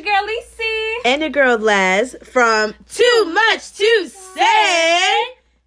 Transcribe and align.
your 0.00 0.14
girl 0.14 0.26
Lisi. 0.26 0.94
And 1.04 1.20
your 1.20 1.30
girl 1.30 1.58
Les 1.58 2.14
from 2.22 2.74
Too 2.88 3.24
Much 3.26 3.72
to 3.74 4.08
Say. 4.08 5.00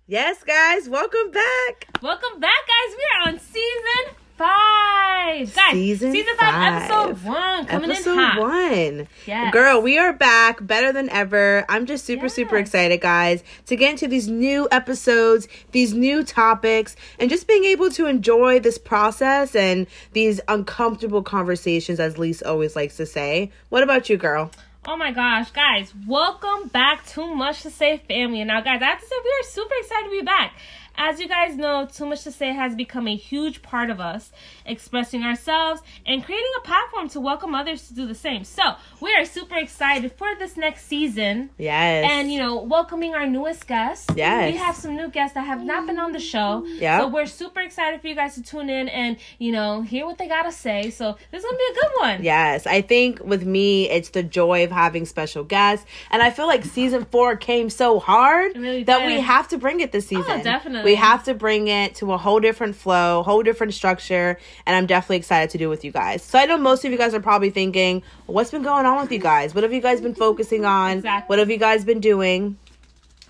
Yes, 0.07 0.44
guys, 0.44 0.89
welcome 0.89 1.32
back. 1.32 1.88
Welcome 2.02 2.39
back, 2.39 2.52
guys. 2.68 2.96
We 2.98 3.05
are 3.16 3.30
on 3.30 3.39
season 3.39 4.16
five. 4.38 5.54
Guys, 5.55 5.71
Season 5.71 6.11
season 6.11 6.35
five, 6.38 6.54
five. 6.54 6.83
episode 6.83 7.25
one, 7.25 7.66
coming 7.66 7.89
Episode 7.91 8.11
in 8.11 8.18
hot. 8.18 8.39
one. 8.39 9.07
Yes. 9.25 9.54
Girl, 9.54 9.81
we 9.81 9.98
are 9.98 10.13
back 10.13 10.66
better 10.66 10.91
than 10.91 11.09
ever. 11.09 11.66
I'm 11.70 11.86
just 11.86 12.05
super, 12.05 12.29
super 12.29 12.57
excited, 12.57 13.02
guys, 13.02 13.43
to 13.67 13.75
get 13.75 13.91
into 13.91 14.07
these 14.07 14.27
new 14.27 14.67
episodes, 14.71 15.48
these 15.71 15.93
new 15.93 16.23
topics, 16.23 16.95
and 17.20 17.30
just 17.30 17.48
being 17.48 17.63
able 17.63 17.89
to 17.91 18.05
enjoy 18.05 18.59
this 18.59 18.77
process 18.77 19.55
and 19.55 19.88
these 20.11 20.39
uncomfortable 20.47 21.23
conversations, 21.23 22.00
as 22.00 22.18
Lise 22.18 22.41
always 22.43 22.75
likes 22.75 22.97
to 22.97 23.05
say. 23.05 23.52
What 23.70 23.81
about 23.81 24.09
you, 24.09 24.17
girl? 24.17 24.52
Oh 24.86 24.97
my 24.97 25.13
gosh, 25.13 25.50
guys, 25.52 25.94
welcome 26.05 26.67
back 26.67 27.05
to 27.08 27.34
Much 27.34 27.61
to 27.61 27.70
Say 27.70 28.00
family. 28.09 28.41
And 28.41 28.50
now, 28.50 28.59
guys, 28.59 28.81
I 28.81 28.86
have 28.88 29.00
to 29.00 29.05
say, 29.05 29.16
we 29.23 29.30
are 29.30 29.44
super 29.50 29.73
excited 29.80 30.09
to 30.09 30.11
be 30.11 30.22
back. 30.25 30.53
As 30.95 31.20
you 31.20 31.27
guys 31.27 31.55
know, 31.55 31.85
Too 31.85 32.05
Much 32.05 32.23
to 32.23 32.31
Say 32.31 32.53
has 32.53 32.75
become 32.75 33.07
a 33.07 33.15
huge 33.15 33.61
part 33.61 33.89
of 33.89 33.99
us, 33.99 34.31
expressing 34.65 35.23
ourselves 35.23 35.81
and 36.05 36.23
creating 36.23 36.52
a 36.59 36.61
platform 36.61 37.09
to 37.09 37.19
welcome 37.19 37.55
others 37.55 37.88
to 37.88 37.93
do 37.93 38.05
the 38.05 38.16
same. 38.16 38.43
So, 38.43 38.75
we 39.02 39.13
are 39.16 39.25
super 39.25 39.57
excited 39.57 40.11
for 40.13 40.27
this 40.38 40.55
next 40.55 40.85
season. 40.85 41.49
Yes. 41.57 42.05
And 42.09 42.31
you 42.31 42.39
know, 42.39 42.61
welcoming 42.61 43.16
our 43.16 43.27
newest 43.27 43.67
guests. 43.67 44.07
Yes. 44.16 44.52
We 44.52 44.57
have 44.57 44.75
some 44.75 44.95
new 44.95 45.09
guests 45.09 45.35
that 45.35 45.45
have 45.45 45.63
not 45.63 45.88
been 45.88 45.99
on 45.99 46.11
the 46.11 46.19
show. 46.19 46.63
Yeah. 46.66 46.99
So 46.99 47.07
we're 47.07 47.25
super 47.25 47.59
excited 47.59 48.02
for 48.02 48.07
you 48.07 48.16
guys 48.16 48.35
to 48.35 48.44
tune 48.44 48.69
in 48.69 48.88
and, 48.89 49.17
you 49.39 49.52
know, 49.52 49.81
hear 49.81 50.05
what 50.05 50.17
they 50.17 50.27
gotta 50.27 50.52
say. 50.52 50.89
So 50.89 51.17
this 51.31 51.44
is 51.44 51.45
gonna 51.45 51.57
be 51.57 51.63
a 51.71 51.81
good 51.81 51.91
one. 51.99 52.23
Yes, 52.23 52.67
I 52.67 52.81
think 52.81 53.23
with 53.23 53.45
me, 53.45 53.89
it's 53.89 54.09
the 54.09 54.23
joy 54.23 54.63
of 54.63 54.71
having 54.71 55.05
special 55.05 55.44
guests. 55.44 55.85
And 56.11 56.22
I 56.22 56.30
feel 56.30 56.47
like 56.47 56.63
season 56.63 57.05
four 57.05 57.35
came 57.35 57.69
so 57.69 58.00
hard 58.00 58.55
really 58.55 58.83
that. 58.83 59.02
Oh, 59.02 59.05
we 59.05 59.19
have 59.19 59.47
to 59.50 59.57
bring 59.57 59.80
it 59.80 59.91
this 59.91 60.05
oh, 60.05 60.17
season. 60.22 60.39
Oh, 60.39 60.44
definitely. 60.44 60.83
We 60.84 60.95
have 60.95 61.23
to 61.26 61.34
bring 61.34 61.67
it 61.67 61.95
to 61.95 62.14
a 62.14 62.17
whole 62.17 62.39
different 62.39 62.76
flow, 62.76 63.23
whole 63.23 63.44
different 63.44 63.73
structure. 63.73 64.38
And 64.66 64.76
I'm 64.76 64.86
definitely 64.86 65.17
excited 65.17 65.50
to 65.52 65.58
do 65.58 65.66
it 65.66 65.70
with 65.70 65.84
you 65.86 65.92
guys. 65.92 66.23
So 66.23 66.40
I 66.40 66.45
know 66.45 66.58
most 66.58 66.86
of 66.86 66.92
you 66.92 66.98
guys 66.98 67.14
are 67.14 67.22
probably 67.22 67.50
thinking, 67.50 68.03
what's 68.25 68.52
been 68.52 68.64
going 68.64 68.86
on 68.86 69.02
with 69.02 69.12
you 69.12 69.20
guys? 69.20 69.53
What 69.53 69.64
have 69.64 69.73
you 69.73 69.81
guys 69.81 70.02
been 70.02 70.16
focusing 70.16 70.66
on? 70.66 70.98
Exactly. 70.98 71.28
What 71.30 71.40
have 71.40 71.50
you 71.50 71.58
guys 71.58 71.86
been 71.86 72.00
doing? 72.00 72.58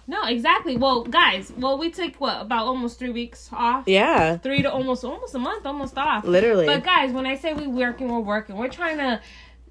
No, 0.05 0.25
exactly. 0.25 0.75
Well, 0.75 1.03
guys, 1.03 1.51
well 1.57 1.77
we 1.77 1.89
took 1.89 2.15
what, 2.15 2.41
about 2.41 2.65
almost 2.65 2.99
three 2.99 3.11
weeks 3.11 3.49
off? 3.53 3.87
Yeah, 3.87 4.37
Three 4.37 4.61
to 4.61 4.71
almost 4.71 5.03
almost 5.05 5.33
a 5.33 5.39
month, 5.39 5.65
almost 5.65 5.97
off. 5.97 6.25
literally. 6.25 6.65
But 6.65 6.83
guys, 6.83 7.13
when 7.13 7.25
I 7.25 7.37
say 7.37 7.53
we 7.53 7.67
working, 7.67 8.09
we're 8.09 8.19
working. 8.19 8.57
We're 8.57 8.67
trying 8.67 8.97
to 8.97 9.21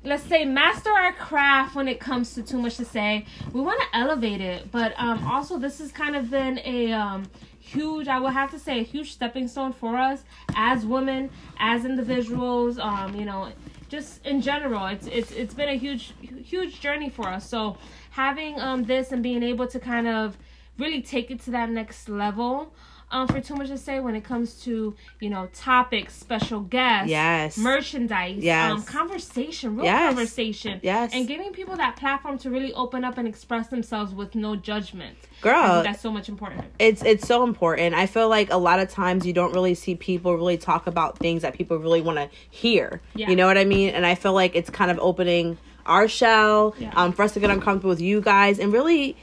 let's 0.05 0.25
say 0.25 0.45
master 0.45 0.91
our 0.91 1.13
craft 1.13 1.75
when 1.75 1.89
it 1.89 2.01
comes 2.01 2.35
to 2.35 2.43
too 2.43 2.59
much 2.59 2.77
to 2.77 2.85
say. 2.85 3.25
We 3.53 3.61
want 3.61 3.81
to 3.81 3.99
elevate 3.99 4.41
it, 4.41 4.71
but 4.71 4.95
um 4.97 5.27
also 5.27 5.59
this 5.59 5.79
has 5.79 5.93
kind 5.93 6.17
of 6.17 6.31
been 6.31 6.61
a 6.65 6.93
um 6.93 7.25
huge 7.61 8.09
I 8.09 8.19
would 8.19 8.33
have 8.33 8.51
to 8.51 8.59
say 8.59 8.81
a 8.81 8.83
huge 8.83 9.13
stepping 9.13 9.49
stone 9.49 9.73
for 9.73 9.97
us 9.97 10.25
as 10.55 10.85
women, 10.85 11.31
as 11.59 11.85
individuals, 11.85 12.79
um 12.79 13.15
you 13.15 13.25
know, 13.25 13.53
just 13.89 14.25
in 14.27 14.41
general. 14.41 14.87
It's 14.87 15.07
it's 15.07 15.31
it's 15.33 15.55
been 15.55 15.69
a 15.69 15.77
huge 15.77 16.15
huge 16.21 16.81
journey 16.81 17.09
for 17.09 17.29
us. 17.29 17.49
So 17.49 17.77
having 18.11 18.61
um 18.61 18.85
this 18.85 19.13
and 19.13 19.23
being 19.23 19.43
able 19.43 19.67
to 19.69 19.79
kind 19.79 20.09
of 20.09 20.37
really 20.79 21.03
take 21.03 21.31
it 21.31 21.41
to 21.43 21.51
that 21.53 21.71
next 21.71 22.09
level 22.09 22.73
um, 23.13 23.29
for 23.29 23.41
too 23.41 23.55
much 23.55 23.69
to 23.69 23.79
say 23.79 24.01
when 24.01 24.17
it 24.17 24.25
comes 24.25 24.55
to 24.65 24.95
you 25.21 25.31
know 25.31 25.49
topics, 25.55 26.15
special 26.17 26.61
guests, 26.61 27.09
Yes. 27.11 27.57
merchandise, 27.59 28.39
Yes. 28.43 28.73
um, 28.73 28.83
conversation, 28.83 29.77
real 29.77 29.85
Yes. 29.85 30.09
conversation, 30.15 30.81
Yes. 30.83 31.13
and 31.15 31.29
giving 31.29 31.53
people 31.53 31.77
that 31.77 31.97
platform 31.97 32.39
to 32.39 32.51
really 32.51 32.73
open 32.75 33.05
up 33.05 33.19
and 33.19 33.29
express 33.29 33.69
themselves 33.69 34.15
with 34.15 34.35
no 34.35 34.57
judgment. 34.57 35.17
Girl, 35.41 35.83
that's 35.83 36.01
so 36.01 36.11
much 36.11 36.29
important. 36.29 36.65
it's 36.79 37.03
it's 37.05 37.27
so 37.27 37.45
important. 37.45 37.95
I 37.95 38.07
feel 38.07 38.29
like 38.29 38.51
a 38.53 38.57
lot 38.57 38.79
of 38.81 38.89
times 38.91 39.27
you 39.27 39.33
don't 39.33 39.53
really 39.53 39.75
see 39.75 39.95
people 39.95 40.35
really 40.37 40.57
talk 40.57 40.87
about 40.87 41.19
things 41.19 41.43
that 41.43 41.55
people 41.55 41.77
really 41.79 42.01
want 42.01 42.19
to 42.19 42.29
hear. 42.51 43.01
Yeah. 43.15 43.29
You 43.31 43.37
know 43.37 43.47
what 43.47 43.59
I 43.59 43.65
mean? 43.65 43.91
And 43.91 44.07
I 44.07 44.15
feel 44.15 44.33
like 44.33 44.57
it's 44.57 44.71
kind 44.71 44.91
of 44.91 44.99
opening 45.01 45.59
our 45.85 46.07
shell 46.09 46.75
Yeah. 46.79 46.93
um, 46.95 47.13
for 47.13 47.23
us 47.25 47.33
to 47.35 47.41
get 47.41 47.51
uncomfortable 47.51 47.91
with 47.91 48.01
you 48.01 48.21
guys 48.21 48.59
and 48.59 48.73
really 48.73 49.17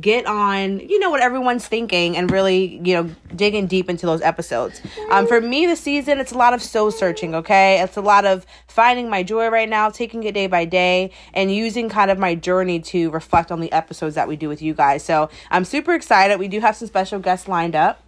get 0.00 0.26
on 0.26 0.80
you 0.80 0.98
know 0.98 1.10
what 1.10 1.20
everyone's 1.20 1.66
thinking 1.66 2.16
and 2.16 2.30
really 2.30 2.80
you 2.84 2.94
know 2.94 3.08
digging 3.34 3.66
deep 3.66 3.88
into 3.88 4.04
those 4.04 4.20
episodes. 4.20 4.80
Um 5.10 5.26
for 5.26 5.40
me 5.40 5.66
this 5.66 5.80
season 5.80 6.18
it's 6.18 6.32
a 6.32 6.38
lot 6.38 6.54
of 6.54 6.62
soul 6.62 6.90
searching 6.90 7.34
okay? 7.36 7.80
It's 7.80 7.96
a 7.96 8.00
lot 8.00 8.24
of 8.24 8.44
finding 8.66 9.08
my 9.08 9.22
joy 9.22 9.48
right 9.48 9.68
now 9.68 9.90
taking 9.90 10.24
it 10.24 10.34
day 10.34 10.48
by 10.48 10.64
day 10.64 11.12
and 11.32 11.54
using 11.54 11.88
kind 11.88 12.10
of 12.10 12.18
my 12.18 12.34
journey 12.34 12.80
to 12.80 13.10
reflect 13.10 13.52
on 13.52 13.60
the 13.60 13.70
episodes 13.72 14.16
that 14.16 14.26
we 14.26 14.36
do 14.36 14.48
with 14.48 14.60
you 14.60 14.74
guys. 14.74 15.04
So 15.04 15.30
i'm 15.50 15.64
super 15.64 15.94
excited. 15.94 16.38
We 16.38 16.48
do 16.48 16.60
have 16.60 16.76
some 16.76 16.88
special 16.88 17.20
guests 17.20 17.46
lined 17.46 17.76
up 17.76 18.02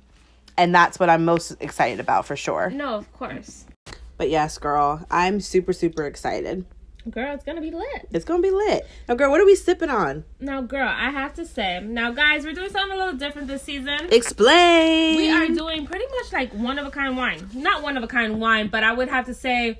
and 0.56 0.74
that's 0.74 0.98
what 0.98 1.08
i'm 1.08 1.24
most 1.24 1.52
excited 1.60 2.00
about 2.00 2.26
for 2.26 2.34
sure. 2.34 2.70
No, 2.70 2.96
of 2.96 3.12
course, 3.12 3.64
but 4.16 4.28
yes 4.28 4.58
girl 4.58 5.06
i'm 5.10 5.40
super 5.40 5.72
super 5.72 6.04
excited 6.04 6.66
girl, 7.10 7.34
it's 7.34 7.44
gonna 7.44 7.60
be 7.60 7.70
lit. 7.70 8.08
it's 8.12 8.24
gonna 8.24 8.42
be 8.42 8.50
lit 8.50 8.86
now 9.08 9.14
girl 9.14 9.30
what 9.30 9.40
are 9.40 9.46
we 9.46 9.54
sipping 9.54 9.90
on 9.90 10.24
Now, 10.40 10.60
girl, 10.60 10.88
I 10.88 11.10
have 11.10 11.34
to 11.34 11.44
say, 11.46 11.80
now, 11.80 12.10
guys, 12.12 12.44
we're 12.44 12.52
doing 12.54 12.70
something 12.70 12.96
a 12.96 12.98
little 13.04 13.18
different 13.18 13.48
this 13.48 13.62
season. 13.62 14.08
explain 14.10 15.16
we 15.16 15.30
are 15.30 15.48
doing 15.48 15.86
pretty 15.86 16.06
much 16.06 16.32
like 16.32 16.52
one 16.52 16.78
of 16.78 16.86
a 16.86 16.90
kind 16.90 17.16
wine. 17.16 17.48
Not 17.54 17.82
one 17.82 17.96
of 17.96 18.02
a 18.02 18.06
kind 18.06 18.40
wine, 18.40 18.68
but 18.68 18.82
I 18.84 18.92
would 18.92 19.08
have 19.08 19.26
to 19.26 19.34
say 19.34 19.78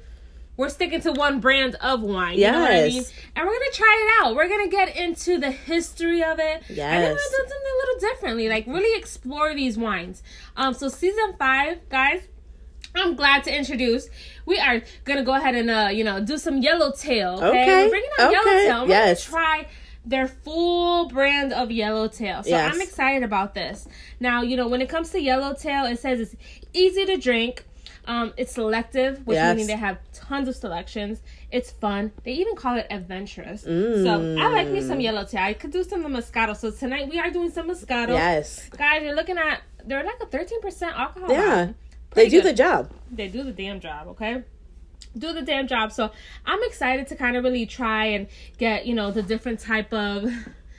we're 0.57 0.69
sticking 0.69 1.01
to 1.03 1.13
one 1.13 1.39
brand 1.39 1.77
of 1.77 2.01
wine. 2.03 2.37
You 2.39 2.51
know 2.51 2.61
what 2.61 2.73
I 2.73 2.83
mean? 2.89 2.93
Yes. 2.97 3.13
And 3.37 3.47
we're 3.47 3.53
gonna 3.53 3.71
try 3.73 3.97
it 4.21 4.27
out. 4.27 4.35
We're 4.35 4.49
gonna 4.49 4.69
get 4.69 4.97
into 4.97 5.39
the 5.39 5.51
history 5.53 6.23
of 6.25 6.41
it. 6.41 6.63
Yes. 6.69 6.79
And 6.79 7.05
then 7.05 7.13
we're 7.13 7.19
Yes. 7.19 7.31
gonna 7.31 7.45
do 7.45 7.49
something 7.49 7.57
a 7.75 7.79
little 7.79 8.01
differently. 8.11 8.49
Like 8.49 8.67
really 8.67 8.99
explore 8.99 9.55
these 9.55 9.79
wines. 9.79 10.23
Um 10.57 10.75
so 10.75 10.89
season 10.89 11.35
five, 11.39 11.89
guys. 11.89 12.23
I'm 12.99 13.15
glad 13.17 13.45
to 13.45 13.57
introduce. 13.57 14.09
We 14.47 14.59
are 14.59 14.83
gonna 15.05 15.25
go 15.25 15.35
ahead 15.35 15.55
and 15.55 15.71
uh, 15.71 15.89
you 15.93 16.05
know, 16.05 16.21
do 16.25 16.37
some 16.39 16.59
yellowtail. 16.59 17.35
Okay, 17.43 17.49
Okay, 17.63 17.85
we're 17.85 17.91
bringing 17.91 18.11
out 18.19 18.35
okay, 18.35 18.35
yellowtail. 18.67 18.83
We're 18.85 18.89
yes. 18.89 19.29
gonna 19.29 19.43
try 19.45 19.67
their 20.05 20.27
full 20.29 21.09
brand 21.09 21.53
of 21.53 21.71
yellowtail. 21.71 22.43
So 22.43 22.51
Yes. 22.51 22.75
I'm 22.75 22.81
excited 22.81 23.23
about 23.23 23.55
this. 23.55 23.87
Now, 24.21 24.43
you 24.43 24.57
know, 24.57 24.67
when 24.69 24.81
it 24.81 24.89
comes 24.89 25.11
to 25.11 25.21
yellowtail, 25.21 25.85
it 25.85 25.99
says 25.99 26.21
it's 26.21 26.35
easy 26.73 27.05
to 27.07 27.17
drink. 27.19 27.65
Um, 28.07 28.33
it's 28.39 28.55
selective, 28.55 29.27
which 29.27 29.35
Yes. 29.35 29.55
meaning 29.55 29.67
they 29.67 29.77
have 29.77 29.99
tons 30.15 30.49
of 30.49 30.57
selections. 30.57 31.21
It's 31.53 31.71
fun. 31.71 32.13
They 32.25 32.33
even 32.33 32.57
call 32.57 32.79
it 32.79 32.87
adventurous. 32.89 33.65
So 33.65 34.37
I 34.41 34.49
like 34.49 34.69
me 34.69 34.81
some 34.81 34.99
yellowtail. 35.01 35.43
I 35.43 35.53
could 35.53 35.73
do 35.73 35.85
some 35.85 36.07
of 36.07 36.11
Moscato. 36.13 36.57
So 36.57 36.71
tonight 36.71 37.11
we 37.11 37.19
are 37.19 37.31
doing 37.31 37.51
some 37.51 37.69
Moscato. 37.69 38.09
yes 38.09 38.67
Guys, 38.71 39.03
you're 39.03 39.15
looking 39.15 39.37
at 39.37 39.61
they're 39.85 40.05
like 40.05 40.21
a 40.23 40.27
13% 40.27 40.83
alcohol. 40.95 41.31
Yeah. 41.31 41.55
volume. 41.55 41.75
They 42.15 42.29
do 42.29 42.43
good 42.43 42.51
the 42.51 42.55
job 42.55 42.91
they 43.11 43.29
do 43.29 43.43
the 43.43 43.53
damn 43.53 43.81
job, 43.81 44.09
okay? 44.09 44.43
Do 45.17 45.33
the 45.33 45.43
damn 45.43 45.67
job. 45.67 45.93
So 45.93 46.11
I'm 46.45 46.63
excited 46.65 47.07
to 47.09 47.17
kind 47.17 47.37
of 47.37 47.45
really 47.45 47.67
try 47.67 48.07
and 48.07 48.29
get, 48.59 48.87
you 48.87 48.95
know, 48.95 49.11
the 49.11 49.23
different 49.23 49.61
type 49.61 49.93
of 49.93 50.31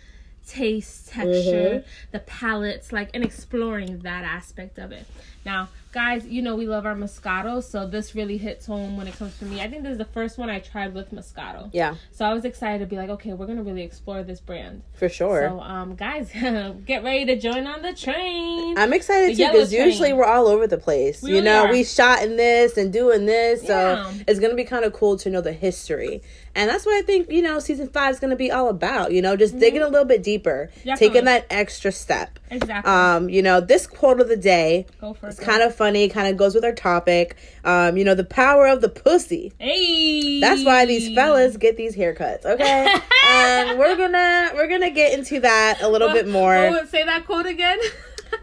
taste, 0.48 1.10
texture, 1.10 1.82
mm-hmm. 1.82 1.90
the 2.12 2.20
palettes, 2.20 2.92
like 2.92 3.10
and 3.14 3.24
exploring 3.24 4.00
that 4.00 4.24
aspect 4.24 4.78
of 4.78 4.92
it. 4.92 5.06
Now, 5.46 5.70
guys, 5.92 6.28
you 6.28 6.42
know 6.42 6.56
we 6.56 6.68
love 6.68 6.86
our 6.86 6.94
Moscato, 6.96 7.64
so 7.64 7.88
this 7.88 8.14
really 8.14 8.38
hits 8.38 8.66
home 8.68 8.96
when 8.96 9.08
it 9.08 9.18
comes 9.18 9.38
to 9.40 9.46
me. 9.46 9.60
I 9.62 9.68
think 9.68 9.82
this 9.84 9.94
is 9.94 9.98
the 9.98 10.06
first 10.06 10.38
one 10.38 10.50
I 10.50 10.60
tried 10.60 10.94
with 10.94 11.12
Moscato. 11.12 11.70
yeah 11.74 11.96
So 12.12 12.26
I 12.26 12.34
was 12.34 12.46
excited 12.46 12.80
to 12.80 12.86
be 12.86 12.96
like, 12.96 13.10
okay, 13.10 13.34
we're 13.34 13.48
gonna 13.48 13.64
really 13.64 13.82
explore 13.82 14.22
this 14.24 14.40
brand. 14.40 14.84
for 14.94 15.10
sure 15.10 15.48
So 15.50 15.60
um 15.62 15.96
guys, 15.96 16.30
get 16.86 17.04
ready 17.04 17.26
to 17.26 17.36
join 17.40 17.66
on 17.66 17.82
the 17.82 17.94
train. 17.94 18.78
I'm 18.78 18.94
excited 18.94 19.36
The 19.36 19.44
too 19.46 19.52
because 19.52 19.74
usually 19.74 20.14
we're 20.14 20.26
all 20.26 20.48
over 20.48 20.68
the 20.68 20.78
place. 20.78 21.22
We 21.24 21.30
you 21.32 21.36
really 21.38 21.46
know, 21.46 21.66
are. 21.66 21.72
we 21.72 21.84
shot 21.84 22.22
in 22.24 22.38
this 22.38 22.78
and 22.78 22.94
doing 22.94 23.26
this, 23.26 23.62
so 23.66 23.68
Yeah. 23.96 24.14
it's 24.28 24.40
gonna 24.40 24.56
be 24.56 24.66
kind 24.66 24.86
of 24.86 24.94
cool 24.94 25.18
to 25.18 25.30
know 25.30 25.42
the 25.42 25.54
history, 25.54 26.22
and 26.56 26.70
that's 26.70 26.86
what 26.86 26.96
I 26.96 27.02
think 27.02 27.30
you 27.32 27.42
know 27.42 27.60
season 27.60 27.88
five 27.90 28.14
is 28.14 28.20
gonna 28.20 28.36
be 28.36 28.52
all 28.52 28.70
about. 28.70 29.12
You 29.12 29.22
know, 29.22 29.36
just 29.36 29.58
digging 29.60 29.82
a 29.82 29.88
little 29.88 30.06
bit 30.06 30.24
deeper, 30.24 30.70
Mm-hmm. 30.70 30.90
Definitely. 30.90 31.08
taking 31.08 31.26
that 31.26 31.46
extra 31.50 31.92
step. 31.92 32.40
exactly. 32.50 32.92
Um, 32.92 33.30
you 33.30 33.42
know, 33.42 33.60
this 33.62 33.86
quote 33.88 34.20
of 34.22 34.28
the 34.28 34.38
day 34.38 34.86
Go 35.02 35.14
for 35.14 35.28
it. 35.28 35.30
is 35.34 35.40
kind 35.40 35.62
of 35.62 35.76
funny, 35.76 36.10
kind 36.10 36.28
of 36.28 36.38
goes 36.38 36.56
with 36.56 36.64
our 36.66 36.74
topic. 36.74 37.36
Um, 37.64 37.98
you 37.98 38.04
know, 38.06 38.16
the 38.16 38.24
power 38.24 38.68
of 38.68 38.82
the 38.82 38.90
pussy. 38.90 39.54
Hey. 39.60 40.40
That's 40.40 40.64
why 40.64 40.86
these 40.86 41.14
fellas 41.16 41.58
get 41.58 41.78
these 41.78 41.96
haircuts, 41.96 42.46
okay? 42.46 42.88
and 43.28 43.78
we're 43.80 43.96
gonna 43.98 44.52
we're 44.56 44.68
gonna 44.68 44.90
get 44.92 45.18
into 45.18 45.40
that 45.42 45.80
a 45.82 45.88
little 45.90 46.10
bit 46.12 46.28
more. 46.28 46.56
Oh, 46.56 46.86
say 46.86 47.04
that 47.04 47.26
quote 47.26 47.46
again. 47.46 47.78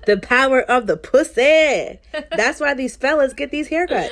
The 0.06 0.16
power 0.16 0.62
of 0.62 0.86
the 0.86 0.96
pussy. 0.96 2.00
That's 2.30 2.60
why 2.60 2.74
these 2.74 2.96
fellas 2.96 3.32
get 3.34 3.50
these 3.50 3.68
haircuts. 3.68 4.10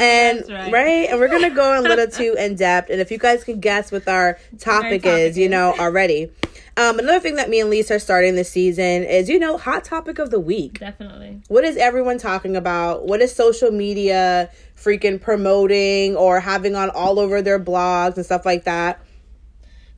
And 0.00 0.38
that's 0.38 0.50
right. 0.50 1.08
and 1.10 1.20
we're 1.20 1.28
gonna 1.28 1.54
go 1.54 1.78
a 1.78 1.82
little 1.82 2.06
too 2.06 2.34
in 2.38 2.56
depth. 2.56 2.88
And 2.88 3.02
if 3.02 3.10
you 3.10 3.18
guys 3.18 3.44
can 3.44 3.60
guess 3.60 3.92
what 3.92 4.08
our 4.08 4.38
topic, 4.58 5.02
topic 5.02 5.06
is, 5.06 5.36
you 5.36 5.48
know 5.48 5.74
already. 5.78 6.30
Um, 6.76 6.98
another 6.98 7.20
thing 7.20 7.36
that 7.36 7.50
me 7.50 7.60
and 7.60 7.68
Lisa 7.68 7.96
are 7.96 7.98
starting 7.98 8.34
this 8.34 8.50
season 8.50 9.04
is, 9.04 9.28
you 9.28 9.38
know, 9.38 9.58
hot 9.58 9.84
topic 9.84 10.18
of 10.18 10.30
the 10.30 10.40
week. 10.40 10.80
Definitely. 10.80 11.42
What 11.48 11.64
is 11.64 11.76
everyone 11.76 12.16
talking 12.18 12.56
about? 12.56 13.06
What 13.06 13.20
is 13.20 13.34
social 13.34 13.70
media 13.70 14.50
freaking 14.74 15.20
promoting 15.20 16.16
or 16.16 16.40
having 16.40 16.74
on 16.74 16.88
all 16.90 17.20
over 17.20 17.42
their 17.42 17.60
blogs 17.60 18.16
and 18.16 18.24
stuff 18.24 18.46
like 18.46 18.64
that? 18.64 19.04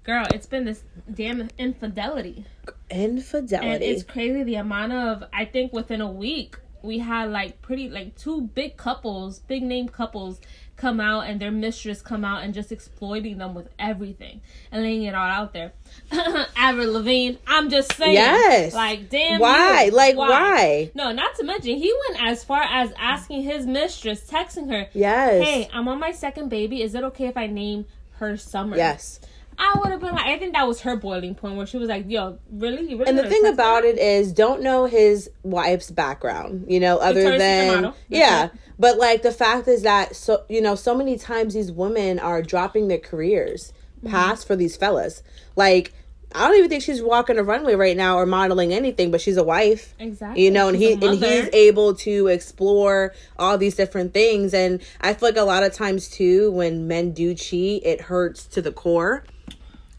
girl, 0.06 0.24
it's 0.32 0.46
been 0.46 0.64
this 0.64 0.84
damn 1.12 1.48
infidelity. 1.58 2.46
Infidelity. 2.90 3.68
And 3.68 3.82
it's 3.82 4.02
crazy 4.02 4.42
the 4.42 4.56
amount 4.56 4.92
of 4.92 5.24
I 5.32 5.44
think 5.44 5.72
within 5.72 6.00
a 6.00 6.10
week 6.10 6.56
we 6.82 6.98
had 6.98 7.30
like 7.30 7.60
pretty 7.62 7.88
like 7.88 8.16
two 8.16 8.42
big 8.42 8.76
couples, 8.76 9.40
big 9.40 9.62
name 9.62 9.88
couples 9.88 10.40
come 10.76 11.00
out 11.00 11.22
and 11.22 11.40
their 11.40 11.50
mistress 11.50 12.02
come 12.02 12.24
out 12.24 12.42
and 12.42 12.52
just 12.52 12.70
exploiting 12.70 13.38
them 13.38 13.54
with 13.54 13.68
everything 13.78 14.42
and 14.70 14.82
laying 14.82 15.02
it 15.04 15.14
all 15.14 15.26
out 15.26 15.52
there. 15.52 15.72
Adam 16.56 16.86
Levine, 16.86 17.38
I'm 17.46 17.70
just 17.70 17.94
saying. 17.96 18.12
Yes. 18.14 18.74
Like 18.74 19.08
damn. 19.08 19.40
Why? 19.40 19.84
you. 19.84 19.90
Like, 19.90 20.16
why? 20.16 20.90
No, 20.94 21.12
not 21.12 21.34
to 21.36 21.44
mention 21.44 21.76
he 21.76 21.92
went 22.08 22.22
as 22.22 22.44
far 22.44 22.62
as 22.62 22.92
asking 22.98 23.42
his 23.42 23.66
mistress, 23.66 24.22
texting 24.28 24.70
her, 24.70 24.88
yes. 24.92 25.44
"Hey, 25.44 25.68
I'm 25.72 25.88
on 25.88 25.98
my 25.98 26.12
second 26.12 26.50
baby. 26.50 26.82
Is 26.82 26.94
it 26.94 27.02
okay 27.04 27.26
if 27.26 27.36
I 27.36 27.46
name 27.46 27.86
her 28.18 28.36
Summer?" 28.36 28.76
Yes. 28.76 29.20
I 29.58 29.74
would 29.78 29.90
have 29.90 30.00
been 30.00 30.14
like, 30.14 30.26
I 30.26 30.38
think 30.38 30.54
that 30.54 30.66
was 30.66 30.80
her 30.82 30.96
boiling 30.96 31.34
point 31.34 31.56
where 31.56 31.66
she 31.66 31.76
was 31.78 31.88
like, 31.88 32.04
"Yo, 32.08 32.38
really?" 32.50 32.90
You 32.90 32.98
really 32.98 33.08
And 33.08 33.18
the 33.18 33.28
thing 33.28 33.46
about 33.46 33.82
her? 33.84 33.88
it 33.88 33.98
is, 33.98 34.32
don't 34.32 34.62
know 34.62 34.84
his 34.86 35.30
wife's 35.42 35.90
background, 35.90 36.66
you 36.68 36.80
know, 36.80 36.98
other 36.98 37.14
Victoria's 37.14 37.40
than 37.40 37.74
model. 37.82 37.96
Yeah. 38.08 38.48
But 38.78 38.98
like 38.98 39.22
the 39.22 39.32
fact 39.32 39.66
is 39.68 39.82
that 39.82 40.14
so 40.16 40.44
you 40.48 40.60
know, 40.60 40.74
so 40.74 40.94
many 40.94 41.16
times 41.16 41.54
these 41.54 41.72
women 41.72 42.18
are 42.18 42.42
dropping 42.42 42.88
their 42.88 42.98
careers 42.98 43.72
Mm-hmm. 44.00 44.10
past 44.10 44.46
for 44.46 44.54
these 44.54 44.76
fellas. 44.76 45.22
Like 45.56 45.94
I 46.34 46.46
don't 46.46 46.58
even 46.58 46.68
think 46.68 46.82
she's 46.82 47.00
walking 47.02 47.38
a 47.38 47.42
runway 47.42 47.76
right 47.76 47.96
now 47.96 48.18
or 48.18 48.26
modeling 48.26 48.74
anything, 48.74 49.10
but 49.10 49.22
she's 49.22 49.38
a 49.38 49.42
wife. 49.42 49.94
exactly, 49.98 50.44
You 50.44 50.50
know, 50.50 50.68
and 50.68 50.76
She's 50.76 50.98
he 50.98 51.06
and 51.06 51.14
he's 51.18 51.48
able 51.54 51.94
to 51.94 52.26
explore 52.26 53.14
all 53.38 53.56
these 53.56 53.74
different 53.74 54.12
things. 54.12 54.52
And 54.52 54.82
I 55.00 55.14
feel 55.14 55.30
like 55.30 55.38
a 55.38 55.44
lot 55.44 55.62
of 55.62 55.72
times 55.72 56.10
too, 56.10 56.50
when 56.52 56.86
men 56.86 57.12
do 57.12 57.34
cheat, 57.34 57.84
it 57.86 58.02
hurts 58.02 58.44
to 58.48 58.60
the 58.60 58.70
core. 58.70 59.24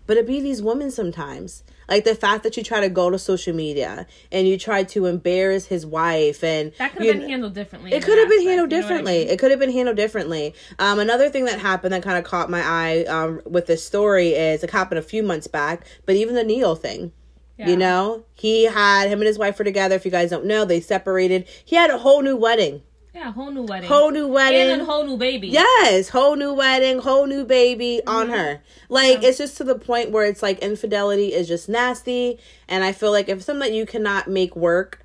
But 0.08 0.18
it 0.18 0.26
be 0.26 0.42
these 0.42 0.62
women 0.62 0.90
sometimes. 0.90 1.64
Like 1.90 2.04
the 2.04 2.16
fact 2.16 2.44
that 2.44 2.58
you 2.58 2.64
try 2.64 2.82
to 2.82 2.90
go 2.90 3.10
to 3.10 3.20
social 3.20 3.54
media 3.54 4.08
and 4.32 4.48
you 4.48 4.58
try 4.58 4.84
to 4.84 5.06
embarrass 5.06 5.68
his 5.68 5.86
wife 5.86 6.44
and 6.44 6.74
that 6.80 6.94
could 6.96 7.06
have 7.06 7.20
been 7.20 7.30
handled 7.30 7.54
differently. 7.54 7.94
it 7.94 8.04
could 8.04 8.18
have 8.18 8.28
been 8.28 8.44
handled 8.44 8.72
you 8.72 8.78
know 8.78 8.86
I 8.86 8.88
differently. 8.88 9.18
It 9.30 9.40
could 9.40 9.52
have 9.52 9.60
been 9.60 9.72
handled 9.72 9.96
differently. 9.98 10.54
Um, 10.80 11.00
another 11.00 11.30
thing 11.30 11.46
that 11.46 11.60
happened 11.60 11.94
that 11.94 12.04
kind 12.04 12.18
of 12.18 12.24
caught 12.26 12.50
my 12.50 12.62
eye 12.62 13.06
um, 13.06 13.42
with 13.46 13.68
this 13.68 13.86
story 13.86 14.30
is 14.30 14.64
it 14.64 14.72
happened 14.72 15.00
a 15.00 15.04
few 15.04 15.24
months 15.24 15.48
back, 15.48 15.86
but 16.06 16.16
even 16.16 16.36
the 16.36 16.44
Neil 16.44 16.76
thing. 16.76 17.12
Yeah. 17.58 17.70
You 17.70 17.78
know, 17.78 18.24
he 18.36 18.66
had 18.66 19.08
him 19.08 19.20
and 19.20 19.28
his 19.28 19.40
wife 19.40 19.58
were 19.58 19.66
together. 19.66 19.96
If 19.96 20.06
you 20.06 20.12
guys 20.12 20.30
don't 20.30 20.46
know, 20.46 20.64
they 20.64 20.80
separated. 20.80 21.48
He 21.66 21.76
had 21.76 21.90
a 21.90 21.98
whole 21.98 22.22
new 22.22 22.36
wedding, 22.36 22.84
Yeah, 23.18 23.32
whole 23.32 23.50
new 23.50 23.64
wedding. 23.64 23.90
whole 23.90 24.12
new 24.12 24.28
wedding. 24.28 24.70
and 24.70 24.82
a 24.84 24.86
whole 24.86 25.04
new 25.04 25.18
baby. 25.18 25.48
Yes, 25.48 26.10
whole 26.10 26.36
new 26.36 26.54
wedding, 26.54 27.00
whole 27.00 27.26
new 27.26 27.46
baby 27.46 28.00
on 28.06 28.30
her. 28.30 28.62
Like 28.90 29.16
Mm-hmm. 29.16 29.22
Yeah. 29.24 29.30
it's 29.30 29.38
just 29.40 29.58
to 29.58 29.64
the 29.64 29.74
point 29.76 30.12
where 30.12 30.26
it's 30.26 30.44
like 30.44 30.60
infidelity 30.60 31.34
is 31.34 31.48
just 31.48 31.68
nasty, 31.68 32.38
and 32.68 32.84
I 32.84 32.92
feel 32.92 33.12
like 33.12 33.28
if 33.28 33.42
something 33.42 33.68
that 33.72 33.76
you 33.76 33.88
cannot 33.88 34.28
make 34.28 34.56
work, 34.56 35.04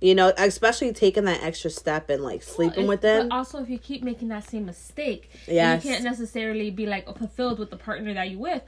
you 0.00 0.14
know, 0.14 0.32
especially 0.36 0.92
taking 0.92 1.24
that 1.24 1.42
extra 1.42 1.70
step 1.70 2.10
and 2.10 2.22
like 2.22 2.42
sleeping 2.44 2.84
If- 2.84 2.88
with 2.88 3.00
them. 3.00 3.28
But 3.28 3.34
also, 3.36 3.60
if 3.60 3.68
you 3.68 3.78
keep 3.78 4.04
making 4.04 4.28
that 4.28 4.48
same 4.48 4.66
mistake, 4.66 5.28
Yes. 5.48 5.84
you 5.84 5.90
can't 5.90 6.04
necessarily 6.04 6.70
be 6.70 6.86
like 6.86 7.06
fulfilled 7.18 7.58
with 7.58 7.70
the 7.70 7.76
partner 7.76 8.14
that 8.14 8.30
you 8.30 8.38
with. 8.38 8.62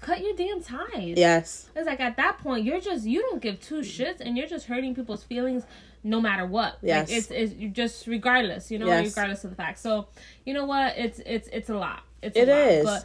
Cut 0.00 0.20
your 0.20 0.34
damn 0.34 0.62
ties. 0.62 1.14
yes, 1.16 1.68
It's 1.74 1.86
like 1.86 2.00
at 2.00 2.16
that 2.18 2.38
point, 2.38 2.64
you're 2.64 2.80
just 2.80 3.06
you 3.06 3.22
don't 3.22 3.40
give 3.40 3.60
two 3.60 3.80
shits, 3.82 4.20
and 4.20 4.36
you're 4.36 4.46
just 4.48 4.66
hurting 4.66 4.94
people's 4.96 5.22
feelings, 5.24 5.62
no 6.06 6.20
matter 6.20 6.46
what. 6.46 6.78
Yes. 6.82 7.08
like, 7.10 7.18
it's 7.18 7.30
it's 7.30 7.54
just 7.76 8.06
regardless, 8.06 8.70
you 8.70 8.78
know, 8.78 8.86
Yes. 8.86 9.06
regardless 9.06 9.44
of 9.44 9.50
the 9.50 9.56
fact. 9.56 9.78
So, 9.78 10.08
you 10.44 10.54
know 10.54 10.64
what? 10.64 10.96
It's 10.96 11.20
it's 11.26 11.48
it's 11.52 11.68
a 11.68 11.74
lot. 11.76 12.02
It's 12.22 12.36
a 12.36 12.42
It 12.42 12.48
lot, 12.48 12.58
is. 12.68 12.84
but 12.84 13.04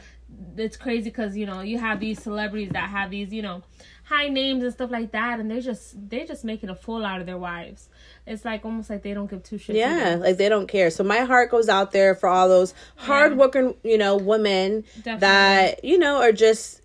it's 0.57 0.77
crazy 0.77 1.05
because 1.09 1.35
you 1.35 1.45
know 1.45 1.59
you 1.61 1.77
have 1.77 1.99
these 1.99 2.21
celebrities 2.21 2.69
that 2.71 2.89
have 2.89 3.11
these 3.11 3.33
you 3.33 3.41
know 3.41 3.63
high 4.05 4.27
names 4.27 4.63
and 4.63 4.71
stuff 4.73 4.91
like 4.91 5.11
that, 5.11 5.39
and 5.39 5.49
they're 5.49 5.61
just 5.61 5.95
they're 6.09 6.25
just 6.25 6.43
making 6.45 6.69
a 6.69 6.75
fool 6.75 7.03
out 7.05 7.19
of 7.19 7.25
their 7.25 7.37
wives. 7.37 7.89
It's 8.27 8.45
like 8.45 8.63
almost 8.65 8.89
like 8.89 9.01
they 9.03 9.13
don't 9.13 9.29
give 9.29 9.43
two 9.43 9.57
shits. 9.57 9.73
yeah, 9.75 10.17
like 10.19 10.37
they 10.37 10.47
don't 10.47 10.67
care. 10.67 10.89
So 10.91 11.03
my 11.03 11.19
heart 11.19 11.49
goes 11.51 11.67
out 11.69 11.91
there 11.91 12.13
for 12.15 12.29
all 12.29 12.47
those 12.47 12.73
hardworking, 12.97 13.75
you 13.83 13.97
know, 13.97 14.15
women 14.17 14.83
Definitely. 14.97 15.19
that 15.21 15.83
you 15.85 15.97
know 15.97 16.21
are 16.21 16.31
just 16.31 16.80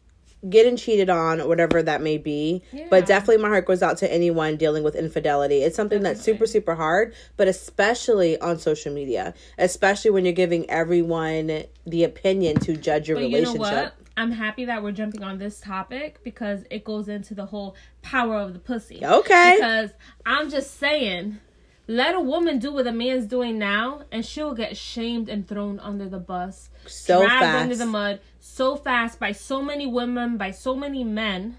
getting 0.48 0.76
cheated 0.76 1.10
on 1.10 1.40
or 1.40 1.48
whatever 1.48 1.82
that 1.82 2.00
may 2.02 2.18
be. 2.18 2.62
Yeah. 2.72 2.86
But 2.90 3.06
definitely 3.06 3.38
my 3.42 3.48
heart 3.48 3.66
goes 3.66 3.82
out 3.82 3.98
to 3.98 4.12
anyone 4.12 4.56
dealing 4.56 4.82
with 4.82 4.94
infidelity. 4.94 5.62
It's 5.62 5.76
something 5.76 6.02
that's 6.02 6.22
super 6.22 6.46
super 6.46 6.74
hard, 6.74 7.14
but 7.36 7.48
especially 7.48 8.38
on 8.40 8.58
social 8.58 8.92
media, 8.92 9.34
especially 9.58 10.10
when 10.10 10.24
you're 10.24 10.32
giving 10.34 10.68
everyone 10.70 11.64
the 11.86 12.04
opinion 12.04 12.58
to 12.60 12.76
judge 12.76 13.08
your 13.08 13.16
But 13.16 13.30
you 13.30 13.42
know 13.42 13.52
relationship. 13.52 13.60
what? 13.84 13.94
I'm 14.18 14.32
happy 14.32 14.64
that 14.64 14.82
we're 14.82 14.92
jumping 14.92 15.22
on 15.22 15.36
this 15.38 15.60
topic 15.60 16.20
because 16.24 16.64
it 16.70 16.84
goes 16.84 17.06
into 17.08 17.34
the 17.34 17.44
whole 17.44 17.76
power 18.00 18.40
of 18.40 18.54
the 18.54 18.58
pussy. 18.58 19.04
Okay. 19.04 19.54
Because 19.56 19.90
I'm 20.24 20.48
just 20.48 20.78
saying, 20.78 21.38
let 21.88 22.14
a 22.14 22.20
woman 22.20 22.58
do 22.58 22.72
what 22.72 22.86
a 22.86 22.92
man's 22.92 23.26
doing 23.26 23.58
now, 23.58 24.02
and 24.10 24.24
she'll 24.24 24.54
get 24.54 24.76
shamed 24.76 25.28
and 25.28 25.46
thrown 25.46 25.78
under 25.80 26.08
the 26.08 26.18
bus, 26.18 26.70
So 26.86 27.20
dragged 27.20 27.42
fast. 27.42 27.62
under 27.62 27.76
the 27.76 27.86
mud 27.86 28.20
so 28.40 28.76
fast 28.76 29.18
by 29.20 29.32
so 29.32 29.60
many 29.62 29.86
women, 29.86 30.36
by 30.36 30.50
so 30.50 30.74
many 30.74 31.04
men. 31.04 31.58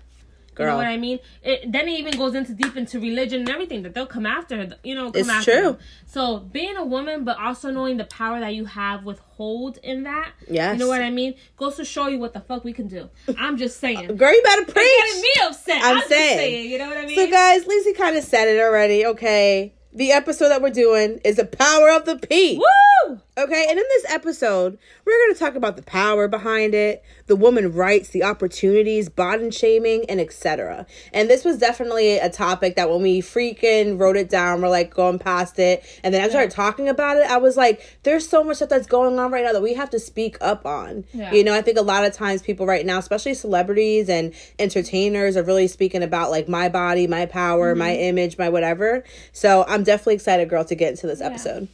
You 0.57 0.65
know 0.65 0.71
Girl. 0.71 0.77
what 0.77 0.87
I 0.87 0.97
mean? 0.97 1.19
It 1.43 1.71
then 1.71 1.87
it 1.87 1.99
even 1.99 2.17
goes 2.17 2.33
into 2.33 2.51
deep 2.55 2.75
into 2.75 2.99
religion 2.99 3.41
and 3.41 3.49
everything 3.49 3.83
that 3.83 3.93
they'll 3.93 4.07
come 4.07 4.25
after. 4.25 4.75
You 4.83 4.95
know, 4.95 5.11
come 5.11 5.19
It's 5.19 5.29
after 5.29 5.51
true. 5.51 5.61
them. 5.73 5.77
So 6.07 6.39
being 6.39 6.75
a 6.77 6.83
woman, 6.83 7.25
but 7.25 7.37
also 7.37 7.69
knowing 7.69 7.97
the 7.97 8.05
power 8.05 8.39
that 8.39 8.55
you 8.55 8.65
have 8.65 9.03
with 9.05 9.19
hold 9.19 9.77
in 9.83 10.01
that. 10.03 10.31
Yes. 10.49 10.73
You 10.73 10.79
know 10.79 10.87
what 10.87 11.03
I 11.03 11.11
mean? 11.11 11.35
Goes 11.57 11.75
to 11.75 11.85
show 11.85 12.07
you 12.07 12.17
what 12.17 12.33
the 12.33 12.39
fuck 12.39 12.63
we 12.63 12.73
can 12.73 12.87
do. 12.87 13.07
I'm 13.37 13.57
just 13.57 13.79
saying. 13.79 14.07
Girl, 14.17 14.33
you 14.33 14.41
better 14.41 14.63
It's 14.63 14.73
getting 14.73 15.21
preach. 15.21 15.21
me 15.21 15.47
upset. 15.47 15.81
I'm 15.83 15.97
I'm, 15.97 16.07
saying. 16.07 16.37
saying. 16.39 16.71
You 16.71 16.77
know 16.79 16.87
what 16.89 16.97
I 16.97 17.05
mean? 17.05 17.15
So, 17.15 17.29
guys, 17.29 17.67
Lizzie 17.67 17.93
kind 17.93 18.17
of 18.17 18.23
said 18.23 18.47
it 18.47 18.59
already. 18.59 19.05
Okay, 19.05 19.75
the 19.97 20.11
episode 20.11 20.49
that 20.49 20.61
we're 20.61 20.69
doing 20.69 21.19
is 21.25 21.37
the 21.37 21.45
power 21.45 21.89
of 21.89 22.05
the 22.05 22.17
P. 22.17 22.57
Woo! 22.57 23.19
Okay, 23.37 23.65
and 23.69 23.77
in 23.77 23.85
this 23.89 24.05
episode, 24.09 24.77
we're 25.05 25.25
going 25.25 25.33
to 25.33 25.39
talk 25.39 25.55
about 25.55 25.75
the 25.75 25.83
power 25.83 26.27
behind 26.27 26.73
it, 26.73 27.03
the 27.27 27.35
woman 27.35 27.71
rights, 27.71 28.09
the 28.09 28.23
opportunities, 28.23 29.09
body 29.09 29.49
shaming, 29.51 30.05
and 30.09 30.19
etc. 30.19 30.85
And 31.13 31.29
this 31.29 31.45
was 31.45 31.57
definitely 31.57 32.17
a 32.17 32.29
topic 32.29 32.75
that 32.75 32.89
when 32.89 33.01
we 33.03 33.21
freaking 33.21 33.99
wrote 33.99 34.17
it 34.17 34.29
down, 34.29 34.61
we're 34.61 34.69
like 34.69 34.93
going 34.93 35.19
past 35.19 35.57
it, 35.59 35.83
and 36.03 36.13
then 36.13 36.21
I 36.23 36.29
started 36.29 36.51
talking 36.51 36.89
about 36.89 37.17
it. 37.17 37.29
I 37.29 37.37
was 37.37 37.55
like, 37.57 37.99
"There's 38.03 38.27
so 38.27 38.43
much 38.43 38.57
stuff 38.57 38.69
that's 38.69 38.87
going 38.87 39.17
on 39.19 39.31
right 39.31 39.43
now 39.45 39.53
that 39.53 39.61
we 39.61 39.73
have 39.75 39.89
to 39.91 39.99
speak 39.99 40.37
up 40.41 40.65
on." 40.65 41.05
Yeah. 41.13 41.31
You 41.33 41.43
know, 41.43 41.53
I 41.53 41.61
think 41.61 41.77
a 41.77 41.83
lot 41.83 42.05
of 42.05 42.13
times 42.13 42.41
people 42.41 42.65
right 42.65 42.85
now, 42.85 42.97
especially 42.99 43.33
celebrities 43.35 44.09
and 44.09 44.33
entertainers, 44.59 45.37
are 45.37 45.43
really 45.43 45.67
speaking 45.67 46.03
about 46.03 46.29
like 46.31 46.47
my 46.49 46.69
body, 46.69 47.07
my 47.07 47.25
power, 47.25 47.73
my 47.75 47.87
Mm-hmm. 47.91 48.01
image, 48.01 48.37
my 48.37 48.49
whatever. 48.49 49.03
So 49.31 49.63
I'm 49.67 49.83
definitely 49.87 50.15
excited, 50.15 50.49
girl, 50.49 50.63
to 50.65 50.75
get 50.75 50.91
into 50.91 51.07
this 51.07 51.21
episode. 51.21 51.67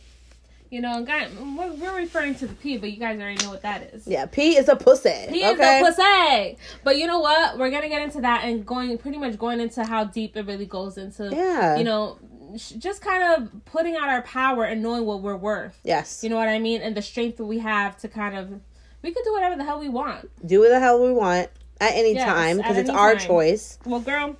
You 0.69 0.81
know, 0.81 1.03
guy, 1.03 1.27
we're, 1.39 1.73
we're 1.73 1.97
referring 1.97 2.33
to 2.35 2.47
the 2.47 2.53
P, 2.55 2.77
but 2.77 2.91
you 2.91 2.97
guys 2.97 3.19
already 3.19 3.43
know 3.43 3.51
what 3.51 3.61
that 3.63 3.93
is. 3.93 4.07
Yeah, 4.07 4.25
P 4.25 4.55
is 4.55 4.69
a 4.69 4.75
pussy. 4.75 5.09
He 5.29 5.45
okay? 5.45 5.81
is 5.81 5.99
a 5.99 6.01
pussy. 6.01 6.57
But 6.83 6.97
you 6.97 7.05
know 7.05 7.19
what? 7.19 7.59
We're 7.59 7.69
gonna 7.69 7.89
get 7.89 8.01
into 8.01 8.21
that 8.21 8.43
and 8.45 8.65
going 8.65 8.97
pretty 8.97 9.17
much 9.17 9.37
going 9.37 9.59
into 9.59 9.83
how 9.83 10.05
deep 10.05 10.35
it 10.37 10.45
really 10.47 10.65
goes 10.65 10.97
into. 10.97 11.29
Yeah. 11.31 11.77
You 11.77 11.83
know, 11.83 12.17
just 12.55 13.01
kind 13.01 13.23
of 13.43 13.65
putting 13.65 13.95
out 13.95 14.09
our 14.09 14.21
power 14.23 14.63
and 14.63 14.81
knowing 14.81 15.05
what 15.05 15.21
we're 15.21 15.35
worth. 15.35 15.79
Yes. 15.83 16.23
You 16.23 16.29
know 16.29 16.37
what 16.37 16.47
I 16.47 16.59
mean? 16.59 16.81
And 16.81 16.95
the 16.95 17.01
strength 17.01 17.37
that 17.37 17.45
we 17.45 17.59
have 17.59 17.97
to 17.99 18.07
kind 18.07 18.35
of, 18.35 18.49
we 19.01 19.11
could 19.11 19.23
do 19.23 19.33
whatever 19.33 19.55
the 19.55 19.63
hell 19.63 19.79
we 19.79 19.89
want. 19.89 20.29
Do 20.45 20.59
what 20.59 20.69
the 20.69 20.79
hell 20.79 21.03
we 21.03 21.11
want 21.11 21.49
at 21.79 21.93
any 21.93 22.13
Yes, 22.13 22.25
time 22.25 22.57
because 22.57 22.77
it's 22.77 22.89
our 22.89 23.15
time. 23.15 23.27
choice. 23.27 23.77
Well, 23.85 23.99
girl, 23.99 24.37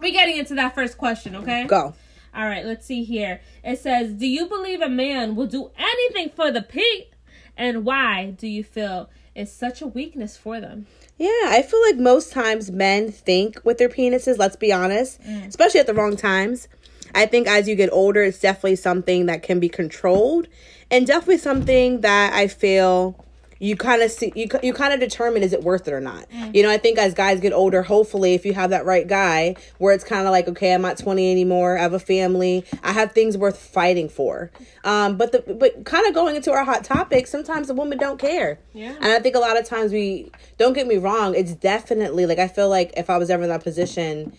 we're 0.00 0.12
getting 0.12 0.38
into 0.38 0.54
that 0.56 0.74
first 0.74 0.98
question, 0.98 1.36
okay? 1.36 1.66
Go. 1.66 1.94
All 2.38 2.46
right, 2.46 2.64
let's 2.64 2.86
see 2.86 3.02
here. 3.02 3.40
It 3.64 3.80
says, 3.80 4.12
"Do 4.12 4.26
you 4.28 4.46
believe 4.46 4.80
a 4.80 4.88
man 4.88 5.34
will 5.34 5.48
do 5.48 5.72
anything 5.76 6.30
for 6.30 6.52
the 6.52 6.62
P, 6.62 7.10
and 7.56 7.84
why 7.84 8.34
do 8.36 8.46
you 8.46 8.62
feel 8.62 9.10
it's 9.34 9.50
such 9.50 9.82
a 9.82 9.88
weakness 9.88 10.36
for 10.36 10.60
them?" 10.60 10.86
Yeah, 11.18 11.46
I 11.46 11.62
feel 11.62 11.82
like 11.82 11.96
most 11.96 12.30
times 12.30 12.70
men 12.70 13.10
think 13.10 13.60
with 13.64 13.78
their 13.78 13.88
penises, 13.88 14.38
let's 14.38 14.54
be 14.54 14.72
honest, 14.72 15.20
Mm. 15.22 15.48
especially 15.48 15.80
at 15.80 15.88
the 15.88 15.94
wrong 15.94 16.16
times. 16.16 16.68
I 17.12 17.26
think 17.26 17.48
as 17.48 17.68
you 17.68 17.74
get 17.74 17.90
older, 17.90 18.22
it's 18.22 18.38
definitely 18.38 18.76
something 18.76 19.26
that 19.26 19.42
can 19.42 19.58
be 19.58 19.68
controlled 19.68 20.46
and 20.92 21.08
definitely 21.08 21.38
something 21.38 22.02
that 22.02 22.32
I 22.34 22.46
feel 22.46 23.16
you 23.60 23.74
kind 23.76 24.02
of 24.02 24.10
see 24.10 24.32
you, 24.36 24.46
you 24.62 24.72
kind 24.72 24.92
of 24.92 25.00
determine 25.00 25.42
is 25.42 25.52
it 25.52 25.62
worth 25.62 25.88
it 25.88 25.92
or 25.92 26.00
not 26.00 26.26
Mm. 26.30 26.54
you 26.54 26.62
know 26.62 26.70
i 26.70 26.78
think 26.78 26.98
as 26.98 27.14
guys 27.14 27.40
get 27.40 27.52
older 27.52 27.82
hopefully 27.82 28.34
if 28.34 28.44
you 28.46 28.52
have 28.54 28.70
that 28.70 28.84
right 28.84 29.06
guy 29.08 29.56
where 29.78 29.92
it's 29.94 30.04
kind 30.04 30.26
of 30.26 30.32
like 30.32 30.46
okay 30.48 30.72
i'm 30.74 30.82
not 30.82 30.96
20 30.98 31.30
anymore 31.30 31.76
i 31.78 31.82
have 31.82 31.92
a 31.94 31.98
family 31.98 32.64
i 32.82 32.92
have 32.92 33.12
things 33.12 33.36
worth 33.36 33.58
fighting 33.58 34.08
for 34.08 34.50
um 34.84 35.16
but 35.16 35.32
the 35.32 35.40
but 35.54 35.84
kind 35.84 36.06
of 36.06 36.14
going 36.14 36.36
into 36.36 36.52
our 36.52 36.64
hot 36.64 36.84
topic 36.84 37.26
sometimes 37.26 37.66
the 37.68 37.74
women 37.74 37.98
don't 37.98 38.18
care 38.20 38.58
Yeah. 38.74 38.94
and 39.00 39.06
i 39.06 39.18
think 39.20 39.34
a 39.34 39.40
lot 39.40 39.58
of 39.58 39.64
times 39.66 39.92
we 39.92 40.30
don't 40.58 40.74
get 40.74 40.86
me 40.86 40.96
wrong 40.96 41.34
it's 41.34 41.54
definitely 41.54 42.26
like 42.26 42.38
i 42.38 42.46
feel 42.48 42.68
like 42.68 42.92
if 42.96 43.10
i 43.10 43.16
was 43.18 43.30
ever 43.30 43.42
in 43.44 43.48
that 43.48 43.62
position 43.64 44.32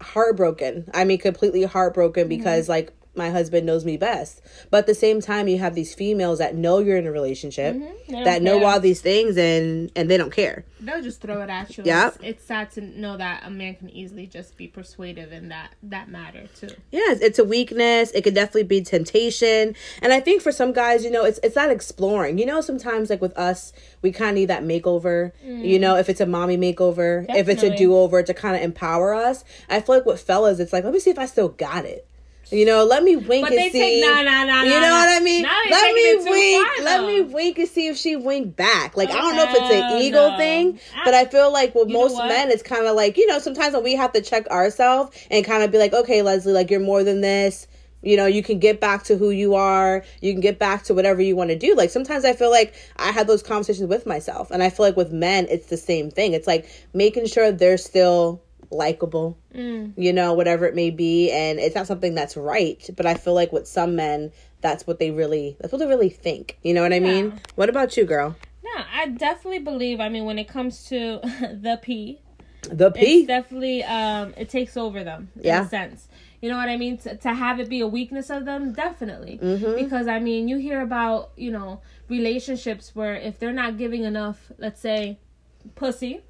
heartbroken 0.00 0.88
i 0.94 1.04
mean 1.04 1.18
completely 1.18 1.64
heartbroken 1.64 2.28
because 2.28 2.68
like 2.68 2.92
my 3.16 3.30
husband 3.30 3.66
knows 3.66 3.84
me 3.84 3.96
best. 3.96 4.42
But 4.70 4.78
at 4.78 4.86
the 4.86 4.94
same 4.94 5.20
time, 5.20 5.48
you 5.48 5.58
have 5.58 5.74
these 5.74 5.94
females 5.94 6.38
that 6.38 6.54
know 6.54 6.78
you're 6.78 6.96
in 6.98 7.06
a 7.06 7.12
relationship, 7.12 7.74
Mm-hmm. 7.76 8.24
That 8.24 8.40
know 8.42 8.60
care. 8.60 8.68
all 8.68 8.80
these 8.80 9.00
things, 9.00 9.36
and 9.36 9.90
and 9.96 10.08
they 10.08 10.16
don't 10.16 10.32
care. 10.32 10.64
They'll 10.80 11.02
just 11.02 11.20
throw 11.20 11.42
it 11.42 11.50
at 11.50 11.76
you. 11.76 11.82
Yep. 11.84 12.16
It's, 12.16 12.24
it's 12.24 12.44
sad 12.44 12.70
to 12.72 12.80
know 12.80 13.16
that 13.16 13.42
a 13.44 13.50
man 13.50 13.74
can 13.74 13.90
easily 13.90 14.26
just 14.26 14.56
be 14.56 14.68
persuasive 14.68 15.32
in 15.32 15.48
that 15.48 15.70
that 15.82 16.08
matter 16.08 16.46
too. 16.54 16.68
Yes, 16.92 17.20
it's 17.20 17.38
a 17.40 17.44
weakness. 17.44 18.12
It 18.12 18.22
could 18.22 18.34
definitely 18.34 18.62
be 18.64 18.82
temptation. 18.82 19.74
And 20.02 20.12
I 20.12 20.20
think 20.20 20.42
for 20.42 20.52
some 20.52 20.72
guys, 20.72 21.04
you 21.04 21.10
know, 21.10 21.24
it's 21.24 21.40
it's 21.42 21.56
not 21.56 21.70
exploring. 21.70 22.38
You 22.38 22.46
know, 22.46 22.60
sometimes 22.60 23.10
like 23.10 23.20
with 23.20 23.36
us, 23.36 23.72
we 24.02 24.12
kind 24.12 24.30
of 24.30 24.34
need 24.36 24.46
that 24.46 24.62
makeover. 24.62 25.32
You 25.44 25.78
know, 25.78 25.96
if 25.96 26.08
it's 26.08 26.20
a 26.20 26.26
mommy 26.26 26.56
makeover, 26.56 27.26
if 27.34 27.48
it's 27.48 27.62
a 27.62 27.74
do 27.76 27.96
over 27.96 28.22
to 28.22 28.34
kind 28.34 28.54
of 28.56 28.62
empower 28.62 29.14
us. 29.14 29.44
I 29.68 29.80
feel 29.80 29.96
like 29.96 30.06
with 30.06 30.20
fellas, 30.20 30.60
it's 30.60 30.72
like, 30.72 30.84
let 30.84 30.92
me 30.92 31.00
see 31.00 31.10
if 31.10 31.18
I 31.18 31.26
still 31.26 31.48
got 31.48 31.84
it. 31.84 32.06
You 32.50 32.64
know, 32.64 32.84
let 32.84 33.02
me 33.02 33.16
wink 33.16 33.42
But 33.44 33.52
and 33.52 33.58
they 33.58 33.70
see. 33.70 33.78
take- 33.80 34.04
nah, 34.04 34.22
nah, 34.22 34.44
nah, 34.44 34.62
You 34.62 34.80
know 34.80 34.90
what 34.90 35.08
I 35.08 35.20
mean? 35.20 35.42
Let 35.42 35.94
me 35.94 36.30
wink. 36.30 36.66
far, 36.66 36.84
let 36.84 37.06
me 37.06 37.20
wink 37.22 37.58
and 37.58 37.68
see 37.68 37.88
if 37.88 37.96
she 37.96 38.14
winked 38.14 38.56
back. 38.56 38.96
Like 38.96 39.10
I 39.10 39.14
don't 39.14 39.36
know 39.36 39.44
if 39.44 39.54
it's 39.54 39.70
an 39.70 40.00
ego 40.02 40.30
no. 40.30 40.36
thing, 40.36 40.78
but 41.04 41.12
I 41.12 41.24
feel 41.24 41.52
like 41.52 41.74
with 41.74 41.88
You 41.88 41.94
most 41.94 42.16
men, 42.18 42.50
it's 42.50 42.62
kind 42.62 42.86
of 42.86 42.94
like 42.94 43.16
you 43.16 43.26
know 43.26 43.40
sometimes 43.40 43.74
when 43.74 43.82
we 43.82 43.94
have 43.96 44.12
to 44.12 44.20
check 44.20 44.46
ourselves 44.48 45.16
and 45.30 45.44
kind 45.44 45.64
of 45.64 45.72
be 45.72 45.78
like, 45.78 45.92
okay, 45.92 46.22
Leslie, 46.22 46.52
like 46.52 46.70
you're 46.70 46.80
more 46.80 47.02
than 47.02 47.20
this. 47.20 47.66
You 48.02 48.16
know, 48.16 48.26
you 48.26 48.42
can 48.44 48.60
get 48.60 48.80
back 48.80 49.02
to 49.04 49.16
who 49.16 49.30
you 49.30 49.56
are. 49.56 50.04
You 50.20 50.32
can 50.32 50.40
get 50.40 50.60
back 50.60 50.84
to 50.84 50.94
whatever 50.94 51.20
you 51.20 51.34
want 51.34 51.50
to 51.50 51.58
do. 51.58 51.74
Like 51.74 51.90
sometimes 51.90 52.24
I 52.24 52.34
feel 52.34 52.50
like 52.50 52.74
I 52.96 53.10
had 53.10 53.26
those 53.26 53.42
conversations 53.42 53.88
with 53.88 54.06
myself, 54.06 54.52
and 54.52 54.62
I 54.62 54.70
feel 54.70 54.86
like 54.86 54.96
with 54.96 55.12
men, 55.12 55.48
it's 55.50 55.66
the 55.66 55.76
same 55.76 56.12
thing. 56.12 56.32
It's 56.32 56.46
like 56.46 56.68
making 56.94 57.26
sure 57.26 57.50
they're 57.50 57.76
still 57.78 58.40
likable, 58.70 59.38
Mm. 59.54 59.92
you 59.96 60.12
know, 60.12 60.32
whatever 60.34 60.66
it 60.66 60.74
may 60.74 60.90
be, 60.90 61.30
and 61.30 61.58
it's 61.58 61.74
not 61.74 61.86
something 61.86 62.14
that's 62.14 62.36
right. 62.36 62.88
But 62.96 63.06
I 63.06 63.14
feel 63.14 63.34
like 63.34 63.52
with 63.52 63.66
some 63.66 63.96
men, 63.96 64.32
that's 64.60 64.86
what 64.86 64.98
they 64.98 65.10
really 65.10 65.56
that's 65.60 65.72
what 65.72 65.78
they 65.78 65.86
really 65.86 66.08
think. 66.10 66.58
You 66.62 66.74
know 66.74 66.82
what 66.82 66.92
I 66.92 67.00
mean? 67.00 67.40
What 67.54 67.68
about 67.68 67.96
you, 67.96 68.04
girl? 68.04 68.36
No, 68.64 68.82
I 68.92 69.06
definitely 69.08 69.60
believe. 69.60 70.00
I 70.00 70.08
mean, 70.08 70.24
when 70.24 70.38
it 70.38 70.48
comes 70.48 70.84
to 70.88 71.20
the 71.62 71.78
P, 71.82 72.20
The 72.68 72.86
it's 72.88 72.98
P. 72.98 73.26
definitely 73.26 73.84
um 73.84 74.34
it 74.36 74.48
takes 74.48 74.76
over 74.76 75.04
them 75.04 75.30
in 75.36 75.44
Yeah. 75.44 75.64
a 75.64 75.68
sense. 75.68 76.08
You 76.42 76.50
know 76.50 76.56
what 76.58 76.68
I 76.68 76.76
mean? 76.76 76.98
To, 76.98 77.16
to 77.16 77.32
have 77.32 77.60
it 77.60 77.68
be 77.68 77.80
a 77.80 77.86
weakness 77.86 78.28
of 78.28 78.44
them, 78.44 78.72
definitely. 78.72 79.38
Mm-hmm. 79.42 79.74
Because 79.82 80.06
I 80.06 80.18
mean, 80.18 80.48
you 80.48 80.58
hear 80.58 80.80
about 80.82 81.30
you 81.36 81.50
know 81.50 81.80
relationships 82.08 82.94
where 82.94 83.14
if 83.14 83.38
they're 83.38 83.52
not 83.52 83.78
giving 83.78 84.04
enough, 84.04 84.50
let's 84.58 84.80
say, 84.80 85.18
pussy, 85.74 86.20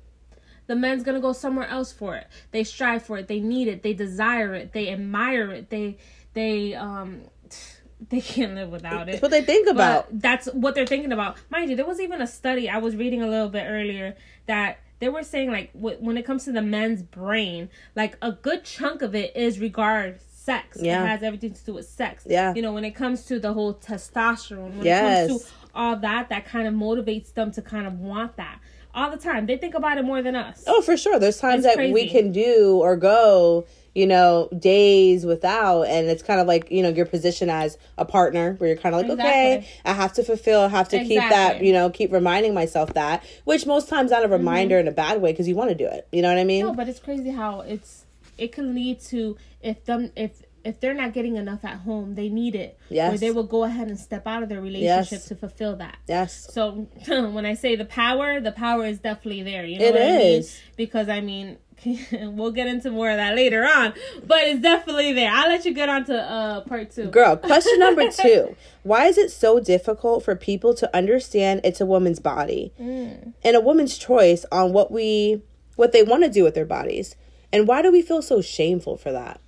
the 0.67 0.77
man's 0.77 1.03
gonna 1.03 1.21
go 1.21 1.33
somewhere 1.33 1.67
else 1.69 1.93
for 1.93 2.17
it. 2.17 2.27
They 2.51 2.65
strive 2.65 3.03
for 3.05 3.19
it. 3.19 3.29
They 3.29 3.41
need 3.41 3.69
it. 3.69 3.83
They 3.83 3.93
desire 3.95 4.55
it. 4.55 4.73
They 4.73 4.91
admire 4.91 5.51
it. 5.53 5.71
They 5.71 5.99
they 6.35 6.75
um 6.75 7.23
they 8.09 8.21
can't 8.21 8.55
live 8.55 8.71
without 8.71 9.09
it. 9.09 9.13
That's 9.13 9.23
what 9.23 9.31
they 9.31 9.43
think 9.43 9.69
about. 9.69 10.09
But 10.11 10.23
that's 10.23 10.47
what 10.49 10.75
they're 10.75 10.87
thinking 10.87 11.13
about. 11.13 11.37
Mind 11.51 11.71
you, 11.71 11.77
there 11.77 11.87
was 11.87 12.01
even 12.01 12.21
a 12.21 12.27
study 12.27 12.69
I 12.69 12.79
was 12.79 12.95
reading 12.97 13.23
a 13.23 13.27
little 13.27 13.49
bit 13.49 13.65
earlier 13.67 14.17
that 14.47 14.79
they 14.99 15.09
were 15.09 15.23
saying 15.23 15.51
like 15.51 15.71
when 15.75 16.17
it 16.17 16.25
comes 16.25 16.45
to 16.45 16.53
the 16.53 16.63
men's 16.63 17.03
brain, 17.03 17.69
like 17.95 18.17
a 18.23 18.33
good 18.33 18.65
chunk 18.65 19.03
of 19.03 19.15
it 19.15 19.37
is 19.37 19.59
regard 19.61 20.21
sex. 20.47 20.79
Yeah. 20.81 21.05
It 21.05 21.09
has 21.09 21.23
everything 21.23 21.53
to 21.53 21.65
do 21.65 21.75
with 21.75 21.89
sex. 21.89 22.25
Yeah. 22.27 22.55
You 22.55 22.63
know, 22.63 22.73
when 22.73 22.85
it 22.85 22.93
comes 22.93 23.25
to 23.27 23.39
the 23.39 23.53
whole 23.53 23.75
testosterone, 23.75 24.77
when 24.77 24.85
Yes. 24.85 25.27
it 25.27 25.29
comes 25.29 25.43
to 25.45 25.49
all 25.75 25.97
that, 25.97 26.29
that 26.31 26.47
kind 26.47 26.67
of 26.67 26.75
motivates 26.75 27.35
them 27.35 27.51
to 27.53 27.63
kind 27.63 27.87
of 27.87 27.99
want 27.99 28.37
that. 28.37 28.61
All 28.97 29.11
the 29.11 29.19
time. 29.19 29.45
They 29.45 29.59
think 29.59 29.75
about 29.75 29.99
it 29.99 30.05
more 30.05 30.23
than 30.23 30.35
us. 30.35 30.65
Oh, 30.67 30.81
for 30.81 30.97
sure. 30.97 31.19
There's 31.19 31.39
times 31.39 31.67
It's 31.67 31.77
that 31.77 31.93
we 31.93 32.09
can 32.09 32.33
do 32.33 32.79
or 32.81 32.97
go, 32.97 33.67
you 33.95 34.07
know, 34.07 34.49
days 34.59 35.27
without, 35.27 35.83
and 35.83 36.09
it's 36.09 36.23
kind 36.23 36.41
of 36.41 36.47
like 36.47 36.71
you 36.71 36.83
know 36.83 36.89
your 36.89 37.05
position 37.05 37.51
as 37.51 37.77
a 37.99 38.07
partner, 38.07 38.55
where 38.55 38.69
you're 38.71 38.79
kind 38.79 38.95
of 38.95 39.03
like, 39.03 39.11
okay, 39.11 39.69
I 39.85 39.93
have 39.93 40.15
to 40.15 40.25
fulfill, 40.25 40.63
I 40.63 40.69
have 40.69 40.89
to 40.89 41.05
keep 41.05 41.21
that, 41.21 41.63
you 41.63 41.75
know, 41.75 41.91
keep 41.91 42.11
reminding 42.11 42.55
myself 42.55 42.95
that, 42.95 43.23
which 43.45 43.67
most 43.67 43.91
times 43.91 44.11
not 44.11 44.25
a 44.25 44.29
reminder 44.29 44.79
in 44.79 44.89
a 44.89 44.93
bad 44.93 45.21
way 45.21 45.33
because 45.33 45.47
you 45.47 45.55
want 45.55 45.69
to 45.69 45.77
do 45.77 45.87
it. 45.87 46.09
You 46.11 46.23
know 46.23 46.31
what 46.31 46.39
I 46.39 46.45
mean? 46.45 46.63
Mm-hmm. 46.63 46.73
No, 46.73 46.75
but 46.75 46.89
it's 46.89 47.01
crazy 47.01 47.31
how 47.31 47.61
it's 47.61 48.07
it 48.39 48.53
can 48.53 48.75
lead 48.75 49.01
to 49.01 49.37
if 49.63 49.85
them 49.85 50.11
if 50.17 50.43
if 50.67 50.81
they're 50.81 50.95
not 50.95 51.13
getting 51.13 51.37
enough 51.37 51.65
at 51.65 51.77
home, 51.79 52.15
they 52.15 52.29
need 52.29 52.55
it. 52.55 52.79
Yes. 52.91 53.15
Or 53.15 53.19
they 53.19 53.31
will 53.31 53.45
go 53.47 53.65
ahead 53.65 53.89
and 53.89 53.99
step 53.99 54.27
out 54.27 54.43
of 54.43 54.49
their 54.49 54.61
relationship 54.61 55.13
Yes. 55.21 55.29
to 55.29 55.35
fulfill 55.37 55.77
that. 55.77 55.97
yes. 56.09 56.49
So 56.53 56.89
when 57.09 57.47
I 57.47 57.55
say 57.55 57.77
the 57.77 57.85
power, 57.85 58.41
the 58.41 58.53
power 58.53 58.85
is 58.87 58.99
definitely 58.99 59.43
there. 59.43 59.65
You 59.65 59.79
know 59.79 59.85
It 59.87 59.93
what 59.95 60.03
I 60.03 60.19
mean? 60.19 60.45
Because 60.77 61.09
I 61.09 61.21
mean, 61.21 61.59
we'll 62.13 62.53
get 62.53 62.67
into 62.67 62.91
more 62.91 63.11
of 63.11 63.17
that 63.19 63.37
later 63.37 63.63
on, 63.65 63.93
but 64.27 64.39
it's 64.45 64.61
definitely 64.63 65.13
there. 65.13 65.31
I'll 65.33 65.49
let 65.49 65.65
you 65.67 65.75
get 65.75 65.89
on 65.89 66.05
to 66.07 66.17
uh, 66.19 66.61
part 66.63 66.91
two. 66.91 67.09
Girl, 67.09 67.37
question 67.37 67.79
number 67.79 68.11
two. 68.23 68.57
Why 68.83 69.05
is 69.07 69.19
it 69.19 69.31
so 69.31 69.61
difficult 69.61 70.25
for 70.25 70.35
people 70.35 70.73
to 70.75 70.97
understand 70.97 71.61
it's 71.65 71.81
a 71.81 71.87
woman's 71.87 72.19
body 72.19 72.73
Mm. 72.81 73.35
and 73.45 73.57
a 73.57 73.61
woman's 73.61 73.97
choice 73.99 74.45
on 74.51 74.73
what 74.73 74.91
we 74.91 75.43
what 75.77 75.93
they 75.93 76.03
want 76.03 76.23
to 76.25 76.31
do 76.31 76.43
with 76.45 76.55
their 76.55 76.65
bodies? 76.65 77.15
And 77.53 77.69
why 77.69 77.83
do 77.83 77.93
we 77.93 78.01
feel 78.03 78.23
so 78.23 78.41
shameful 78.41 78.97
for 78.97 79.13
that? 79.13 79.41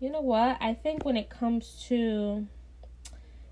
You 0.00 0.10
know 0.10 0.20
what? 0.20 0.58
I 0.60 0.74
think 0.74 1.04
when 1.04 1.16
it 1.16 1.30
comes 1.30 1.84
to 1.88 2.46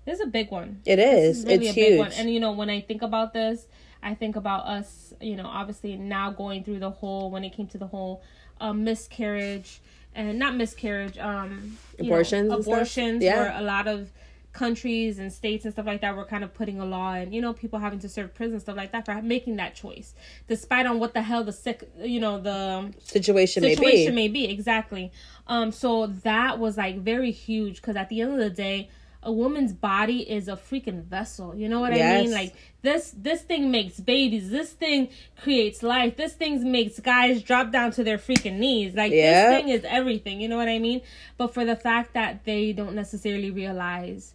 this 0.05 0.19
is 0.19 0.21
a 0.21 0.29
big 0.29 0.51
one. 0.51 0.81
It 0.85 0.99
is. 0.99 1.39
is 1.39 1.45
really 1.45 1.67
it's 1.67 1.71
a 1.71 1.75
big 1.75 1.87
huge. 1.93 1.99
one. 1.99 2.11
And 2.13 2.29
you 2.33 2.39
know, 2.39 2.51
when 2.51 2.69
I 2.69 2.81
think 2.81 3.01
about 3.01 3.33
this, 3.33 3.67
I 4.01 4.13
think 4.15 4.35
about 4.35 4.65
us, 4.65 5.13
you 5.21 5.35
know, 5.35 5.45
obviously 5.45 5.95
now 5.95 6.31
going 6.31 6.63
through 6.63 6.79
the 6.79 6.89
whole 6.91 7.31
when 7.31 7.43
it 7.43 7.53
came 7.53 7.67
to 7.67 7.77
the 7.77 7.87
whole 7.87 8.21
um, 8.59 8.83
miscarriage 8.83 9.81
and 10.13 10.37
not 10.37 10.55
miscarriage, 10.55 11.17
um, 11.17 11.77
know, 11.97 12.05
Abortions 12.05 12.51
and 12.51 12.61
abortions, 12.61 13.23
Yeah. 13.23 13.39
where 13.39 13.53
a 13.57 13.61
lot 13.61 13.87
of 13.87 14.11
countries 14.51 15.17
and 15.17 15.33
states 15.33 15.65
and 15.65 15.73
stuff 15.73 15.87
like 15.87 16.01
that 16.01 16.15
were 16.15 16.25
kind 16.25 16.43
of 16.43 16.53
putting 16.53 16.79
a 16.79 16.85
law 16.85 17.13
and 17.13 17.33
you 17.33 17.41
know 17.41 17.53
people 17.53 17.79
having 17.79 17.97
to 17.97 18.07
serve 18.07 18.33
prison 18.35 18.59
stuff 18.59 18.77
like 18.77 18.91
that 18.91 19.03
for 19.03 19.19
making 19.23 19.55
that 19.55 19.73
choice 19.73 20.13
despite 20.47 20.85
on 20.85 20.99
what 20.99 21.15
the 21.15 21.23
hell 21.23 21.43
the 21.43 21.51
sick 21.51 21.89
you 21.99 22.19
know 22.19 22.39
the 22.39 22.93
situation, 22.99 23.63
situation 23.63 24.13
may 24.13 24.27
be. 24.27 24.43
may 24.43 24.45
be 24.45 24.51
exactly 24.53 25.11
um 25.47 25.71
so 25.71 26.07
that 26.07 26.59
was 26.59 26.77
like 26.77 26.97
very 26.99 27.31
huge 27.31 27.75
because 27.77 27.95
at 27.95 28.09
the 28.09 28.21
end 28.21 28.31
of 28.33 28.39
the 28.39 28.49
day 28.49 28.89
a 29.25 29.31
woman's 29.31 29.71
body 29.71 30.19
is 30.29 30.49
a 30.49 30.57
freaking 30.57 31.01
vessel. 31.05 31.55
You 31.55 31.69
know 31.69 31.79
what 31.79 31.93
i 31.93 31.95
mean? 32.23 32.31
Like 32.31 32.53
this 32.81 33.13
this 33.17 33.41
thing 33.41 33.71
makes 33.71 33.97
babies. 33.99 34.49
This 34.49 34.71
thing 34.73 35.07
creates 35.41 35.81
life. 35.81 36.17
This 36.17 36.33
thing 36.33 36.69
makes 36.69 36.99
guys 36.99 37.41
drop 37.41 37.71
down 37.71 37.91
to 37.91 38.03
their 38.03 38.17
freaking 38.17 38.57
knees. 38.59 38.95
Like 38.95 39.13
Yeah. 39.13 39.49
this 39.51 39.61
thing 39.61 39.69
is 39.69 39.85
everything. 39.85 40.41
You 40.41 40.49
know 40.49 40.57
what 40.57 40.67
i 40.67 40.77
mean? 40.77 41.01
But 41.37 41.53
for 41.53 41.63
the 41.63 41.77
fact 41.77 42.13
that 42.15 42.43
they 42.43 42.73
don't 42.73 42.95
necessarily 42.95 43.49
realize 43.49 44.33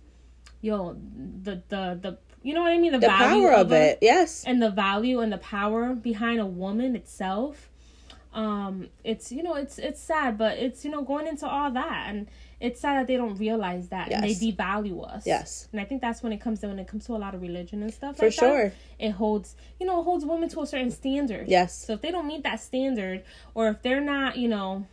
yo 0.63 0.97
the 1.43 1.63
the 1.69 1.99
the 2.01 2.19
you 2.43 2.55
know 2.55 2.63
what 2.63 2.73
i 2.73 2.79
mean? 2.79 2.93
The, 2.93 2.99
The 2.99 3.09
value 3.09 3.43
power 3.49 3.53
of 3.57 3.73
a- 3.73 3.91
it. 3.91 3.99
Yes. 4.01 4.45
and 4.47 4.63
the 4.63 4.71
value 4.71 5.21
and 5.21 5.31
the 5.31 5.39
power 5.39 5.93
behind 5.93 6.41
a 6.41 6.47
woman 6.47 6.97
itself 6.97 7.69
um 8.35 8.89
it's 9.05 9.33
you 9.33 9.43
know 9.43 9.55
it's 9.55 9.79
it's 9.79 10.01
sad 10.01 10.37
but 10.37 10.59
it's 10.59 10.85
you 10.85 10.91
know 10.91 11.03
going 11.03 11.27
into 11.27 11.47
all 11.47 11.71
that 11.71 12.07
and 12.09 12.27
it's 12.61 12.81
sad 12.81 12.99
that 13.01 13.07
they 13.07 13.17
don't 13.17 13.37
realize 13.37 13.89
that 13.89 14.11
and 14.13 14.23
they 14.23 14.35
devalue 14.35 15.03
us 15.09 15.27
Yes. 15.27 15.67
and 15.73 15.81
i 15.81 15.85
think 15.85 16.03
that's 16.03 16.23
when 16.23 16.33
it 16.33 16.39
comes 16.41 16.61
to 16.61 16.69
when 16.69 16.79
it 16.79 16.87
comes 16.87 17.07
to 17.07 17.13
a 17.15 17.17
lot 17.17 17.35
of 17.35 17.41
religion 17.41 17.83
and 17.83 17.93
stuff 17.93 18.17
For 18.19 18.27
like 18.27 18.37
that, 18.37 18.41
sure. 18.41 18.73
it 18.99 19.13
holds 19.13 19.57
you 19.81 19.87
know 19.87 20.01
it 20.01 20.05
holds 20.05 20.27
women 20.27 20.49
to 20.51 20.61
a 20.61 20.67
certain 20.67 20.91
standard 20.91 21.49
Yes. 21.49 21.87
so 21.87 21.95
if 21.95 22.03
they 22.03 22.11
don't 22.11 22.27
meet 22.27 22.43
that 22.43 22.61
standard 22.61 23.23
or 23.55 23.69
if 23.69 23.81
they're 23.83 24.01
not 24.03 24.37
you 24.37 24.49
know 24.49 24.87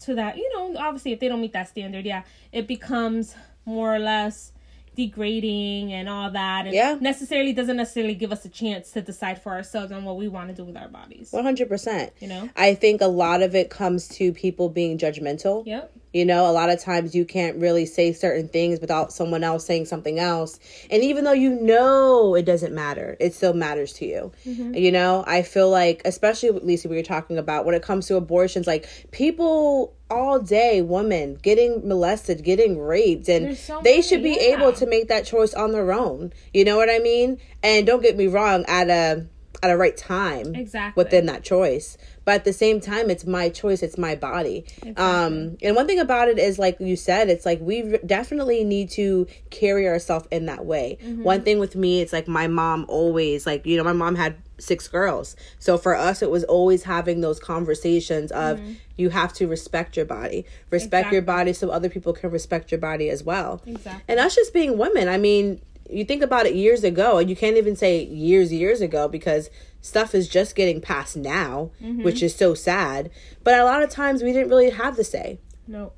to 0.00 0.14
that 0.16 0.36
you 0.36 0.52
know 0.54 0.76
obviously 0.80 1.12
if 1.12 1.20
they 1.20 1.28
don't 1.28 1.40
meet 1.40 1.52
that 1.52 1.68
standard 1.68 2.04
yeah 2.04 2.22
it 2.52 2.66
becomes 2.66 3.36
more 3.66 3.94
or 3.94 3.98
less 4.00 4.52
degrading 4.98 5.92
and 5.92 6.08
all 6.08 6.30
that 6.30 6.66
and 6.66 6.74
Yeah. 6.74 6.98
necessarily 7.00 7.52
doesn't 7.52 7.76
necessarily 7.76 8.14
give 8.14 8.32
us 8.32 8.44
a 8.44 8.48
chance 8.48 8.90
to 8.92 9.00
decide 9.00 9.40
for 9.40 9.52
ourselves 9.52 9.92
on 9.92 10.04
what 10.04 10.16
we 10.16 10.26
want 10.28 10.48
to 10.48 10.54
do 10.54 10.64
with 10.64 10.76
our 10.76 10.88
bodies 10.88 11.30
100%. 11.32 12.10
you 12.20 12.26
know 12.28 12.48
I 12.56 12.74
think 12.74 13.00
a 13.00 13.06
lot 13.06 13.40
of 13.42 13.54
it 13.54 13.70
comes 13.70 14.08
to 14.18 14.32
people 14.32 14.68
being 14.68 14.98
judgmental. 14.98 15.64
yep 15.66 15.92
You 16.12 16.24
know, 16.24 16.48
a 16.48 16.52
lot 16.52 16.70
of 16.70 16.80
times 16.80 17.14
you 17.14 17.24
can't 17.24 17.56
really 17.58 17.86
say 17.86 18.12
certain 18.12 18.48
things 18.48 18.80
without 18.80 19.12
someone 19.12 19.44
else 19.44 19.66
saying 19.66 19.86
something 19.86 20.18
else. 20.18 20.58
And 20.90 21.02
even 21.02 21.24
though 21.24 21.32
you 21.32 21.50
know 21.50 22.34
it 22.34 22.44
doesn't 22.44 22.74
matter, 22.74 23.16
it 23.20 23.34
still 23.34 23.54
matters 23.54 23.92
to 23.94 24.06
you. 24.06 24.32
Mm-hmm. 24.46 24.74
You 24.74 24.92
know, 24.92 25.24
I 25.26 25.42
feel 25.42 25.68
like, 25.70 26.02
especially 26.04 26.50
with 26.50 26.64
Lisa, 26.64 26.88
we 26.88 26.96
were 26.96 27.02
talking 27.02 27.38
about 27.38 27.66
when 27.66 27.74
it 27.74 27.82
comes 27.82 28.06
to 28.06 28.16
abortions, 28.16 28.66
like 28.66 28.88
people 29.10 29.94
all 30.10 30.38
day, 30.40 30.80
women 30.80 31.34
getting 31.42 31.86
molested, 31.86 32.42
getting 32.42 32.78
raped, 32.78 33.28
and 33.28 33.56
so 33.56 33.80
they 33.82 34.00
should 34.00 34.22
be 34.22 34.38
yeah. 34.40 34.56
able 34.56 34.72
to 34.72 34.86
make 34.86 35.08
that 35.08 35.26
choice 35.26 35.52
on 35.52 35.72
their 35.72 35.92
own. 35.92 36.32
You 36.54 36.64
know 36.64 36.76
what 36.78 36.88
I 36.88 36.98
mean? 36.98 37.38
And 37.62 37.86
don't 37.86 38.02
get 38.02 38.16
me 38.16 38.26
wrong, 38.26 38.64
at 38.66 38.88
a 38.88 39.26
at 39.62 39.70
a 39.70 39.76
right 39.76 39.96
time 39.96 40.54
Exactly. 40.54 41.02
within 41.02 41.26
that 41.26 41.42
choice 41.42 41.96
but 42.24 42.34
at 42.34 42.44
the 42.44 42.52
same 42.52 42.80
time 42.80 43.10
it's 43.10 43.26
my 43.26 43.48
choice 43.48 43.82
it's 43.82 43.98
my 43.98 44.14
body 44.14 44.64
um 44.96 45.56
and 45.62 45.74
one 45.74 45.86
thing 45.86 45.98
about 45.98 46.28
it 46.28 46.38
is 46.38 46.58
like 46.58 46.78
you 46.80 46.94
said 46.96 47.28
it's 47.28 47.44
like 47.44 47.58
we 47.60 47.98
definitely 48.06 48.62
need 48.64 48.90
to 48.90 49.26
carry 49.50 49.88
ourselves 49.88 50.26
in 50.30 50.46
that 50.46 50.64
way 50.64 50.96
Mm-hmm. 51.02 51.22
one 51.22 51.42
thing 51.42 51.58
with 51.58 51.74
me 51.76 52.00
it's 52.00 52.12
like 52.12 52.28
my 52.28 52.46
mom 52.46 52.84
always 52.88 53.46
like 53.46 53.66
you 53.66 53.76
know 53.76 53.84
my 53.84 53.92
mom 53.92 54.14
had 54.14 54.36
six 54.60 54.88
girls. 54.88 55.36
So 55.60 55.78
for 55.78 55.94
us, 55.94 56.20
it 56.20 56.32
was 56.32 56.42
always 56.42 56.82
having 56.82 57.20
those 57.20 57.38
conversations 57.38 58.32
of 58.32 58.60
you 58.96 59.10
have 59.10 59.32
to 59.34 59.46
respect 59.46 59.96
your 59.96 60.04
body, 60.04 60.44
respect 60.70 61.12
your 61.12 61.22
body, 61.22 61.52
so 61.52 61.70
other 61.70 61.88
people 61.88 62.12
can 62.12 62.32
respect 62.32 62.72
your 62.72 62.80
body 62.80 63.08
as 63.08 63.22
well. 63.22 63.62
Exactly. 63.66 64.02
And 64.08 64.18
us 64.18 64.34
just 64.34 64.52
being 64.52 64.76
women. 64.76 65.08
I 65.08 65.16
mean, 65.16 65.60
you 65.90 66.04
think 66.04 66.22
about 66.22 66.46
it 66.46 66.54
years 66.54 66.84
ago, 66.84 67.18
and 67.18 67.28
you 67.30 67.36
can't 67.36 67.56
even 67.56 67.76
say 67.76 68.04
years, 68.04 68.52
years 68.52 68.80
ago 68.80 69.08
because 69.08 69.50
stuff 69.80 70.14
is 70.14 70.28
just 70.28 70.54
getting 70.54 70.80
passed 70.80 71.16
now, 71.16 71.70
Mm-hmm. 71.82 72.02
which 72.02 72.22
is 72.22 72.34
so 72.34 72.54
sad. 72.54 73.10
But 73.44 73.58
a 73.58 73.64
lot 73.64 73.82
of 73.82 73.90
times 73.90 74.22
we 74.22 74.32
didn't 74.32 74.48
really 74.50 74.70
have 74.70 74.96
the 74.96 75.04
say. 75.04 75.38
No. 75.66 75.92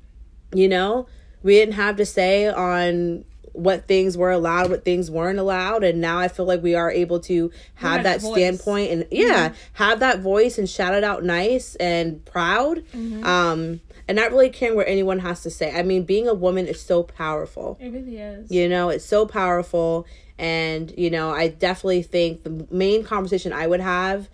You 0.53 0.67
know, 0.67 1.07
we 1.43 1.53
didn't 1.55 1.75
have 1.75 1.95
to 1.97 2.05
say 2.05 2.47
on 2.47 3.25
what 3.53 3.85
things 3.87 4.15
were 4.17 4.31
allowed, 4.31 4.69
what 4.69 4.85
things 4.85 5.11
weren't 5.11 5.39
allowed, 5.39 5.83
and 5.83 5.99
now 5.99 6.19
I 6.19 6.29
feel 6.29 6.45
like 6.45 6.63
we 6.63 6.73
are 6.75 6.89
able 6.89 7.19
to 7.21 7.51
have 7.75 8.03
that 8.03 8.21
voice. 8.21 8.33
standpoint 8.33 8.91
and 8.91 9.07
yeah, 9.11 9.53
have 9.73 9.99
that 9.99 10.19
voice 10.19 10.57
and 10.57 10.69
shout 10.69 10.93
it 10.93 11.03
out 11.03 11.23
nice 11.25 11.75
and 11.75 12.23
proud. 12.23 12.77
Mm-hmm. 12.93 13.25
Um, 13.25 13.81
and 14.11 14.17
not 14.17 14.31
really 14.31 14.49
caring 14.49 14.75
what 14.75 14.89
anyone 14.89 15.19
has 15.19 15.41
to 15.41 15.49
say. 15.49 15.73
I 15.73 15.83
mean, 15.83 16.03
being 16.03 16.27
a 16.27 16.33
woman 16.33 16.67
is 16.67 16.81
so 16.81 17.01
powerful. 17.01 17.77
It 17.79 17.93
really 17.93 18.17
is. 18.17 18.51
You 18.51 18.67
know, 18.67 18.89
it's 18.89 19.05
so 19.05 19.25
powerful. 19.25 20.05
And, 20.37 20.93
you 20.97 21.09
know, 21.09 21.29
I 21.31 21.47
definitely 21.47 22.03
think 22.03 22.43
the 22.43 22.67
main 22.69 23.05
conversation 23.05 23.53
I 23.53 23.67
would 23.67 23.79
have 23.79 24.27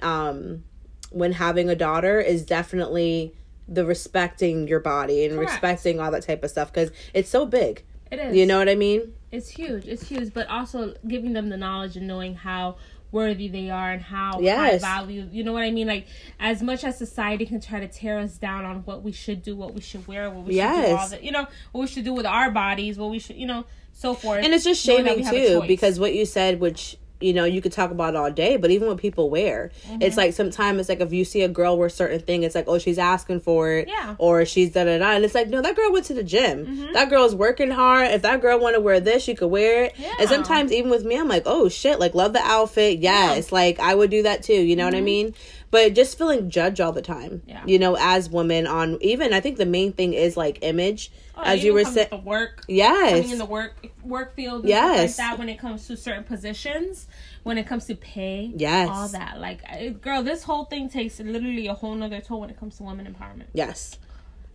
um, 0.00 0.64
when 1.10 1.32
having 1.32 1.68
a 1.68 1.74
daughter 1.74 2.18
is 2.18 2.42
definitely 2.42 3.34
the 3.68 3.84
respecting 3.84 4.66
your 4.66 4.80
body 4.80 5.26
and 5.26 5.34
Correct. 5.34 5.50
respecting 5.50 6.00
all 6.00 6.10
that 6.10 6.22
type 6.22 6.42
of 6.42 6.48
stuff 6.48 6.72
because 6.72 6.90
it's 7.12 7.28
so 7.28 7.44
big. 7.44 7.84
It 8.10 8.20
is. 8.20 8.34
You 8.34 8.46
know 8.46 8.56
what 8.56 8.70
I 8.70 8.76
mean? 8.76 9.12
it's 9.30 9.50
huge. 9.50 9.86
It's 9.86 10.08
huge, 10.08 10.32
but 10.32 10.46
also 10.48 10.94
giving 11.06 11.34
them 11.34 11.50
the 11.50 11.56
knowledge 11.56 11.96
and 11.96 12.06
knowing 12.06 12.34
how 12.34 12.76
worthy 13.10 13.48
they 13.48 13.70
are 13.70 13.90
and 13.92 14.02
how 14.02 14.40
Yes. 14.40 14.82
high 14.82 15.00
value. 15.00 15.28
You 15.32 15.44
know 15.44 15.52
what 15.52 15.62
I 15.62 15.70
mean? 15.70 15.86
Like 15.86 16.06
as 16.38 16.62
much 16.62 16.84
as 16.84 16.98
society 16.98 17.46
can 17.46 17.60
try 17.60 17.80
to 17.80 17.88
tear 17.88 18.18
us 18.18 18.36
down 18.38 18.64
on 18.64 18.78
what 18.84 19.02
we 19.02 19.12
should 19.12 19.42
do, 19.42 19.56
what 19.56 19.74
we 19.74 19.80
should 19.80 20.06
wear, 20.06 20.30
what 20.30 20.44
we 20.46 20.54
should 20.54 20.60
do, 20.60 20.66
all 20.66 20.74
Yes. 20.82 21.10
that. 21.10 21.22
You 21.24 21.32
know 21.32 21.46
what 21.72 21.80
we 21.82 21.86
should 21.86 22.04
do 22.04 22.12
with 22.12 22.26
our 22.26 22.50
bodies, 22.50 22.98
what 22.98 23.10
we 23.10 23.18
should, 23.18 23.36
you 23.36 23.46
know, 23.46 23.64
so 23.92 24.14
forth. 24.14 24.44
And 24.44 24.52
it's 24.52 24.64
just 24.64 24.84
shaming 24.84 25.16
we 25.16 25.22
have 25.22 25.34
a 25.34 25.60
too 25.60 25.62
because 25.66 25.98
what 25.98 26.14
you 26.14 26.24
said, 26.26 26.60
which 26.60 26.96
you 27.20 27.32
know 27.32 27.44
you 27.44 27.60
could 27.60 27.72
talk 27.72 27.90
about 27.90 28.14
all 28.16 28.30
day, 28.30 28.56
but 28.56 28.70
even 28.70 28.88
what 28.88 28.98
people 28.98 29.28
wear, 29.30 29.70
Mm-hmm. 29.86 30.02
it's 30.02 30.16
like 30.16 30.34
sometimes 30.34 30.80
it's 30.80 30.88
like 30.88 31.00
if 31.00 31.12
you 31.12 31.24
see 31.24 31.42
a 31.42 31.48
girl 31.48 31.76
wear 31.78 31.88
certain 31.88 32.20
thing, 32.20 32.42
it's 32.44 32.54
like 32.54 32.66
oh 32.68 32.78
she's 32.78 32.98
asking 32.98 33.40
for 33.40 33.72
it, 33.72 33.88
Yeah. 33.88 34.14
or 34.18 34.44
she's 34.44 34.72
da 34.72 34.84
da 34.84 34.98
da, 34.98 35.10
and 35.12 35.24
it's 35.24 35.34
like 35.34 35.48
no 35.48 35.60
that 35.62 35.74
girl 35.76 35.92
went 35.92 36.06
to 36.06 36.14
the 36.14 36.22
gym, 36.22 36.66
Mm-hmm. 36.66 36.92
that 36.92 37.10
girl's 37.10 37.34
working 37.34 37.70
hard. 37.70 38.10
If 38.12 38.22
that 38.22 38.40
girl 38.40 38.58
want 38.60 38.76
to 38.76 38.80
wear 38.80 39.00
this, 39.00 39.22
she 39.24 39.34
could 39.34 39.48
wear 39.48 39.84
it. 39.84 39.94
Yeah. 39.98 40.14
And 40.20 40.28
sometimes 40.28 40.72
even 40.72 40.90
with 40.90 41.04
me, 41.04 41.16
I'm 41.18 41.28
like 41.28 41.42
oh 41.46 41.68
shit, 41.68 41.98
like 41.98 42.14
love 42.14 42.32
the 42.32 42.40
outfit, 42.42 42.98
yes, 43.00 43.50
like 43.52 43.80
I 43.80 43.94
would 43.94 44.10
do 44.10 44.22
that 44.22 44.42
too. 44.42 44.54
You 44.54 44.76
know 44.76 44.84
what 44.84 44.94
I 44.94 45.00
mean? 45.00 45.34
But 45.70 45.94
just 45.94 46.16
feeling 46.16 46.48
judged 46.48 46.80
all 46.80 46.92
the 46.92 47.02
time, 47.02 47.18
Mm-hmm. 47.18 47.50
Yeah. 47.50 47.62
you 47.66 47.78
know, 47.78 47.96
as 47.98 48.30
women 48.30 48.66
on 48.66 48.96
even 49.02 49.32
I 49.32 49.40
think 49.40 49.56
the 49.58 49.66
main 49.66 49.92
thing 49.92 50.14
is 50.14 50.36
like 50.36 50.58
image, 50.62 51.10
Oh, 51.38 51.42
as 51.44 51.62
you 51.62 51.72
were 51.72 51.84
saying, 51.84 52.08
the 52.10 52.16
work. 52.18 52.64
yes, 52.68 53.12
coming 53.12 53.30
in 53.30 53.38
the 53.38 53.44
work 53.44 53.86
work 54.02 54.34
field 54.34 54.64
Yes. 54.66 54.98
like 54.98 55.16
that 55.28 55.38
when 55.38 55.48
it 55.48 55.58
comes 55.58 55.86
to 55.86 55.96
certain 55.96 56.24
positions 56.24 57.06
when 57.44 57.56
it 57.58 57.66
comes 57.66 57.86
to 57.86 57.94
pay 57.94 58.52
Yes. 58.56 58.88
all 58.90 59.08
that 59.08 59.38
like 59.40 59.62
girl 60.02 60.22
this 60.22 60.42
whole 60.42 60.64
thing 60.64 60.88
takes 60.88 61.20
literally 61.20 61.66
a 61.68 61.74
whole 61.74 61.94
nother 61.94 62.20
toll 62.20 62.40
when 62.40 62.50
it 62.50 62.58
comes 62.58 62.76
to 62.78 62.82
women 62.82 63.06
empowerment 63.06 63.46
Yes. 63.52 63.98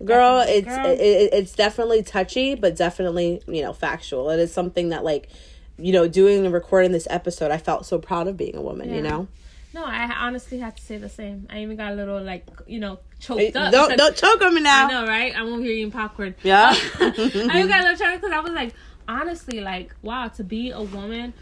Girl, 0.03 0.39
Definitely. 0.39 0.59
it's 0.59 0.67
Girl. 0.67 0.85
It, 0.87 0.99
it- 0.99 1.33
it's 1.33 1.53
definitely 1.53 2.03
touchy, 2.03 2.55
but 2.55 2.75
definitely, 2.75 3.41
you 3.47 3.61
know, 3.61 3.71
factual. 3.71 4.29
It 4.31 4.39
is 4.39 4.51
something 4.53 4.89
that 4.89 5.05
like, 5.05 5.29
you 5.77 5.93
know, 5.93 6.07
doing 6.09 6.43
and 6.43 6.53
recording 6.53 6.91
this 6.91 7.07
episode, 7.09 7.51
I 7.51 7.57
felt 7.57 7.85
so 7.85 7.99
proud 7.99 8.27
of 8.27 8.35
being 8.35 8.55
a 8.57 8.61
woman, 8.61 8.93
you 8.93 9.01
know? 9.01 9.27
No 9.73 9.83
i 9.85 10.05
honestly 10.19 10.59
had 10.59 10.75
to 10.77 10.83
say 10.83 10.97
the 10.97 11.09
same. 11.09 11.47
I 11.49 11.59
even 11.61 11.75
got 11.77 11.91
a 11.91 11.95
little 11.95 12.21
like 12.21 12.45
you 12.67 12.79
know 12.79 12.99
choked 13.19 13.39
Hey, 13.41 13.51
up. 13.53 13.71
Don't 13.71 13.97
don't 13.97 14.15
choke 14.15 14.41
on 14.41 14.53
me 14.55 14.61
now. 14.61 14.87
i 14.87 14.91
know 14.91 15.07
right? 15.07 15.33
I'm 15.35 15.47
over 15.53 15.61
here 15.61 15.71
eating 15.71 15.91
popcorn. 15.91 16.35
Yeah. 16.43 16.73
i 16.99 17.05
even 17.09 17.67
got 17.73 17.81
a 17.81 17.89
little 17.89 17.97
choked 17.97 18.21
because 18.21 18.31
i 18.33 18.39
was 18.39 18.51
like 18.53 18.73
honestly 19.07 19.59
like 19.61 19.93
wow 20.01 20.27
to 20.29 20.43
be 20.43 20.71
a 20.71 20.81
woman 20.81 21.33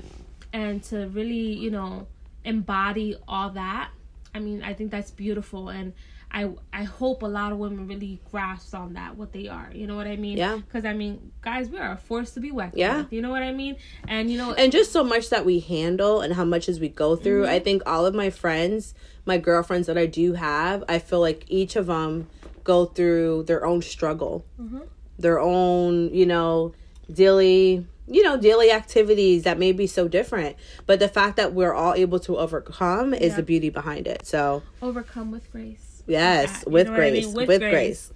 and 0.53 0.83
to 0.85 1.07
really 1.09 1.53
you 1.53 1.69
know 1.71 2.07
embody 2.43 3.15
all 3.27 3.51
that 3.51 3.89
i 4.33 4.39
mean 4.39 4.63
i 4.63 4.73
think 4.73 4.89
that's 4.91 5.11
beautiful. 5.11 5.69
And 5.69 5.93
I, 6.33 6.49
I 6.71 6.83
hope 6.83 7.23
a 7.23 7.27
lot 7.27 7.51
of 7.51 7.57
women 7.57 7.87
really 7.87 8.21
grasp 8.31 8.73
on 8.73 8.93
that 8.93 9.17
what 9.17 9.33
they 9.33 9.47
are 9.49 9.69
you 9.73 9.85
know 9.85 9.95
what 9.97 10.07
I 10.07 10.15
mean 10.15 10.37
Yeah. 10.37 10.55
because 10.57 10.85
I 10.85 10.93
mean 10.93 11.31
guys 11.41 11.69
we 11.69 11.77
are 11.77 11.91
a 11.91 11.97
force 11.97 12.31
to 12.35 12.39
be 12.39 12.51
reckoned 12.51 12.79
Yeah. 12.79 12.97
with 13.01 13.11
you 13.11 13.21
know 13.21 13.29
what 13.31 13.43
I 13.43 13.51
mean 13.51 13.75
and 14.07 14.31
you 14.31 14.37
know 14.37 14.53
and 14.53 14.71
just 14.71 14.91
so 14.93 15.03
much 15.03 15.29
that 15.29 15.43
we 15.45 15.59
handle 15.59 16.21
and 16.21 16.33
how 16.33 16.45
much 16.45 16.69
as 16.69 16.79
we 16.79 16.87
go 16.87 17.15
through. 17.17 17.43
Mm-hmm. 17.43 17.51
I 17.51 17.59
think 17.59 17.83
all 17.85 18.05
of 18.05 18.15
my 18.15 18.29
friends, 18.29 18.93
my 19.25 19.37
girlfriends 19.37 19.87
that 19.87 19.97
I 19.97 20.05
do 20.05 20.33
have, 20.33 20.83
I 20.87 20.99
feel 20.99 21.19
like 21.19 21.43
each 21.49 21.75
of 21.75 21.87
them 21.87 22.27
go 22.63 22.85
through 22.85 23.43
their 23.43 23.65
own 23.65 23.81
struggle, 23.81 24.45
Mm-hmm. 24.59 24.79
their 25.19 25.39
own, 25.39 26.13
you 26.13 26.25
know, 26.25 26.73
daily, 27.11 27.85
you 28.07 28.23
know, 28.23 28.37
daily 28.37 28.71
activities 28.71 29.43
that 29.43 29.59
may 29.59 29.71
be 29.73 29.85
so 29.87 30.07
different. 30.07 30.55
But 30.85 30.99
the 30.99 31.07
fact 31.09 31.35
that 31.37 31.53
we're 31.53 31.73
all 31.73 31.93
able 31.93 32.19
to 32.21 32.37
overcome 32.37 33.13
is 33.13 33.31
Yeah. 33.31 33.35
the 33.37 33.43
beauty 33.43 33.69
behind 33.69 34.07
it. 34.07 34.25
So 34.25 34.63
overcome 34.81 35.29
with 35.31 35.51
grace 35.51 35.90
yes, 36.07 36.65
with 36.65 36.87
what 36.87 36.95
I 36.95 37.09
grace, 37.09 37.25
mean? 37.25 37.35
with, 37.35 37.47
With 37.47 37.59
grace. 37.61 37.71
grace. 37.71 38.13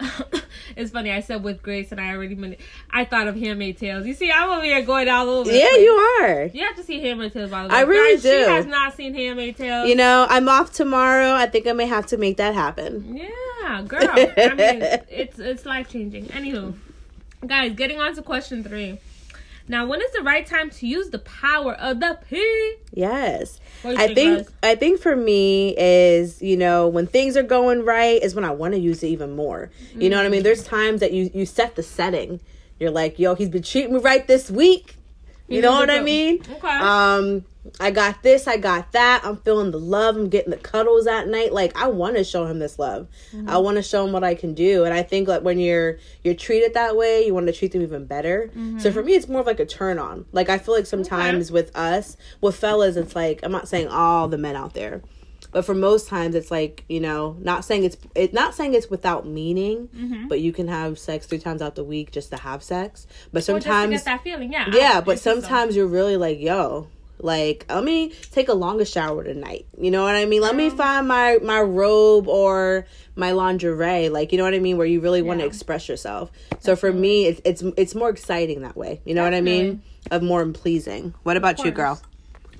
it's 0.76 0.90
funny. 0.90 1.10
I 1.12 1.20
said 1.20 1.42
with 1.44 1.62
grace, 1.62 1.92
and 1.92 2.00
I 2.00 2.10
already 2.12 2.34
meant 2.34 2.54
it. 2.54 2.60
I 2.90 3.04
thought 3.04 3.28
of 3.28 3.36
Handmaid 3.36 3.78
Tales. 3.78 4.06
You 4.06 4.14
see, 4.14 4.30
I'm 4.30 4.50
over 4.50 4.64
here 4.64 4.82
going 4.82 5.08
all 5.08 5.28
over. 5.28 5.50
Yeah, 5.50 5.68
place. 5.68 5.80
you 5.82 5.90
are. 5.92 6.44
You 6.46 6.64
have 6.64 6.76
to 6.76 6.82
see 6.82 7.00
Handmaid 7.00 7.32
Tales. 7.32 7.50
By 7.50 7.62
the 7.62 7.68
way, 7.68 7.74
I 7.76 7.80
really 7.82 8.14
Guys, 8.16 8.22
do. 8.22 8.44
She 8.44 8.50
has 8.50 8.66
not 8.66 8.94
seen 8.94 9.14
Handmaid 9.14 9.56
Tales. 9.56 9.88
You 9.88 9.94
know, 9.94 10.26
I'm 10.28 10.48
off 10.48 10.72
tomorrow. 10.72 11.32
I 11.32 11.46
think 11.46 11.66
I 11.66 11.72
may 11.72 11.86
have 11.86 12.06
to 12.06 12.16
make 12.16 12.36
that 12.38 12.54
happen. 12.54 13.16
Yeah, 13.16 13.82
girl. 13.86 14.02
I 14.10 14.54
mean, 14.54 14.82
it's 15.08 15.38
it's 15.38 15.64
life 15.64 15.88
changing. 15.88 16.26
Anywho, 16.26 16.74
guys, 17.46 17.74
getting 17.74 18.00
on 18.00 18.14
to 18.16 18.22
question 18.22 18.64
three. 18.64 18.98
Now, 19.66 19.86
when 19.86 20.02
is 20.02 20.12
the 20.12 20.22
right 20.22 20.46
time 20.46 20.68
to 20.70 20.86
use 20.86 21.10
the 21.10 21.18
power 21.20 21.74
of 21.74 22.00
the 22.00 22.18
P? 22.28 22.74
Yes. 22.92 23.60
What 23.82 23.96
do 23.96 24.02
you 24.02 24.10
I 24.10 24.14
think? 24.14 24.48
I 24.62 24.74
think 24.74 25.00
for 25.00 25.16
me 25.16 25.74
is, 25.78 26.42
you 26.42 26.56
know, 26.56 26.86
when 26.88 27.06
things 27.06 27.36
are 27.36 27.42
going 27.42 27.84
right 27.84 28.22
is 28.22 28.34
when 28.34 28.44
I 28.44 28.50
want 28.50 28.74
to 28.74 28.80
use 28.80 29.02
it 29.02 29.08
even 29.08 29.34
more. 29.34 29.70
You 29.94 30.10
know 30.10 30.16
what 30.18 30.26
I 30.26 30.28
mean? 30.28 30.42
There's 30.42 30.64
times 30.64 31.00
that 31.00 31.12
you 31.12 31.30
you 31.32 31.46
set 31.46 31.76
the 31.76 31.82
setting. 31.82 32.40
You're 32.78 32.90
like, 32.90 33.18
"Yo, 33.18 33.34
he's 33.34 33.48
been 33.48 33.62
treating 33.62 33.94
me 33.94 34.00
right 34.00 34.26
this 34.26 34.50
week." 34.50 34.96
You 35.48 35.62
know 35.62 35.72
what 35.72 35.90
I 35.90 36.00
mean? 36.00 36.42
Okay. 36.50 36.68
Um 36.68 37.44
I 37.80 37.90
got 37.90 38.22
this, 38.22 38.46
I 38.46 38.56
got 38.58 38.92
that. 38.92 39.22
I'm 39.24 39.38
feeling 39.38 39.70
the 39.70 39.78
love. 39.80 40.16
I'm 40.16 40.28
getting 40.28 40.50
the 40.50 40.56
cuddles 40.56 41.06
at 41.06 41.28
night. 41.28 41.52
Like 41.52 41.76
I 41.76 41.88
want 41.88 42.16
to 42.16 42.24
show 42.24 42.44
him 42.46 42.58
this 42.58 42.78
love. 42.78 43.08
Mm-hmm. 43.32 43.48
I 43.48 43.56
want 43.58 43.76
to 43.76 43.82
show 43.82 44.04
him 44.06 44.12
what 44.12 44.22
I 44.24 44.34
can 44.34 44.52
do. 44.54 44.84
And 44.84 44.92
I 44.92 45.02
think 45.02 45.28
like 45.28 45.42
when 45.42 45.58
you're 45.58 45.98
you're 46.22 46.34
treated 46.34 46.74
that 46.74 46.96
way, 46.96 47.24
you 47.26 47.32
want 47.34 47.46
to 47.46 47.52
treat 47.52 47.72
them 47.72 47.82
even 47.82 48.04
better. 48.06 48.50
Mm-hmm. 48.50 48.78
So 48.80 48.92
for 48.92 49.02
me, 49.02 49.14
it's 49.14 49.28
more 49.28 49.40
of 49.40 49.46
like 49.46 49.60
a 49.60 49.66
turn 49.66 49.98
on. 49.98 50.26
Like 50.32 50.48
I 50.48 50.58
feel 50.58 50.74
like 50.74 50.86
sometimes 50.86 51.50
with 51.50 51.74
us, 51.76 52.16
with 52.40 52.56
fellas, 52.56 52.96
it's 52.96 53.16
like 53.16 53.40
I'm 53.42 53.52
not 53.52 53.68
saying 53.68 53.88
all 53.88 54.28
the 54.28 54.38
men 54.38 54.56
out 54.56 54.74
there, 54.74 55.02
but 55.50 55.64
for 55.64 55.74
most 55.74 56.06
times, 56.08 56.34
it's 56.34 56.50
like 56.50 56.84
you 56.88 57.00
know, 57.00 57.36
not 57.40 57.64
saying 57.64 57.84
it's 57.84 57.96
it 58.14 58.34
not 58.34 58.54
saying 58.54 58.74
it's 58.74 58.90
without 58.90 59.26
meaning, 59.26 59.88
Mm-hmm. 59.94 60.28
but 60.28 60.40
you 60.40 60.52
can 60.52 60.68
have 60.68 60.98
sex 60.98 61.26
three 61.26 61.38
times 61.38 61.62
out 61.62 61.76
the 61.76 61.84
week 61.84 62.10
just 62.12 62.28
to 62.30 62.36
have 62.36 62.62
sex. 62.62 63.06
But 63.32 63.38
Or 63.38 63.40
just 63.40 63.46
to 63.46 63.52
sometimes 63.62 63.90
get 63.92 64.04
that 64.04 64.22
feeling, 64.22 64.52
yeah. 64.52 64.66
yeah, 64.72 65.00
but 65.00 65.18
think 65.18 65.20
so. 65.20 65.40
sometimes 65.40 65.76
you're 65.76 65.86
really 65.86 66.16
like, 66.18 66.38
yo, 66.40 66.88
like 67.24 67.64
let 67.70 67.82
me 67.82 68.10
take 68.32 68.48
a 68.48 68.54
longer 68.54 68.84
shower 68.84 69.24
tonight. 69.24 69.66
You 69.78 69.90
know 69.90 70.04
what 70.04 70.14
I 70.14 70.26
mean? 70.26 70.42
Let 70.42 70.54
me 70.54 70.68
find 70.70 71.08
my 71.08 71.38
my 71.42 71.60
robe 71.60 72.28
or 72.28 72.86
my 73.16 73.32
lingerie. 73.32 74.10
Like 74.10 74.30
you 74.30 74.38
know 74.38 74.44
what 74.44 74.54
I 74.54 74.58
mean? 74.58 74.76
Where 74.76 74.86
you 74.86 75.00
really 75.00 75.22
want 75.22 75.40
to 75.40 75.46
express 75.46 75.88
yourself. 75.88 76.30
So 76.60 76.76
for 76.76 76.92
me, 76.92 77.26
it's 77.26 77.40
it's 77.44 77.62
it's 77.76 77.94
more 77.94 78.10
exciting 78.10 78.60
that 78.60 78.76
way. 78.76 79.00
You 79.04 79.14
know 79.14 79.24
what 79.24 79.34
I 79.34 79.40
mean? 79.40 79.82
Of 80.10 80.22
more 80.22 80.46
pleasing. 80.48 81.14
What 81.22 81.38
about 81.38 81.64
you, 81.64 81.70
girl? 81.70 82.00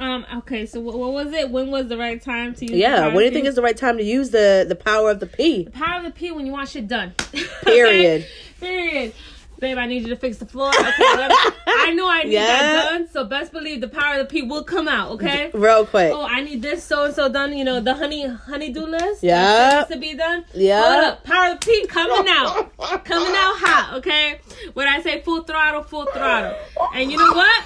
Um. 0.01 0.27
Okay. 0.39 0.67
So 0.67 0.81
what, 0.81 0.99
what 0.99 1.13
was 1.13 1.33
it? 1.33 1.51
When 1.51 1.71
was 1.71 1.89
the 1.89 1.99
right 1.99 2.21
time 2.21 2.55
to 2.55 2.63
use? 2.63 2.71
the 2.71 2.79
Yeah. 2.79 3.13
What 3.13 3.21
do 3.21 3.27
you 3.27 3.31
think 3.31 3.47
is 3.47 3.55
the 3.55 3.63
right 3.63 3.77
time 3.77 3.99
to 3.99 4.03
use 4.03 4.31
the 4.31 4.65
the 4.67 4.75
power 4.75 5.11
of 5.11 5.21
the 5.21 5.27
P? 5.27 5.65
The 5.65 5.71
power 5.71 5.99
of 5.99 6.05
the 6.05 6.11
P 6.11 6.31
when 6.31 6.47
you 6.47 6.53
want 6.53 6.71
shit 6.71 6.89
done? 6.89 7.15
Period. 7.65 8.27
Period. 8.61 9.13
Babe, 9.61 9.79
I 9.79 9.87
need 9.87 10.03
you 10.03 10.09
to 10.09 10.17
fix 10.17 10.39
the 10.39 10.47
floor. 10.47 10.69
Okay, 10.69 10.85
I 10.87 11.93
know 11.95 12.09
I 12.09 12.23
need 12.25 12.33
Yeah. 12.33 12.47
that 12.47 12.91
done, 12.91 13.09
so 13.13 13.25
best 13.25 13.53
believe 13.53 13.81
the 13.81 13.89
power 13.89 14.19
of 14.21 14.29
the 14.29 14.33
P 14.33 14.43
will 14.43 14.65
come 14.65 14.89
out. 14.89 15.13
Okay. 15.13 15.51
Real 15.55 15.87
quick. 15.87 16.13
Oh, 16.15 16.23
I 16.27 16.41
need 16.43 16.61
this 16.63 16.83
so 16.85 17.05
and 17.05 17.15
so 17.15 17.29
done. 17.29 17.57
You 17.57 17.65
know 17.65 17.81
the 17.81 17.95
honey 17.95 18.27
honeydew 18.27 18.87
list. 18.87 19.23
Yeah. 19.23 19.79
needs 19.79 19.89
to 19.91 19.99
be 19.99 20.15
done. 20.15 20.45
Yeah. 20.55 21.17
Power 21.25 21.53
of 21.53 21.61
the 21.61 21.67
P 21.67 21.87
coming 21.87 22.27
out, 22.29 22.77
coming 23.05 23.33
out 23.35 23.55
hot. 23.59 23.95
Okay. 23.99 24.41
When 24.75 24.89
I 24.89 25.01
say 25.03 25.21
full 25.23 25.43
throttle, 25.45 25.83
full 25.83 26.07
throttle, 26.07 26.55
and 26.95 27.11
you 27.13 27.19
know 27.19 27.33
what? 27.33 27.65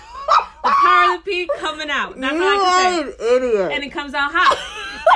The 0.65 0.71
power 0.71 1.15
of 1.15 1.25
the 1.25 1.31
P 1.31 1.49
coming 1.59 1.89
out. 1.91 2.19
That's 2.21 2.35
you 2.35 2.43
all 2.43 2.49
I 2.49 3.03
can 3.03 3.13
say 3.19 3.35
an 3.37 3.43
idiot. 3.43 3.73
and 3.73 3.85
it 3.85 3.91
comes 3.91 4.15
out 4.15 4.31
hot. 4.35 4.57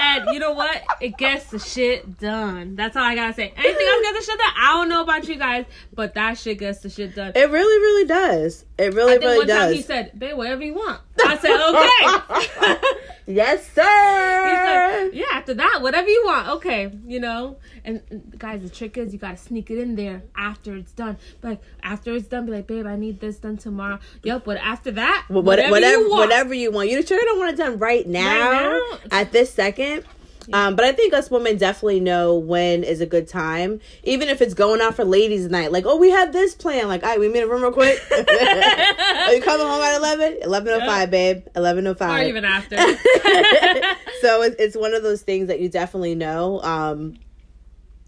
and 0.02 0.32
you 0.32 0.38
know 0.38 0.52
what? 0.52 0.80
It 1.00 1.16
gets 1.18 1.46
the 1.50 1.58
shit 1.58 2.18
done. 2.18 2.76
That's 2.76 2.96
all 2.96 3.02
I 3.02 3.14
gotta 3.14 3.34
say. 3.34 3.52
Anything 3.56 3.86
else 3.86 4.02
gets 4.02 4.26
the 4.26 4.32
shit 4.32 4.38
done? 4.38 4.52
I 4.56 4.72
don't 4.74 4.88
know 4.88 5.02
about 5.02 5.26
you 5.28 5.36
guys, 5.36 5.64
but 5.94 6.14
that 6.14 6.38
shit 6.38 6.58
gets 6.58 6.80
the 6.80 6.90
shit 6.90 7.14
done. 7.14 7.32
it 7.34 7.50
really, 7.50 7.78
really 7.80 8.06
does. 8.06 8.64
It 8.78 8.94
really, 8.94 9.12
I 9.14 9.18
think 9.18 9.24
really 9.24 9.38
one 9.38 9.48
time 9.48 9.58
does. 9.68 9.76
he 9.76 9.82
said, 9.82 10.18
"Babe, 10.18 10.36
whatever 10.36 10.62
you 10.62 10.74
want." 10.74 11.00
I 11.24 11.36
said, 11.38 12.76
"Okay." 12.80 12.88
Yes, 13.24 13.70
sir. 13.72 15.04
like, 15.04 15.14
yeah, 15.14 15.24
after 15.32 15.54
that, 15.54 15.78
whatever 15.80 16.08
you 16.08 16.22
want. 16.24 16.48
Okay, 16.48 16.90
you 17.06 17.20
know. 17.20 17.56
And, 17.84 18.02
and 18.10 18.36
guys, 18.38 18.62
the 18.62 18.68
trick 18.68 18.96
is 18.98 19.12
you 19.12 19.18
gotta 19.18 19.36
sneak 19.36 19.70
it 19.70 19.78
in 19.78 19.94
there 19.94 20.22
after 20.36 20.74
it's 20.76 20.90
done. 20.92 21.16
But 21.40 21.48
like, 21.48 21.60
after 21.82 22.14
it's 22.14 22.26
done, 22.26 22.46
be 22.46 22.52
like, 22.52 22.66
babe, 22.66 22.84
I 22.86 22.96
need 22.96 23.20
this 23.20 23.38
done 23.38 23.56
tomorrow. 23.58 24.00
Yep, 24.24 24.44
but 24.44 24.56
after 24.58 24.90
that, 24.92 25.26
What- 25.32 25.44
whatever, 25.44 25.70
whatever, 25.70 26.02
you 26.02 26.10
want. 26.10 26.28
whatever 26.28 26.54
you 26.54 26.70
want. 26.70 26.88
You 26.90 27.02
sure 27.02 27.20
don't 27.20 27.38
want 27.38 27.50
it 27.50 27.56
done 27.56 27.78
right 27.78 28.06
now, 28.06 28.50
now? 28.80 28.98
at 29.10 29.32
this 29.32 29.52
second. 29.52 30.04
Um, 30.52 30.74
but 30.74 30.84
I 30.84 30.92
think 30.92 31.14
us 31.14 31.30
women 31.30 31.56
definitely 31.56 32.00
know 32.00 32.34
when 32.36 32.82
is 32.82 33.00
a 33.00 33.06
good 33.06 33.28
time, 33.28 33.80
even 34.02 34.28
if 34.28 34.42
it's 34.42 34.54
going 34.54 34.80
out 34.80 34.96
for 34.96 35.04
ladies' 35.04 35.48
night. 35.48 35.70
Like, 35.70 35.86
oh, 35.86 35.96
we 35.96 36.10
have 36.10 36.32
this 36.32 36.54
plan. 36.54 36.88
Like, 36.88 37.04
all 37.04 37.10
right, 37.10 37.20
we 37.20 37.28
meet 37.28 37.40
a 37.42 37.46
room 37.46 37.62
real 37.62 37.72
quick. 37.72 38.00
Are 38.10 38.16
you 39.34 39.40
coming 39.42 39.66
home 39.66 39.80
at 39.80 39.96
11? 39.96 40.40
11.05, 40.42 41.10
babe. 41.10 41.46
11.05. 41.54 42.00
Or 42.00 42.22
even 42.22 42.44
after. 42.44 42.76
so 44.20 44.42
it's, 44.42 44.56
it's 44.58 44.76
one 44.76 44.94
of 44.94 45.02
those 45.02 45.22
things 45.22 45.48
that 45.48 45.60
you 45.60 45.68
definitely 45.68 46.14
know. 46.14 46.60
Um, 46.62 47.14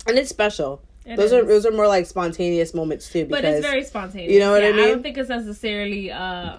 and 0.06 0.18
it's 0.18 0.28
special. 0.30 0.82
It 1.06 1.16
those 1.16 1.32
are 1.32 1.44
those 1.44 1.66
are 1.66 1.70
more 1.70 1.86
like 1.86 2.06
spontaneous 2.06 2.72
moments 2.72 3.10
too. 3.10 3.26
Because 3.26 3.42
but 3.42 3.44
it's 3.44 3.66
very 3.66 3.84
spontaneous. 3.84 4.32
You 4.32 4.40
know 4.40 4.52
what 4.52 4.64
I 4.64 4.68
I 4.68 4.72
mean? 4.72 4.84
I 4.84 4.88
don't 4.88 5.02
think 5.02 5.18
it's 5.18 5.28
necessarily 5.28 6.10
uh 6.10 6.58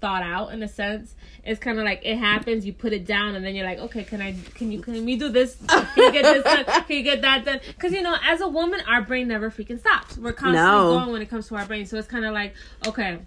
thought 0.00 0.22
out 0.22 0.52
in 0.52 0.62
a 0.62 0.68
sense. 0.68 1.14
It's 1.44 1.58
kind 1.60 1.78
of 1.78 1.84
like 1.84 2.00
it 2.04 2.16
happens, 2.16 2.66
you 2.66 2.72
put 2.72 2.92
it 2.92 3.06
down, 3.06 3.34
and 3.34 3.44
then 3.44 3.54
you're 3.54 3.64
like, 3.66 3.78
okay, 3.78 4.04
can 4.04 4.20
I, 4.20 4.34
can 4.54 4.70
you, 4.72 4.80
can 4.80 5.04
we 5.04 5.16
do 5.16 5.28
this? 5.28 5.56
Can 5.68 5.86
you 5.96 6.12
get 6.12 6.22
this 6.22 6.44
done? 6.44 6.64
Can 6.84 6.96
you 6.96 7.02
get 7.02 7.22
that 7.22 7.44
done? 7.44 7.60
Because 7.66 7.92
you 7.92 8.02
know, 8.02 8.16
as 8.22 8.40
a 8.40 8.48
woman, 8.48 8.80
our 8.86 9.02
brain 9.02 9.28
never 9.28 9.50
freaking 9.50 9.78
stops. 9.80 10.16
We're 10.18 10.32
constantly 10.32 10.70
No. 10.80 10.98
going 10.98 11.12
when 11.12 11.22
it 11.22 11.30
comes 11.30 11.48
to 11.48 11.56
our 11.56 11.64
brain. 11.66 11.86
So 11.86 11.96
it's 11.96 12.06
kind 12.08 12.24
of 12.24 12.32
like, 12.34 12.54
okay, 12.86 13.18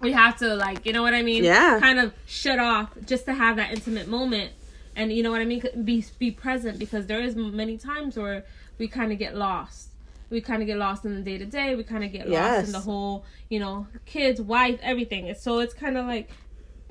we 0.00 0.12
have 0.12 0.36
to 0.38 0.54
like, 0.56 0.84
you 0.84 0.92
know 0.92 1.02
what 1.02 1.14
I 1.14 1.22
mean? 1.22 1.44
Yeah. 1.44 1.78
Kind 1.80 1.98
of 1.98 2.12
shut 2.26 2.58
off 2.58 2.90
just 3.06 3.24
to 3.26 3.34
have 3.34 3.56
that 3.56 3.70
intimate 3.72 4.08
moment, 4.08 4.52
and 4.94 5.12
you 5.12 5.22
know 5.22 5.30
what 5.30 5.40
I 5.40 5.44
mean? 5.44 5.62
Be 5.84 6.04
be 6.18 6.30
present 6.30 6.78
because 6.78 7.06
there 7.06 7.20
is 7.20 7.34
many 7.36 7.78
times 7.78 8.16
where 8.16 8.44
we 8.78 8.88
kind 8.88 9.12
of 9.12 9.18
get 9.18 9.34
lost. 9.36 9.88
We 10.30 10.40
kind 10.40 10.60
of 10.62 10.66
get 10.66 10.76
lost 10.78 11.04
in 11.04 11.14
the 11.14 11.20
day 11.22 11.38
to 11.38 11.44
day. 11.46 11.74
We 11.76 11.84
kind 11.84 12.02
of 12.04 12.10
get 12.12 12.28
lost 12.28 12.66
in 12.66 12.72
the 12.72 12.80
whole, 12.80 13.24
you 13.48 13.60
know, 13.60 13.86
kids, 14.06 14.40
wife, 14.40 14.78
everything. 14.82 15.26
It's- 15.26 15.42
So 15.42 15.60
it's 15.60 15.74
kind 15.74 15.96
of 15.96 16.06
like 16.06 16.30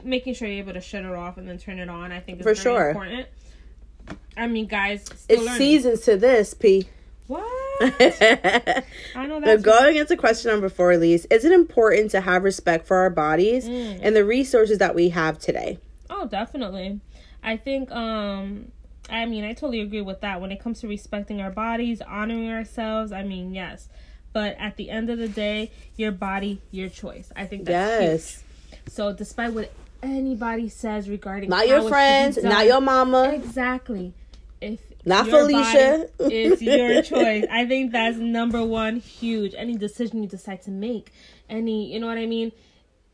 making 0.04 0.36
sure 0.36 0.48
you're 0.48 0.60
able 0.60 0.74
to 0.74 0.82
shut 0.82 1.04
it 1.04 1.12
off 1.14 1.38
and 1.38 1.48
then 1.48 1.58
turn 1.58 1.80
it 1.80 1.90
on. 1.90 2.12
I 2.12 2.20
think 2.20 2.40
is 2.40 2.44
For 2.44 2.54
very 2.54 2.64
sure. 2.64 2.88
important. 2.90 3.28
I 4.38 4.48
mean, 4.48 4.68
guys, 4.68 5.04
still 5.04 5.16
it's 5.38 5.44
learning. 5.46 5.58
seasons 5.58 6.02
to 6.02 6.16
this, 6.18 6.54
P. 6.54 6.88
What? 7.28 7.44
I 7.82 9.26
know 9.28 9.42
that's 9.42 9.64
going 9.64 9.96
into 9.98 10.16
question 10.16 10.52
number 10.52 10.70
four, 10.70 10.92
Elise, 10.94 11.26
is 11.32 11.44
it 11.44 11.52
important 11.52 12.12
to 12.12 12.22
have 12.22 12.44
respect 12.44 12.86
for 12.88 12.98
our 12.98 13.10
bodies 13.10 13.68
Mm. 13.68 14.00
and 14.02 14.16
the 14.16 14.24
resources 14.24 14.78
that 14.78 14.94
we 14.96 15.10
have 15.10 15.40
today? 15.40 15.80
Oh, 16.10 16.28
definitely. 16.28 17.00
I 17.44 17.58
think 17.58 17.92
um 17.92 18.72
I 19.10 19.26
mean, 19.26 19.44
I 19.44 19.54
totally 19.54 19.82
agree 19.82 20.02
with 20.02 20.22
that. 20.22 20.42
When 20.42 20.52
it 20.52 20.60
comes 20.60 20.82
to 20.82 20.88
respecting 20.88 21.42
our 21.42 21.52
bodies, 21.52 22.02
honoring 22.02 22.50
ourselves, 22.50 23.12
I 23.12 23.24
mean, 23.24 23.54
yes. 23.54 23.88
But 24.34 24.56
at 24.60 24.76
the 24.78 24.90
end 24.90 25.10
of 25.10 25.18
the 25.18 25.28
day, 25.28 25.72
your 25.96 26.12
body, 26.12 26.62
your 26.72 26.90
choice. 26.90 27.32
I 27.36 27.46
think 27.46 27.66
that's 27.66 28.02
Yes. 28.02 28.44
huge. 28.72 28.82
So 28.94 29.14
despite 29.14 29.54
what 29.54 29.72
anybody 30.04 30.70
says 30.70 31.10
regarding 31.10 31.50
Not 31.50 31.68
your 31.68 31.88
friends, 31.88 32.36
done- 32.36 32.46
not 32.50 32.66
your 32.66 32.82
mama. 32.82 33.32
Exactly. 33.34 34.14
If 34.62 34.80
Not 35.06 35.28
your 35.28 35.42
Felicia. 35.48 36.08
it's 36.20 36.62
your 36.62 37.02
choice. 37.14 37.46
I 37.52 37.66
think 37.66 37.92
that's 37.92 38.18
number 38.18 38.64
one 38.64 38.98
huge. 38.98 39.54
Any 39.56 39.76
decision 39.78 40.24
you 40.24 40.30
decide 40.30 40.62
to 40.64 40.72
make, 40.72 41.12
any 41.50 41.92
you 41.94 42.00
know 42.00 42.08
what 42.08 42.18
I 42.18 42.26
mean? 42.26 42.52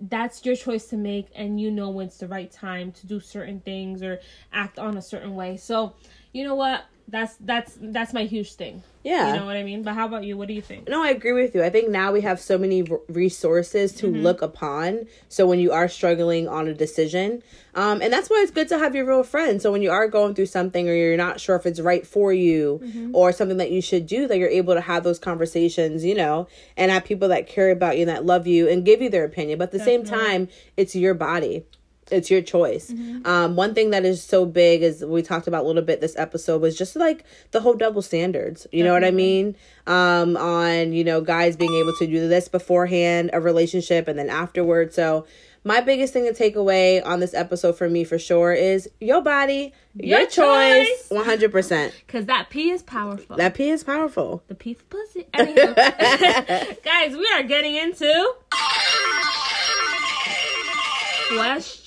That's 0.01 0.43
your 0.45 0.55
choice 0.55 0.87
to 0.87 0.97
make 0.97 1.27
and 1.35 1.61
you 1.61 1.69
know 1.69 1.89
when 1.91 2.07
it's 2.07 2.17
the 2.17 2.27
right 2.27 2.51
time 2.51 2.91
to 2.93 3.07
do 3.07 3.19
certain 3.19 3.59
things 3.59 4.01
or 4.01 4.19
act 4.51 4.79
on 4.79 4.97
a 4.97 5.01
certain 5.01 5.35
way. 5.35 5.57
So, 5.57 5.93
you 6.33 6.43
know 6.43 6.55
what? 6.55 6.85
That's 7.11 7.35
that's 7.41 7.77
that's 7.81 8.13
my 8.13 8.23
huge 8.23 8.53
thing. 8.53 8.83
Yeah. 9.03 9.33
You 9.33 9.39
know 9.41 9.45
what 9.45 9.57
I 9.57 9.63
mean? 9.63 9.83
But 9.83 9.95
how 9.95 10.05
about 10.05 10.23
you? 10.23 10.37
What 10.37 10.47
do 10.47 10.53
you 10.53 10.61
think? 10.61 10.87
No, 10.87 11.03
I 11.03 11.09
agree 11.09 11.33
with 11.33 11.53
you. 11.55 11.61
I 11.63 11.69
think 11.69 11.89
now 11.89 12.11
we 12.13 12.21
have 12.21 12.39
so 12.39 12.57
many 12.57 12.83
resources 13.09 13.91
to 13.95 14.07
Mm-hmm. 14.07 14.21
look 14.21 14.41
upon. 14.41 15.07
So 15.27 15.45
when 15.45 15.59
you 15.59 15.71
are 15.73 15.87
struggling 15.89 16.47
on 16.47 16.67
a 16.67 16.73
decision, 16.73 17.43
um, 17.75 18.01
and 18.01 18.13
that's 18.13 18.29
why 18.29 18.39
it's 18.43 18.51
good 18.51 18.67
to 18.69 18.77
have 18.77 18.95
your 18.95 19.05
real 19.05 19.23
friends. 19.23 19.63
So 19.63 19.71
when 19.71 19.81
you 19.81 19.91
are 19.91 20.07
going 20.07 20.35
through 20.35 20.45
something 20.45 20.87
or 20.87 20.93
you're 20.93 21.17
not 21.17 21.39
sure 21.41 21.55
if 21.55 21.65
it's 21.65 21.79
right 21.81 22.05
for 22.07 22.31
you 22.31 22.79
Mm-hmm. 22.83 23.15
or 23.15 23.31
something 23.33 23.57
that 23.57 23.71
you 23.71 23.81
should 23.81 24.05
do, 24.07 24.27
that 24.27 24.37
you're 24.37 24.47
able 24.49 24.75
to 24.75 24.81
have 24.81 25.03
those 25.03 25.19
conversations, 25.19 26.05
you 26.05 26.15
know, 26.15 26.47
and 26.77 26.91
have 26.91 27.03
people 27.03 27.27
that 27.29 27.47
care 27.47 27.71
about 27.71 27.97
you 27.97 28.03
and 28.03 28.09
that 28.09 28.25
love 28.25 28.47
you 28.47 28.69
and 28.69 28.85
give 28.85 29.01
you 29.01 29.09
their 29.09 29.25
opinion. 29.25 29.59
But 29.59 29.65
at 29.65 29.71
the 29.71 29.79
same 29.79 30.03
time, 30.05 30.47
it's 30.77 30.95
your 30.95 31.13
body. 31.13 31.65
It's 32.11 32.29
your 32.29 32.41
choice. 32.41 32.91
Mm-hmm. 32.91 33.25
Um, 33.25 33.55
one 33.55 33.73
thing 33.73 33.91
that 33.91 34.05
is 34.05 34.23
so 34.23 34.45
big 34.45 34.83
is 34.83 35.03
we 35.03 35.21
talked 35.21 35.47
about 35.47 35.63
a 35.63 35.67
little 35.67 35.81
bit 35.81 36.01
this 36.01 36.15
episode 36.17 36.61
was 36.61 36.77
just 36.77 36.95
like 36.95 37.23
the 37.51 37.61
whole 37.61 37.73
double 37.75 38.01
standards. 38.01 38.67
You 38.71 38.83
know 38.83 38.93
what 38.93 39.03
I 39.03 39.11
mean? 39.11 39.55
Um, 39.87 40.37
on 40.37 40.93
you 40.93 41.03
know 41.03 41.21
guys 41.21 41.55
being 41.55 41.73
able 41.73 41.93
to 41.99 42.07
do 42.07 42.27
this 42.27 42.47
beforehand 42.47 43.31
a 43.33 43.39
relationship 43.41 44.07
and 44.07 44.17
then 44.19 44.29
afterward. 44.29 44.93
So 44.93 45.25
my 45.63 45.79
biggest 45.79 46.11
thing 46.11 46.25
to 46.25 46.33
take 46.33 46.55
away 46.55 47.03
on 47.03 47.19
this 47.19 47.35
episode 47.35 47.77
for 47.77 47.87
me 47.87 48.03
for 48.03 48.17
sure 48.17 48.51
is 48.51 48.89
your 48.99 49.21
body, 49.21 49.73
your, 49.95 50.21
Your 50.21 50.27
choice, 50.27 50.87
choice. 50.87 51.05
one 51.09 51.23
hundred 51.25 51.51
percent. 51.51 51.93
Because 52.07 52.25
that 52.25 52.49
P 52.49 52.71
is 52.71 52.81
powerful. 52.81 53.37
That 53.37 53.53
P 53.53 53.69
is 53.69 53.83
powerful. 53.83 54.43
the 54.47 54.55
P 54.55 54.73
for 54.73 54.83
pussy. 54.85 55.27
Anywho, 55.33 56.83
guys, 56.83 57.15
we 57.15 57.27
are 57.35 57.43
getting 57.43 57.75
into 57.75 58.33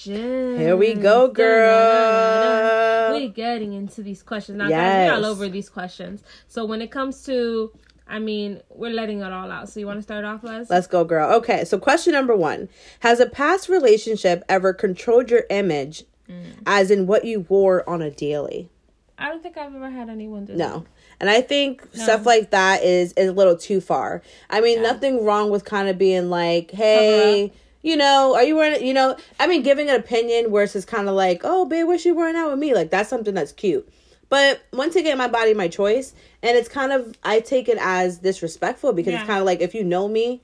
questions. 0.05 0.59
Here 0.59 0.77
we 0.77 0.95
go, 0.95 1.29
girl. 1.29 3.13
We're 3.19 3.29
getting 3.29 3.73
into 3.73 4.03
these 4.03 4.23
questions 4.23 4.59
now, 4.59 4.65
guys. 4.65 4.71
Yes. 4.71 5.11
We're 5.11 5.17
all 5.17 5.27
over 5.27 5.49
these 5.49 5.69
questions. 5.69 6.23
So 6.49 6.65
when 6.65 6.83
it 6.83 6.91
comes 6.91 7.23
to, 7.25 7.73
I 8.07 8.19
mean, 8.19 8.61
we're 8.71 8.93
letting 8.93 9.21
it 9.21 9.33
all 9.33 9.51
out. 9.51 9.69
So 9.69 9.81
you 9.81 9.87
want 9.87 9.99
to 9.99 10.03
start 10.03 10.25
off, 10.25 10.43
Les? 10.45 10.69
Let's 10.69 10.87
go, 10.87 11.05
girl. 11.05 11.33
Okay, 11.37 11.65
so 11.65 11.79
question 11.79 12.13
number 12.13 12.37
one 12.37 12.69
Has 13.01 13.21
a 13.21 13.27
past 13.27 13.69
relationship 13.69 14.43
ever 14.49 14.73
controlled 14.73 15.31
your 15.31 15.45
image, 15.51 16.05
Mm. 16.29 16.63
as 16.65 16.91
in 16.91 17.07
what 17.07 17.27
you 17.27 17.41
wore 17.51 17.87
on 17.89 18.01
a 18.01 18.11
daily? 18.11 18.71
I 19.19 19.29
don't 19.29 19.43
think 19.43 19.59
I've 19.59 19.75
ever 19.75 19.91
had 19.91 20.09
anyone 20.09 20.47
do 20.47 20.55
that. 20.55 20.59
No. 20.59 20.87
And 21.21 21.29
I 21.29 21.43
think 21.43 21.87
stuff 21.93 22.25
like 22.25 22.51
that 22.51 22.83
is, 22.83 23.13
is 23.13 23.29
a 23.29 23.33
little 23.33 23.59
too 23.59 23.83
far. 23.83 24.23
I 24.49 24.63
mean, 24.63 24.83
nothing 24.83 25.23
wrong 25.25 25.51
with 25.51 25.67
kind 25.67 25.87
of 25.89 25.99
being 25.99 26.31
like, 26.31 26.71
hey, 26.71 27.53
you 27.85 27.99
know, 27.99 28.35
are 28.35 28.43
you 28.43 28.57
wearing, 28.57 28.85
you 28.85 28.95
know, 28.95 29.15
I 29.39 29.47
mean, 29.47 29.63
giving 29.63 29.91
an 29.91 29.97
opinion 29.97 30.51
where 30.51 30.65
it's 30.65 30.73
just 30.73 30.89
kind 30.89 31.07
of 31.07 31.15
like, 31.15 31.43
oh, 31.45 31.67
babe, 31.67 31.87
what's 31.87 32.07
you 32.07 32.15
wearing 32.15 32.35
out 32.35 32.49
with 32.51 32.59
me? 32.59 32.75
Like, 32.75 32.91
that's 32.91 33.11
something 33.11 33.35
that's 33.35 33.53
cute. 33.53 33.87
But 34.31 34.63
once 34.73 34.97
again, 34.97 35.19
my 35.19 35.29
body, 35.29 35.53
my 35.53 35.69
choice. 35.69 36.15
And 36.43 36.57
it's 36.57 36.69
kind 36.69 36.93
of, 36.93 37.15
I 37.23 37.41
take 37.41 37.69
it 37.69 37.77
as 37.79 38.19
disrespectful 38.19 38.95
because 38.95 39.13
Yeah. 39.13 39.19
it's 39.21 39.27
kind 39.27 39.39
of 39.39 39.45
like, 39.45 39.61
if 39.61 39.75
you 39.75 39.85
know 39.85 40.09
me, 40.09 40.41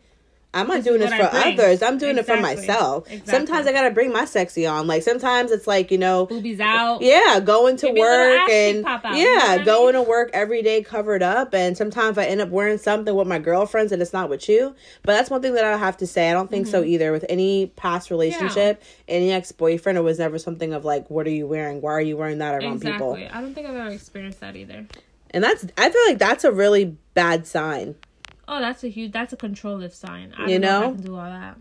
I'm 0.53 0.67
not 0.67 0.79
This 0.79 0.85
doing 0.87 1.01
is 1.03 1.11
this 1.11 1.19
for 1.21 1.37
others. 1.37 1.81
I'm 1.81 1.97
doing 1.97 2.19
it 2.19 2.27
for 2.27 2.37
myself. 2.37 3.07
Exactly. 3.09 3.31
Sometimes 3.33 3.67
I 3.69 3.73
gotta 3.73 3.93
bring 3.93 4.13
my 4.13 4.25
sexy 4.25 4.67
on. 4.67 4.89
Like 4.89 5.05
sometimes 5.05 5.53
it's 5.53 5.69
like 5.69 5.93
you 5.93 5.99
know, 5.99 6.27
Boobies 6.27 6.59
out. 6.59 7.03
yeah, 7.03 7.39
going 7.39 7.77
to 7.77 7.87
Maybe 7.87 8.01
work 8.01 8.49
and 8.51 8.85
pop 8.85 9.05
out, 9.05 9.17
you 9.17 9.25
know 9.25 9.31
yeah, 9.45 9.53
I 9.61 9.65
going 9.65 9.95
mean? 9.95 10.05
to 10.05 10.11
work 10.11 10.31
every 10.33 10.61
day 10.63 10.83
covered 10.83 11.23
up. 11.23 11.55
And 11.55 11.77
sometimes 11.77 12.19
I 12.19 12.25
end 12.25 12.41
up 12.41 12.49
wearing 12.49 12.79
something 12.79 13.15
with 13.15 13.29
my 13.29 13.39
girlfriends 13.39 13.93
and 13.93 14.03
it's 14.03 14.13
not 14.13 14.29
with 14.29 14.49
you. 14.49 14.75
But 15.03 15.13
that's 15.13 15.31
one 15.31 15.41
thing 15.41 15.55
that 15.55 15.65
I 15.65 15.77
have 15.77 15.97
to 15.99 16.07
say. 16.07 16.29
I 16.31 16.33
don't 16.33 16.51
think 16.51 16.67
Mm-hmm. 16.67 16.73
so 16.73 16.83
either 16.85 17.13
with 17.13 17.25
any 17.29 17.69
past 17.77 18.11
relationship, 18.11 18.83
any 19.07 19.31
ex 19.31 19.53
boyfriend. 19.53 19.99
It 19.99 20.03
was 20.03 20.19
never 20.19 20.39
something 20.39 20.73
of 20.75 20.85
like, 20.85 21.09
what 21.11 21.27
are 21.29 21.31
you 21.31 21.47
wearing? 21.47 21.81
Why 21.81 21.93
are 21.93 22.01
you 22.01 22.17
wearing 22.17 22.39
that 22.39 22.55
around 22.63 22.81
people? 22.83 23.15
I 23.15 23.41
don't 23.41 23.55
think 23.55 23.69
I've 23.69 23.77
ever 23.77 23.91
experienced 23.91 24.41
that 24.41 24.57
either. 24.57 24.87
And 25.31 25.45
that's 25.45 25.65
I 25.79 25.91
feel 25.91 26.03
like 26.09 26.19
that's 26.19 26.43
a 26.43 26.51
really 26.51 26.97
bad 27.15 27.47
sign. 27.47 27.95
Oh, 28.51 28.59
that's 28.59 28.83
a 28.83 28.89
huge. 28.89 29.13
That's 29.13 29.33
a 29.33 29.37
control 29.37 29.79
controlling 29.79 29.91
sign. 29.93 30.35
I 30.37 30.49
You 30.49 30.59
don't 30.59 30.61
know, 30.63 30.81
know? 30.81 30.87
I 30.89 30.93
can 30.93 31.03
do 31.03 31.17
all 31.17 31.25
that. 31.25 31.57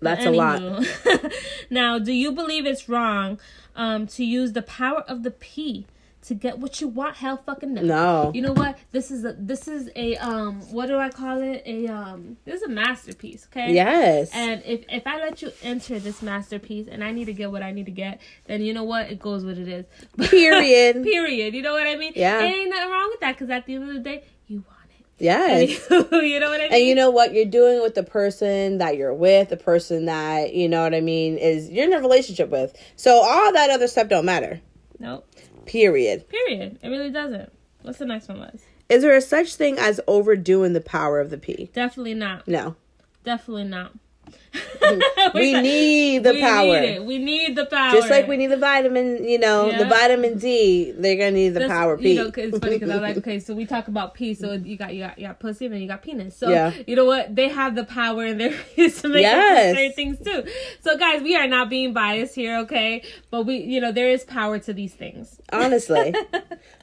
That's 0.00 0.24
a 0.26 0.30
lot. 0.30 0.62
Now, 1.70 1.98
do 1.98 2.12
you 2.12 2.30
believe 2.30 2.66
it's 2.66 2.88
wrong 2.88 3.40
um, 3.74 4.06
to 4.08 4.24
use 4.24 4.52
the 4.52 4.62
power 4.62 5.00
of 5.08 5.22
the 5.24 5.30
P 5.32 5.86
to 6.22 6.34
get 6.34 6.58
what 6.58 6.80
you 6.80 6.88
want? 6.88 7.16
Hell, 7.16 7.38
fucking 7.44 7.74
no. 7.74 7.82
No. 7.82 8.32
You 8.34 8.42
know 8.42 8.52
what? 8.52 8.78
This 8.92 9.10
is 9.10 9.24
a 9.24 9.32
this 9.32 9.66
is 9.66 9.90
a 9.96 10.16
um. 10.18 10.60
What 10.72 10.86
do 10.86 10.98
I 10.98 11.08
call 11.08 11.42
it? 11.42 11.62
A 11.66 11.88
um. 11.88 12.36
This 12.44 12.56
is 12.56 12.62
a 12.62 12.68
masterpiece. 12.68 13.48
Okay. 13.50 13.72
Yes. 13.72 14.30
And 14.32 14.62
if 14.64 14.84
if 14.88 15.06
I 15.06 15.18
let 15.18 15.42
you 15.42 15.52
enter 15.62 15.98
this 15.98 16.22
masterpiece 16.22 16.86
and 16.88 17.02
I 17.02 17.10
need 17.10 17.24
to 17.24 17.32
get 17.32 17.50
what 17.50 17.62
I 17.62 17.72
need 17.72 17.86
to 17.86 17.92
get, 17.92 18.20
then 18.46 18.62
you 18.62 18.72
know 18.72 18.84
what? 18.84 19.10
It 19.10 19.18
goes 19.18 19.44
what 19.44 19.58
it 19.58 19.68
is. 19.68 19.84
Period. 20.30 21.02
Period. 21.02 21.54
You 21.54 21.62
know 21.62 21.72
what 21.72 21.86
I 21.86 21.96
mean? 21.96 22.12
Yeah. 22.14 22.40
It 22.40 22.52
ain't 22.52 22.70
nothing 22.70 22.90
wrong 22.90 23.08
with 23.10 23.20
that 23.20 23.32
because 23.34 23.50
at 23.50 23.66
the 23.66 23.74
end 23.74 23.88
of 23.88 23.94
the 23.94 24.00
day, 24.00 24.12
you 24.12 24.12
want 24.12 24.22
it. 24.22 24.33
Yes. 25.18 25.86
you 25.90 26.40
know 26.40 26.48
what 26.50 26.60
I 26.60 26.64
mean? 26.64 26.72
And 26.72 26.84
you 26.84 26.94
know 26.94 27.10
what? 27.10 27.32
You're 27.32 27.44
doing 27.44 27.82
with 27.82 27.94
the 27.94 28.02
person 28.02 28.78
that 28.78 28.96
you're 28.96 29.14
with, 29.14 29.48
the 29.48 29.56
person 29.56 30.06
that, 30.06 30.54
you 30.54 30.68
know 30.68 30.82
what 30.82 30.94
I 30.94 31.00
mean, 31.00 31.38
is 31.38 31.70
you're 31.70 31.84
in 31.84 31.92
a 31.92 32.00
relationship 32.00 32.50
with. 32.50 32.76
So 32.96 33.22
all 33.22 33.52
that 33.52 33.70
other 33.70 33.88
stuff 33.88 34.08
don't 34.08 34.24
matter. 34.24 34.60
Nope. 34.98 35.26
Period. 35.66 36.28
Period. 36.28 36.78
It 36.82 36.88
really 36.88 37.10
doesn't. 37.10 37.52
What's 37.82 37.98
the 37.98 38.06
next 38.06 38.28
one, 38.28 38.40
Les? 38.40 38.62
Is 38.88 39.02
there 39.02 39.16
a 39.16 39.20
such 39.20 39.56
thing 39.56 39.78
as 39.78 40.00
overdoing 40.06 40.72
the 40.72 40.80
power 40.80 41.20
of 41.20 41.30
the 41.30 41.38
P? 41.38 41.70
Definitely 41.72 42.14
not. 42.14 42.46
No. 42.46 42.76
Definitely 43.24 43.64
not. 43.64 43.92
we 45.34 45.60
need 45.60 46.22
the 46.24 46.32
we 46.32 46.40
power. 46.40 46.80
Need 46.80 46.88
it. 46.88 47.04
We 47.04 47.18
need 47.18 47.56
the 47.56 47.66
power. 47.66 47.92
Just 47.92 48.10
like 48.10 48.28
we 48.28 48.36
need 48.36 48.48
the 48.48 48.56
vitamin, 48.56 49.24
you 49.28 49.38
know, 49.38 49.76
the 49.76 49.84
vitamin 49.84 50.38
D, 50.38 50.92
they're 50.92 51.16
gonna 51.16 51.30
need 51.32 51.50
the 51.50 51.60
This- 51.60 51.68
power 51.68 51.98
You 52.00 52.14
know, 52.14 52.30
it's 52.34 52.58
funny 52.58 52.74
because 52.78 52.90
I 52.90 52.94
was 52.94 53.02
like, 53.02 53.16
okay, 53.18 53.40
so 53.40 53.54
we 53.54 53.66
talk 53.66 53.88
about 53.88 54.14
P, 54.14 54.34
so 54.34 54.52
you 54.52 54.76
got 54.76 54.94
you 54.94 55.02
got 55.04 55.18
you 55.18 55.26
got 55.26 55.40
pussy, 55.40 55.66
and 55.66 55.74
then 55.74 55.80
you 55.80 55.88
got 55.88 56.02
penis. 56.02 56.36
So 56.36 56.48
Yeah. 56.50 56.72
you 56.86 56.96
know 56.96 57.04
what? 57.04 57.34
They 57.34 57.48
have 57.48 57.74
the 57.74 57.84
power 57.84 58.24
and 58.24 58.40
they're 58.40 58.50
to 58.76 59.08
make 59.08 59.22
Yes. 59.22 59.74
certain 59.76 59.92
things 59.92 60.18
too. 60.20 60.44
So 60.82 60.96
guys, 60.96 61.22
we 61.22 61.34
are 61.36 61.46
not 61.48 61.68
being 61.70 61.92
biased 61.92 62.34
here, 62.34 62.58
okay? 62.60 63.02
But 63.30 63.46
we, 63.46 63.56
you 63.56 63.80
know, 63.80 63.92
there 63.92 64.10
is 64.10 64.24
power 64.24 64.58
to 64.60 64.72
these 64.72 64.94
things. 64.94 65.40
Honestly. 65.52 66.14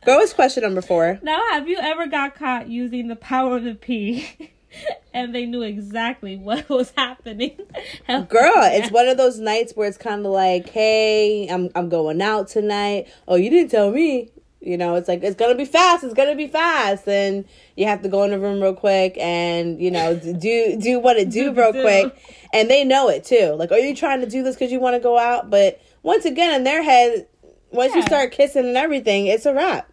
Go 0.05 0.17
with 0.17 0.34
question 0.36 0.63
number 0.63 0.81
four. 0.81 1.19
Now, 1.21 1.39
have 1.51 1.67
you 1.67 1.77
ever 1.79 2.07
got 2.07 2.36
caught 2.36 2.67
using 2.69 3.07
the 3.07 3.15
power 3.15 3.57
of 3.57 3.63
the 3.63 3.75
P? 3.75 4.27
And 5.13 5.36
they 5.36 5.45
knew 5.45 5.62
exactly 5.62 6.38
what 6.38 6.69
was 6.69 6.93
happening. 6.95 7.57
Girl, 8.07 8.53
it's 8.55 8.91
one 8.91 9.10
of 9.10 9.17
those 9.17 9.39
nights 9.39 9.73
where 9.75 9.86
it's 9.89 9.97
kind 9.97 10.25
of 10.25 10.31
like, 10.31 10.69
hey, 10.69 11.49
I'm 11.49 11.69
I'm 11.75 11.89
going 11.89 12.21
out 12.21 12.47
tonight. 12.47 13.07
Oh, 13.27 13.36
you 13.36 13.49
didn't 13.49 13.71
tell 13.71 13.91
me. 13.91 14.29
You 14.62 14.77
know, 14.77 14.95
it's 14.95 15.10
like 15.10 15.21
it's 15.21 15.36
gonna 15.36 15.55
be 15.55 15.65
fast. 15.65 16.05
It's 16.05 16.13
gonna 16.13 16.36
be 16.36 16.47
fast, 16.47 17.07
and 17.10 17.43
you 17.75 17.88
have 17.88 18.03
to 18.03 18.10
go 18.10 18.23
in 18.23 18.31
the 18.31 18.39
room 18.39 18.62
real 18.62 18.73
quick 18.73 19.17
and 19.17 19.81
you 19.81 19.91
know 19.91 20.15
do 20.15 20.77
do 20.79 20.99
what 20.99 21.17
it 21.17 21.29
do 21.29 21.51
real 21.51 21.73
Do. 21.73 21.81
quick, 21.81 22.15
and 22.53 22.69
they 22.69 22.86
know 22.86 23.10
it 23.10 23.25
too. 23.25 23.53
Like, 23.57 23.71
are 23.71 23.79
you 23.79 23.93
trying 23.93 24.21
to 24.21 24.27
do 24.27 24.43
this 24.43 24.55
because 24.55 24.71
you 24.71 24.79
want 24.79 24.95
to 24.95 25.01
go 25.01 25.17
out? 25.17 25.49
But 25.49 25.81
once 26.03 26.23
again, 26.25 26.53
in 26.53 26.63
their 26.63 26.84
head, 26.84 27.27
once 27.71 27.93
you 27.95 28.01
start 28.03 28.31
kissing 28.31 28.65
and 28.65 28.77
everything, 28.77 29.25
it's 29.25 29.45
a 29.45 29.53
wrap. 29.53 29.91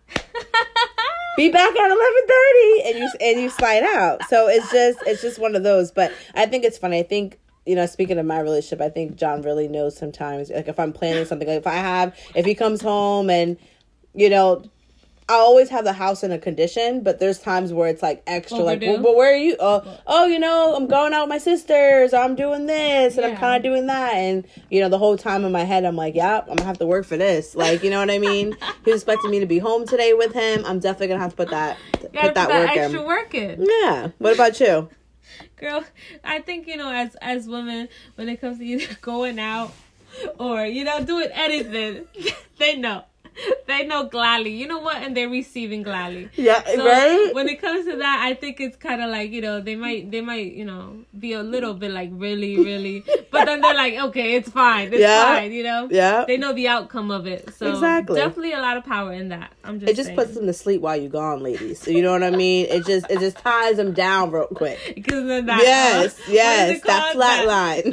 Be 1.38 1.48
back 1.48 1.70
at 1.70 1.90
eleven 1.90 2.22
thirty, 2.28 2.82
and 2.82 2.98
you 2.98 3.10
and 3.20 3.40
you 3.40 3.48
slide 3.48 3.84
out. 3.84 4.20
So 4.28 4.48
it's 4.48 4.70
just 4.72 4.98
it's 5.06 5.22
just 5.22 5.38
one 5.38 5.54
of 5.54 5.62
those. 5.62 5.92
But 5.92 6.12
I 6.34 6.46
think 6.46 6.64
it's 6.64 6.76
funny. 6.76 6.98
I 6.98 7.04
think 7.04 7.38
you 7.64 7.76
know, 7.76 7.86
speaking 7.86 8.18
of 8.18 8.26
my 8.26 8.40
relationship, 8.40 8.80
I 8.80 8.90
think 8.90 9.16
John 9.16 9.42
really 9.42 9.68
knows 9.68 9.96
sometimes. 9.96 10.50
Like 10.50 10.68
if 10.68 10.80
I'm 10.80 10.92
planning 10.92 11.24
something, 11.24 11.46
like 11.46 11.58
if 11.58 11.66
I 11.66 11.74
have, 11.74 12.18
if 12.34 12.44
he 12.44 12.54
comes 12.54 12.82
home 12.82 13.30
and 13.30 13.56
you 14.14 14.28
know. 14.28 14.64
I 15.28 15.34
always 15.34 15.68
have 15.68 15.84
the 15.84 15.92
house 15.92 16.24
in 16.24 16.32
a 16.32 16.38
condition, 16.38 17.02
but 17.02 17.18
there's 17.18 17.38
times 17.38 17.72
where 17.72 17.88
it's 17.88 18.02
like 18.02 18.22
extra, 18.26 18.58
oh, 18.58 18.64
like, 18.64 18.80
well, 18.80 19.02
but 19.02 19.14
where 19.14 19.34
are 19.34 19.36
you? 19.36 19.56
Oh, 19.60 19.82
oh, 20.06 20.26
you 20.26 20.38
know, 20.38 20.74
I'm 20.74 20.86
going 20.86 21.12
out 21.12 21.24
with 21.24 21.28
my 21.28 21.38
sisters. 21.38 22.14
I'm 22.14 22.34
doing 22.34 22.66
this, 22.66 23.16
and 23.16 23.26
I'm 23.26 23.36
kind 23.36 23.56
of 23.56 23.62
doing 23.62 23.86
that, 23.88 24.14
and 24.14 24.46
you 24.70 24.80
know, 24.80 24.88
the 24.88 24.98
whole 24.98 25.18
time 25.18 25.44
in 25.44 25.52
my 25.52 25.64
head, 25.64 25.84
I'm 25.84 25.96
like, 25.96 26.14
yep, 26.14 26.46
I'm 26.48 26.56
gonna 26.56 26.66
have 26.66 26.78
to 26.78 26.86
work 26.86 27.04
for 27.04 27.16
this. 27.16 27.54
Like, 27.54 27.82
you 27.82 27.90
know 27.90 28.00
what 28.00 28.10
I 28.10 28.18
mean? 28.18 28.56
He's 28.84 28.94
expecting 28.96 29.30
me 29.30 29.40
to 29.40 29.46
be 29.46 29.58
home 29.58 29.86
today 29.86 30.14
with 30.14 30.32
him. 30.32 30.64
I'm 30.64 30.78
definitely 30.78 31.08
gonna 31.08 31.20
have 31.20 31.32
to 31.32 31.36
put 31.36 31.50
that 31.50 31.76
put 31.92 32.34
that, 32.34 32.48
work 32.48 32.70
extra 32.70 33.00
in. 33.00 33.06
work 33.06 33.34
in. 33.34 33.66
Yeah. 33.68 34.08
What 34.18 34.34
about 34.34 34.58
you? 34.60 34.88
girl 35.56 35.84
i 36.24 36.40
think 36.40 36.66
you 36.66 36.76
know 36.76 36.90
as 36.90 37.14
as 37.16 37.46
women 37.46 37.88
when 38.14 38.28
it 38.28 38.40
comes 38.40 38.58
to 38.58 38.64
either 38.64 38.94
going 39.00 39.38
out 39.38 39.72
or 40.38 40.64
you 40.64 40.84
know 40.84 41.04
doing 41.04 41.28
anything 41.32 42.04
they 42.58 42.76
know 42.76 43.04
they 43.66 43.86
know 43.86 44.04
gladly 44.04 44.50
you 44.50 44.66
know 44.66 44.78
what 44.80 44.96
and 45.02 45.16
they're 45.16 45.28
receiving 45.28 45.82
gladly 45.82 46.28
Yeah, 46.36 46.62
so 46.64 46.84
right. 46.84 47.34
when 47.34 47.48
it 47.48 47.60
comes 47.60 47.84
to 47.86 47.96
that 47.96 48.20
i 48.24 48.34
think 48.34 48.60
it's 48.60 48.76
kind 48.76 49.02
of 49.02 49.10
like 49.10 49.30
you 49.30 49.40
know 49.40 49.60
they 49.60 49.76
might 49.76 50.10
they 50.10 50.20
might 50.20 50.52
you 50.52 50.64
know 50.64 50.96
be 51.18 51.32
a 51.34 51.42
little 51.42 51.74
bit 51.74 51.90
like 51.90 52.10
really 52.12 52.56
really 52.58 53.04
but 53.30 53.44
then 53.46 53.60
they're 53.60 53.74
like 53.74 53.94
okay 53.94 54.34
it's 54.34 54.48
fine 54.50 54.88
it's 54.88 54.98
Yeah. 55.00 55.34
fine 55.36 55.52
you 55.52 55.62
know 55.62 55.88
Yeah. 55.90 56.24
they 56.26 56.36
know 56.36 56.52
the 56.52 56.68
outcome 56.68 57.10
of 57.10 57.26
it 57.26 57.52
so 57.54 57.70
Exactly. 57.70 58.16
definitely 58.20 58.52
a 58.52 58.60
lot 58.60 58.76
of 58.76 58.84
power 58.84 59.12
in 59.12 59.28
that 59.30 59.52
i'm 59.64 59.78
just 59.80 59.90
It 59.90 59.96
just 59.96 60.06
saying. 60.08 60.16
puts 60.18 60.34
them 60.34 60.46
to 60.46 60.52
sleep 60.52 60.80
while 60.80 60.96
you're 60.96 61.10
gone, 61.10 61.40
ladies. 61.42 61.80
So 61.80 61.90
you 61.90 62.02
know 62.02 62.12
what 62.12 62.22
I 62.22 62.30
mean? 62.30 62.66
It 62.66 62.84
just 62.86 63.06
it 63.10 63.18
just 63.20 63.36
ties 63.38 63.76
them 63.76 63.92
down 63.92 64.30
real 64.30 64.46
quick. 64.46 64.78
because 64.94 65.28
of 65.30 65.46
that 65.46 65.60
Yes, 65.62 66.18
uh, 66.18 66.22
yes, 66.30 66.80
that 66.82 67.12
flat 67.12 67.46
line. 67.46 67.92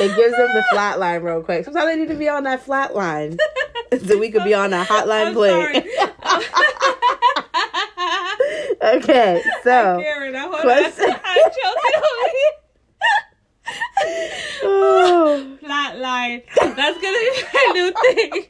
it 0.00 0.16
gives 0.16 0.36
them 0.36 0.48
the 0.54 0.64
flat 0.72 0.98
line 0.98 1.22
real 1.22 1.42
quick. 1.42 1.64
Sometimes 1.64 1.86
they 1.86 1.96
need 1.96 2.08
to 2.08 2.14
be 2.14 2.28
on 2.28 2.44
that 2.44 2.62
flat 2.62 2.94
line. 2.94 3.36
so 4.06 4.18
we 4.18 4.30
could 4.30 4.44
be 4.44 4.54
on 4.54 4.72
a 4.72 4.84
hotline 4.84 5.34
sorry. 5.34 5.76
okay, 8.82 9.42
so 9.64 9.98
Karen, 10.00 10.32
now 10.32 10.48
hold 10.50 10.60
question- 10.62 11.04
I'm 11.10 11.50
choking 11.50 11.96
over 11.96 12.28
here. 12.30 12.52
oh, 14.62 15.56
Flat 15.60 15.98
line. 15.98 16.42
That's 16.56 16.76
gonna 16.76 17.18
be 17.18 17.42
my 17.52 17.70
new 17.74 17.92
thing. 18.30 18.44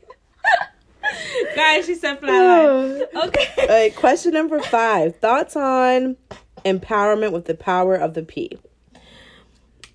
Guys, 1.57 1.87
she 1.87 1.95
said 1.95 2.21
flat 2.21 2.31
line. 2.33 3.03
Oh. 3.15 3.27
Okay. 3.29 3.49
All 3.63 3.69
right, 3.69 3.97
question 3.97 4.33
number 4.33 4.61
five. 4.61 5.17
Thoughts 5.17 5.57
on 5.57 6.17
empowerment 6.65 7.33
with 7.33 7.47
the 7.47 7.55
power 7.55 7.95
of 7.95 8.15
the 8.15 8.23
P. 8.23 8.59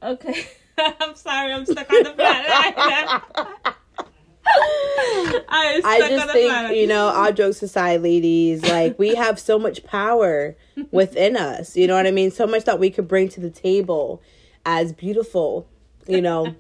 Okay. 0.02 0.48
I'm 1.00 1.16
sorry, 1.16 1.52
I'm 1.54 1.66
stuck 1.66 1.92
on 1.92 2.04
the 2.04 2.10
flatline. 2.18 3.22
I 4.46 5.82
I 5.84 6.00
just 6.10 6.32
think, 6.32 6.52
line. 6.52 6.76
you 6.76 6.86
know, 6.88 7.08
all 7.08 7.32
jokes 7.32 7.64
aside, 7.64 8.02
ladies, 8.02 8.64
like 8.64 9.00
we 9.00 9.16
have 9.16 9.40
so 9.40 9.58
much 9.58 9.84
power 9.86 10.56
within 10.92 11.38
us. 11.38 11.78
You 11.78 11.88
know 11.88 11.96
what 11.96 12.06
I 12.08 12.12
mean? 12.12 12.30
So 12.32 12.46
much 12.46 12.66
that 12.66 12.80
we 12.80 12.90
could 12.90 13.08
bring 13.08 13.30
to 13.30 13.40
the 13.40 13.50
table 13.50 14.22
as 14.66 14.92
beautiful, 14.94 15.68
you 16.08 16.22
know. 16.22 16.56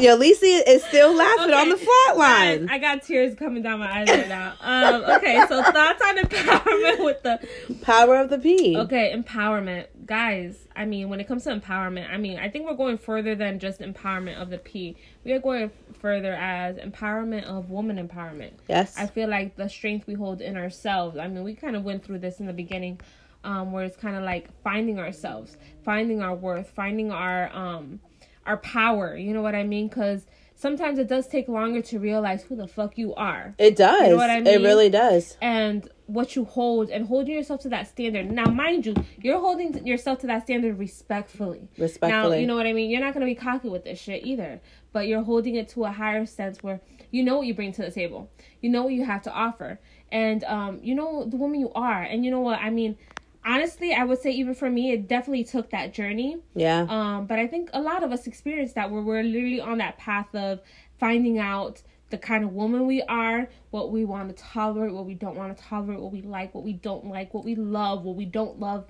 Yeah, 0.00 0.14
Lisa 0.14 0.46
is 0.46 0.82
still 0.84 1.14
laughing 1.14 1.52
on 1.52 1.68
the 1.68 1.74
Okay. 1.74 1.84
flat 1.84 2.16
line. 2.16 2.68
I 2.70 2.78
got 2.78 3.02
tears 3.02 3.34
coming 3.34 3.62
down 3.62 3.80
my 3.80 4.00
eyes 4.00 4.08
right 4.08 4.28
now. 4.28 4.54
Um, 4.60 5.04
okay, 5.16 5.44
so 5.48 5.62
thoughts 5.62 6.02
on 6.04 6.16
empowerment 6.16 7.04
with 7.04 7.22
the 7.22 7.38
Power 7.82 8.16
of 8.16 8.30
the 8.30 8.38
P. 8.38 8.76
Okay, 8.78 9.14
empowerment. 9.14 9.86
Guys, 10.06 10.66
I 10.74 10.86
mean, 10.86 11.08
when 11.08 11.20
it 11.20 11.28
comes 11.28 11.44
to 11.44 11.50
empowerment, 11.50 12.10
I 12.10 12.16
mean, 12.16 12.38
I 12.38 12.48
think 12.48 12.66
we're 12.66 12.74
going 12.74 12.98
further 12.98 13.34
than 13.34 13.58
just 13.58 13.80
empowerment 13.80 14.40
of 14.40 14.50
the 14.50 14.58
P. 14.58 14.96
We 15.24 15.32
are 15.32 15.38
going 15.38 15.70
further 16.00 16.32
as 16.34 16.76
empowerment 16.76 17.44
of 17.44 17.70
woman 17.70 17.96
empowerment. 17.96 18.52
Yes. 18.68 18.96
I 18.96 19.06
feel 19.06 19.28
like 19.28 19.56
the 19.56 19.68
strength 19.68 20.06
we 20.06 20.14
hold 20.14 20.40
in 20.40 20.56
ourselves. 20.56 21.18
I 21.18 21.28
mean, 21.28 21.44
we 21.44 21.54
kind 21.54 21.76
of 21.76 21.84
went 21.84 22.04
through 22.04 22.20
this 22.20 22.40
in 22.40 22.46
the 22.46 22.52
beginning, 22.52 23.00
um, 23.44 23.70
where 23.72 23.84
it's 23.84 23.96
kind 23.96 24.16
of 24.16 24.22
like 24.24 24.48
finding 24.62 24.98
ourselves, 24.98 25.56
finding 25.84 26.22
our 26.22 26.34
worth, 26.34 26.70
finding 26.70 27.12
our 27.12 27.54
um, 27.54 28.00
our 28.46 28.56
power. 28.58 29.16
You 29.16 29.32
know 29.34 29.42
what 29.42 29.54
I 29.54 29.64
mean? 29.64 29.88
Because 29.88 30.26
sometimes 30.54 30.98
it 30.98 31.08
does 31.08 31.26
take 31.26 31.48
longer 31.48 31.80
to 31.82 31.98
realize 31.98 32.42
who 32.42 32.54
the 32.56 32.66
fuck 32.68 32.98
you 32.98 33.14
are 33.14 33.54
it 33.58 33.76
does. 33.76 34.02
You 34.02 34.10
know 34.10 34.16
what 34.16 34.30
I 34.30 34.40
mean? 34.40 34.46
It 34.54 34.62
really 34.62 34.88
does. 34.90 35.36
and 35.40 35.88
what 36.06 36.34
you 36.34 36.44
hold 36.44 36.90
and 36.90 37.06
holding 37.06 37.32
yourself 37.32 37.60
to 37.60 37.68
that 37.68 37.86
standard. 37.86 38.28
Now, 38.32 38.46
mind 38.46 38.84
you, 38.84 38.94
you're 39.22 39.38
holding 39.38 39.86
yourself 39.86 40.18
to 40.20 40.26
that 40.26 40.42
standard 40.42 40.76
respectfully. 40.76 41.60
Now, 41.76 41.84
Respectfully. 41.84 42.40
you 42.40 42.48
know 42.48 42.56
what 42.56 42.66
I 42.66 42.72
mean? 42.72 42.90
You're 42.90 43.00
not 43.00 43.14
going 43.14 43.20
to 43.24 43.32
be 43.32 43.36
cocky 43.36 43.68
with 43.68 43.84
this 43.84 44.00
shit 44.00 44.26
either, 44.26 44.60
but 44.92 45.06
you're 45.06 45.22
holding 45.22 45.54
it 45.54 45.68
to 45.68 45.84
a 45.84 45.92
higher 45.92 46.26
sense 46.26 46.64
where 46.64 46.80
you 47.12 47.22
know 47.22 47.36
what 47.38 47.46
you 47.46 47.54
bring 47.54 47.70
to 47.74 47.82
the 47.82 47.92
table. 47.92 48.28
You 48.60 48.70
know 48.70 48.82
what 48.82 48.92
you 48.92 49.04
have 49.04 49.22
to 49.22 49.32
offer. 49.32 49.78
And 50.10 50.42
um, 50.44 50.80
you 50.82 50.96
know 50.96 51.24
the 51.26 51.36
woman 51.36 51.60
you 51.60 51.70
are. 51.74 52.02
And 52.02 52.24
you 52.24 52.32
know 52.32 52.40
what? 52.40 52.58
I 52.58 52.70
mean, 52.70 52.98
honestly, 53.44 53.92
I 53.94 54.04
would 54.04 54.20
say 54.20 54.30
even 54.32 54.54
for 54.54 54.68
me, 54.70 54.92
it 54.92 55.08
definitely 55.08 55.44
took 55.44 55.70
that 55.70 55.92
journey. 55.94 56.38
yeah. 56.54 56.86
Um, 56.88 57.26
but 57.26 57.38
I 57.38 57.46
think 57.46 57.70
a 57.72 57.80
lot 57.80 58.02
of 58.02 58.12
us 58.12 58.26
experience 58.26 58.72
that 58.74 58.90
where 58.90 59.02
we're 59.02 59.22
literally 59.22 59.60
on 59.60 59.78
that 59.78 59.98
path 59.98 60.34
of 60.34 60.60
finding 60.98 61.38
out 61.38 61.82
the 62.10 62.18
kind 62.18 62.42
of 62.44 62.52
woman 62.52 62.86
we 62.86 63.02
are, 63.02 63.48
what 63.70 63.92
we 63.92 64.04
want 64.04 64.36
to 64.36 64.42
tolerate, 64.42 64.92
what 64.92 65.06
we 65.06 65.14
don't 65.14 65.36
want 65.36 65.56
to 65.56 65.62
tolerate, 65.64 66.00
what 66.00 66.12
we 66.12 66.22
like, 66.22 66.54
what 66.54 66.64
we 66.64 66.72
don't 66.72 67.06
like, 67.06 67.32
what 67.32 67.44
we 67.44 67.54
love, 67.54 68.02
what 68.04 68.16
we 68.16 68.24
don't 68.24 68.58
love. 68.58 68.84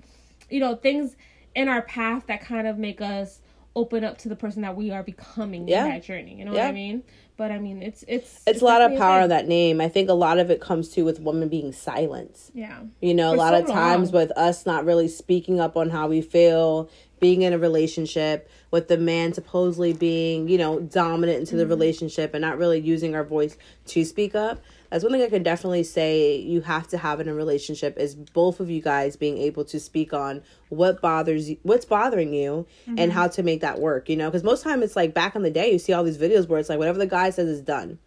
You 0.49 0.59
know, 0.59 0.75
things 0.75 1.15
in 1.55 1.67
our 1.67 1.81
path 1.83 2.25
that 2.27 2.41
kind 2.41 2.67
of 2.67 2.77
make 2.77 2.99
us 2.99 3.39
open 3.75 4.03
up 4.03 4.17
to 4.17 4.27
the 4.29 4.35
person 4.35 4.63
that 4.63 4.75
we 4.75 4.91
are 4.91 5.03
becoming 5.03 5.67
Yeah. 5.67 5.85
in 5.85 5.91
that 5.91 6.03
journey. 6.03 6.35
You 6.35 6.45
know 6.45 6.51
what 6.51 6.61
I 6.63 6.71
mean? 6.73 7.03
But 7.41 7.51
I 7.51 7.57
mean, 7.57 7.81
it's 7.81 8.05
it's 8.07 8.39
it's 8.45 8.61
a 8.61 8.65
lot 8.65 8.83
of 8.83 8.95
power 8.99 9.21
in 9.21 9.29
that 9.29 9.47
name. 9.47 9.81
I 9.81 9.89
think 9.89 10.11
a 10.11 10.13
lot 10.13 10.37
of 10.37 10.51
it 10.51 10.61
comes 10.61 10.89
to 10.89 11.01
with 11.01 11.19
women 11.19 11.49
being 11.49 11.71
silent. 11.71 12.37
Yeah. 12.53 12.81
You 13.01 13.15
know, 13.15 13.33
a 13.33 13.35
lot 13.35 13.55
so 13.55 13.61
of 13.63 13.67
times 13.67 14.13
long. 14.13 14.21
with 14.21 14.37
us 14.37 14.67
not 14.67 14.85
really 14.85 15.07
speaking 15.07 15.59
up 15.59 15.75
on 15.75 15.89
how 15.89 16.07
we 16.07 16.21
feel, 16.21 16.87
being 17.19 17.41
in 17.41 17.51
a 17.51 17.57
relationship, 17.57 18.47
with 18.69 18.89
the 18.89 18.97
man 18.97 19.33
supposedly 19.33 19.91
being, 19.91 20.49
you 20.49 20.59
know, 20.59 20.81
dominant 20.81 21.39
into 21.39 21.53
Mm-hmm. 21.53 21.57
the 21.61 21.65
relationship 21.67 22.35
and 22.35 22.43
not 22.43 22.59
really 22.59 22.79
using 22.79 23.15
our 23.15 23.23
voice 23.23 23.57
to 23.87 24.05
speak 24.05 24.35
up. 24.35 24.61
That's 24.91 25.03
one 25.03 25.13
thing 25.13 25.21
I 25.23 25.29
can 25.29 25.41
definitely 25.41 25.83
say 25.83 26.35
you 26.37 26.61
have 26.61 26.87
to 26.89 26.97
have 26.97 27.19
in 27.21 27.29
a 27.29 27.33
relationship 27.33 27.97
is 27.97 28.13
both 28.13 28.59
of 28.59 28.69
you 28.69 28.81
guys 28.81 29.15
being 29.15 29.37
able 29.37 29.63
to 29.65 29.79
speak 29.79 30.13
on 30.13 30.43
what 30.69 31.01
bothers 31.01 31.49
you, 31.49 31.57
what's 31.63 31.85
bothering 31.85 32.33
you, 32.33 32.67
Mm-hmm. 32.85 32.99
and 32.99 33.11
how 33.13 33.27
to 33.29 33.41
make 33.43 33.61
that 33.61 33.79
work. 33.79 34.09
You 34.09 34.17
know, 34.17 34.29
because 34.29 34.43
most 34.43 34.63
time 34.63 34.83
it's 34.83 34.95
like 34.97 35.13
back 35.13 35.35
in 35.35 35.43
the 35.43 35.49
day, 35.51 35.71
you 35.71 35.79
see 35.79 35.93
all 35.93 36.03
these 36.03 36.17
videos 36.17 36.47
where 36.47 36.59
it's 36.59 36.69
like 36.69 36.77
whatever 36.77 36.99
the 36.99 37.07
guy 37.07 37.29
says 37.29 37.47
is 37.47 37.61
done. 37.61 37.97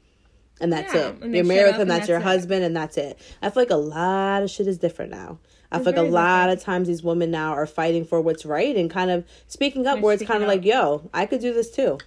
And 0.60 0.72
that's 0.72 0.94
Yeah, 0.94 1.08
it. 1.08 1.22
and 1.22 1.34
You're 1.34 1.44
married 1.44 1.72
with 1.72 1.80
him. 1.80 1.88
That's, 1.88 2.00
that's 2.00 2.08
your 2.10 2.18
it. 2.18 2.22
husband, 2.22 2.64
and 2.64 2.76
that's 2.76 2.96
it. 2.96 3.18
I 3.42 3.50
feel 3.50 3.62
like 3.62 3.70
a 3.70 3.76
lot 3.76 4.42
of 4.44 4.50
shit 4.50 4.66
is 4.68 4.78
different 4.78 5.10
now. 5.10 5.38
I 5.72 5.78
feel 5.78 5.86
like 5.86 5.96
a 5.96 6.02
lot 6.02 6.44
different. 6.44 6.58
of 6.60 6.64
times 6.64 6.86
these 6.88 7.02
women 7.02 7.32
now 7.32 7.52
are 7.54 7.66
fighting 7.66 8.04
for 8.04 8.20
what's 8.20 8.44
right 8.46 8.76
and 8.76 8.88
kind 8.88 9.10
of 9.10 9.24
speaking 9.48 9.86
up 9.88 9.94
They're 9.94 10.02
where 10.04 10.14
it's 10.14 10.22
kind 10.22 10.42
of 10.42 10.48
like, 10.48 10.64
yo, 10.64 11.10
I 11.12 11.26
could 11.26 11.40
do 11.40 11.52
this 11.52 11.70
too. 11.72 11.98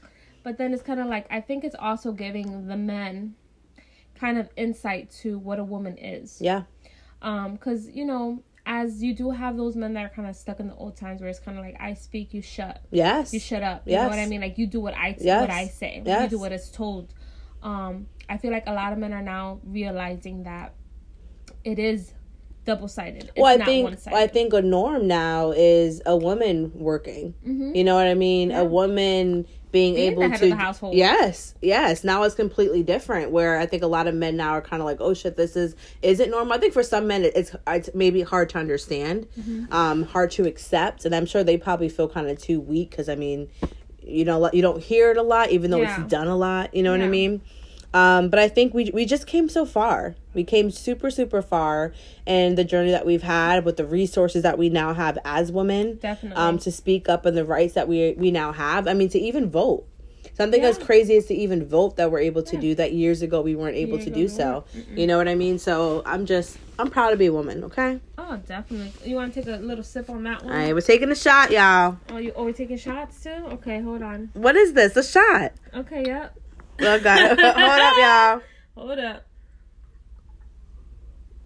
But 0.43 0.57
then 0.57 0.73
it's 0.73 0.83
kind 0.83 1.01
of 1.01 1.07
like 1.07 1.25
I 1.29 1.41
think 1.41 1.65
it's 1.65 1.75
also 1.77 2.13
giving 2.13 2.67
the 2.67 2.77
men 2.77 3.35
kind 4.19 4.37
of 4.37 4.49
insight 4.55 5.11
to 5.21 5.37
what 5.39 5.59
a 5.59 5.63
woman 5.63 5.97
is. 5.97 6.37
Yeah. 6.41 6.63
um 7.21 7.53
because 7.53 7.89
you 7.89 8.05
know 8.05 8.43
as 8.65 9.01
you 9.01 9.13
do 9.15 9.31
have 9.31 9.55
those 9.55 9.75
men 9.77 9.93
that 9.93 10.03
are 10.05 10.09
kind 10.09 10.27
of 10.27 10.35
stuck 10.35 10.59
in 10.59 10.67
the 10.67 10.75
old 10.75 10.97
times 10.97 11.21
where 11.21 11.29
it's 11.29 11.39
kind 11.39 11.57
of 11.57 11.63
like 11.63 11.77
I 11.79 11.93
speak, 11.93 12.33
you 12.33 12.41
shut, 12.41 12.81
Yes. 12.91 13.33
you 13.33 13.39
shut 13.39 13.63
up. 13.63 13.83
You 13.85 13.95
know 13.95 14.09
what 14.09 14.19
I 14.19 14.25
mean? 14.25 14.41
Like 14.41 14.57
you 14.57 14.67
do 14.67 14.81
what 14.81 14.93
I 14.93 15.15
Yes. 15.19 15.39
what 15.41 15.49
I 15.49 15.67
say. 15.67 16.01
Yes. 16.03 16.05
You 16.05 16.11
Yes. 16.23 16.29
do 16.31 16.37
what 16.39 16.51
is 16.51 16.69
told. 16.69 17.13
Um, 17.63 18.07
I 18.27 18.35
feel 18.37 18.51
like 18.51 18.65
a 18.67 18.73
lot 18.73 18.91
of 18.91 18.99
men 18.99 19.13
are 19.13 19.21
now 19.21 19.61
realizing 19.63 20.43
that 20.43 20.73
it 21.63 21.79
is 21.79 22.13
double 22.67 22.87
sided. 22.87 23.31
well, 23.35 23.59
I 23.59 23.65
think. 23.65 23.97
I 24.07 24.27
think 24.27 24.53
a 24.53 24.61
norm 24.61 25.07
now 25.07 25.51
is 25.51 26.01
a 26.05 26.15
woman 26.15 26.71
working. 26.75 27.33
Mhm. 27.47 27.75
You 27.75 27.83
know 27.83 27.95
what 27.95 28.05
I 28.07 28.13
mean? 28.13 28.51
Yeah. 28.51 28.59
A 28.61 28.65
woman 28.65 29.47
being, 29.71 29.95
Being 29.95 30.11
able 30.13 30.21
the 30.23 30.29
head 30.29 30.39
to 30.39 30.45
of 30.45 30.49
the 30.51 30.55
household. 30.55 30.95
Yes, 30.95 31.53
yes. 31.61 32.03
Now 32.03 32.23
it's 32.23 32.35
completely 32.35 32.83
different. 32.83 33.31
Where 33.31 33.57
I 33.59 33.65
think 33.65 33.83
a 33.83 33.87
lot 33.87 34.07
of 34.07 34.15
men 34.15 34.37
now 34.37 34.51
are 34.51 34.61
kind 34.61 34.81
of 34.81 34.85
like, 34.85 34.97
"Oh 35.01 35.13
shit, 35.13 35.35
this 35.35 35.55
is 35.55 35.75
is 36.01 36.19
it 36.19 36.29
normal?" 36.29 36.53
I 36.53 36.57
think 36.57 36.73
for 36.73 36.83
some 36.83 37.07
men 37.07 37.23
it's 37.25 37.55
it's 37.67 37.89
maybe 37.93 38.21
hard 38.21 38.49
to 38.49 38.57
understand, 38.59 39.27
Mm-hmm. 39.39 39.73
um, 39.73 40.03
hard 40.03 40.31
to 40.31 40.45
accept, 40.47 41.05
and 41.05 41.13
I'm 41.15 41.25
sure 41.25 41.43
they 41.43 41.57
probably 41.57 41.89
feel 41.89 42.07
kind 42.07 42.29
of 42.29 42.37
too 42.41 42.59
weak 42.61 42.91
because 42.91 43.09
I 43.09 43.15
mean, 43.15 43.49
you 44.01 44.23
know, 44.25 44.49
you 44.53 44.61
don't 44.61 44.81
hear 44.81 45.11
it 45.11 45.17
a 45.17 45.21
lot, 45.23 45.51
even 45.51 45.69
though 45.71 45.81
Yeah. 45.81 46.01
it's 46.01 46.09
done 46.11 46.27
a 46.27 46.37
lot. 46.37 46.73
You 46.73 46.83
know 46.83 46.91
what 46.91 47.01
I 47.01 47.07
mean? 47.09 47.41
Um, 47.93 48.29
but 48.29 48.37
I 48.39 48.47
think 48.49 48.73
we 48.73 48.91
we 48.93 49.05
just 49.05 49.27
came 49.27 49.49
so 49.49 49.65
far. 49.65 50.15
We 50.33 50.43
came 50.43 50.69
super 50.71 51.09
super 51.09 51.41
far, 51.41 51.93
and 52.25 52.57
the 52.57 52.63
journey 52.63 52.91
that 52.91 53.05
we've 53.05 53.23
had 53.23 53.65
with 53.65 53.77
the 53.77 53.85
resources 53.85 54.43
that 54.43 54.57
we 54.57 54.69
now 54.69 54.93
have 54.93 55.17
as 55.25 55.51
women, 55.51 55.97
Definitely. 55.97 56.37
um, 56.37 56.57
to 56.59 56.71
speak 56.71 57.07
up 57.09 57.25
and 57.25 57.35
the 57.37 57.45
rights 57.45 57.73
that 57.73 57.87
we 57.87 58.13
we 58.17 58.29
now 58.31 58.51
have. 58.51 58.87
I 58.87 58.93
mean, 58.93 59.09
to 59.09 59.19
even 59.19 59.49
vote. 59.49 59.85
Something 60.35 60.63
as 60.63 60.77
crazy 60.77 61.17
as 61.17 61.25
to 61.27 61.33
even 61.33 61.65
vote 61.67 61.95
that 61.95 62.11
we're 62.11 62.19
able 62.19 62.43
to 62.43 62.55
Yeah. 62.57 62.61
do 62.61 62.75
that 62.75 62.93
years 62.93 63.23
ago 63.23 63.41
we 63.41 63.55
weren't 63.55 63.75
able 63.75 63.97
to 63.97 64.09
do 64.11 64.27
so. 64.27 64.65
weren't. 64.75 64.95
You 64.99 65.07
know 65.07 65.17
what 65.17 65.27
I 65.27 65.33
mean? 65.33 65.57
So 65.57 66.03
I'm 66.05 66.27
just 66.27 66.59
I'm 66.77 66.91
proud 66.91 67.09
to 67.09 67.15
be 67.17 67.25
a 67.25 67.33
woman. 67.33 67.63
Okay. 67.63 67.99
oh, 68.19 68.37
definitely. 68.45 68.91
You 69.09 69.15
want 69.15 69.33
to 69.33 69.41
take 69.41 69.51
a 69.51 69.57
little 69.57 69.83
sip 69.83 70.11
on 70.11 70.21
that 70.25 70.43
one? 70.43 70.53
All 70.53 70.59
right, 70.59 70.75
we're 70.75 70.81
taking 70.81 71.09
a 71.09 71.15
shot, 71.15 71.49
y'all. 71.49 71.97
Oh, 72.09 72.17
you 72.17 72.33
oh, 72.35 72.43
we 72.43 72.53
taking 72.53 72.77
shots 72.77 73.23
too? 73.23 73.29
Okay, 73.53 73.81
hold 73.81 74.03
on. 74.03 74.29
What 74.33 74.55
is 74.55 74.73
this? 74.73 74.95
A 74.95 75.03
shot? 75.03 75.53
Okay, 75.73 76.03
yep. 76.05 76.37
Oh 76.79 76.99
God! 76.99 77.39
Hold 77.39 77.79
up, 77.79 77.97
y'all. 77.97 78.41
Hold 78.75 78.99
up. 78.99 79.25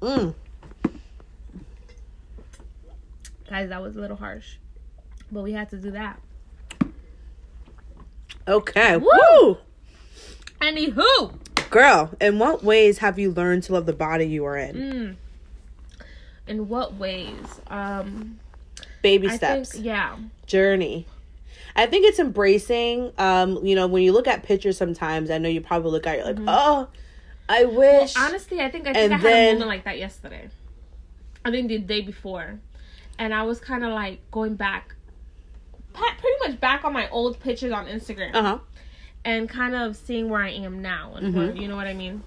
Mm. 0.02 0.34
Guys, 3.50 3.70
that 3.70 3.82
was 3.82 3.96
a 3.96 4.00
little 4.00 4.17
harsh. 4.17 4.58
But 5.32 5.44
we 5.44 5.52
had 5.54 5.70
to 5.70 5.78
do 5.78 5.91
that. 5.91 6.20
Okay. 8.48 8.98
Woo! 8.98 9.10
Woo! 9.41 9.58
Anywho. 10.62 11.38
Girl, 11.70 12.12
in 12.20 12.39
what 12.39 12.63
ways 12.63 12.98
have 12.98 13.17
you 13.17 13.32
learned 13.32 13.63
to 13.63 13.74
love 13.74 13.86
the 13.86 13.94
body 13.94 14.26
you 14.26 14.46
are 14.46 14.58
in? 14.58 14.76
Mm. 14.76 15.15
In 16.48 16.67
what 16.67 16.96
ways? 16.96 17.62
Um 17.67 18.39
Baby 19.02 19.30
I 19.30 19.36
steps, 19.38 19.72
think 19.74 19.86
yeah. 19.86 20.17
journey. 20.46 21.06
I 21.76 21.86
think 21.86 22.06
it's 22.06 22.19
embracing. 22.19 23.12
Um, 23.17 23.63
you 23.65 23.76
know, 23.76 23.88
when 23.88 24.04
you 24.04 24.12
look 24.12 24.28
at 24.28 24.43
pictures, 24.43 24.78
sometimes 24.78 25.30
I 25.32 25.38
know 25.38 25.50
you 25.50 25.62
probably 25.62 25.91
look 25.91 26.06
at 26.08 26.19
it 26.19 26.26
like, 26.26 26.38
oh, 26.47 26.88
I 27.50 27.65
wish. 27.65 28.15
Honestly, 28.17 28.60
I 28.62 28.69
think 28.71 28.86
I 28.88 28.89
And 28.91 28.97
think 28.97 29.12
I 29.13 29.15
had 29.15 29.24
then- 29.24 29.50
a 29.50 29.54
moment 29.54 29.67
like 29.69 29.84
that 29.86 29.97
yesterday. 29.97 30.50
I 31.43 31.52
think 31.52 31.69
the 31.69 31.80
day 31.80 32.02
before, 32.02 32.60
and 33.17 33.34
I 33.34 33.43
was 33.43 33.60
kind 33.60 33.84
of 33.84 33.91
like 33.93 34.19
going 34.32 34.56
back, 34.56 34.95
pretty 35.93 36.38
much 36.47 36.60
back 36.60 36.84
on 36.86 36.93
my 36.93 37.10
old 37.10 37.39
pictures 37.39 37.71
on 37.71 37.88
Instagram, 37.88 38.36
uh 38.36 38.41
huh. 38.43 38.58
and 39.26 39.50
kind 39.50 39.74
of 39.76 39.95
seeing 39.95 40.30
where 40.30 40.41
I 40.41 40.50
am 40.52 40.82
now, 40.82 41.13
and 41.15 41.34
where, 41.36 41.47
Mhm. 41.50 41.60
you 41.62 41.67
know 41.67 41.76
what 41.76 41.88
I 41.88 41.93
mean. 41.93 42.24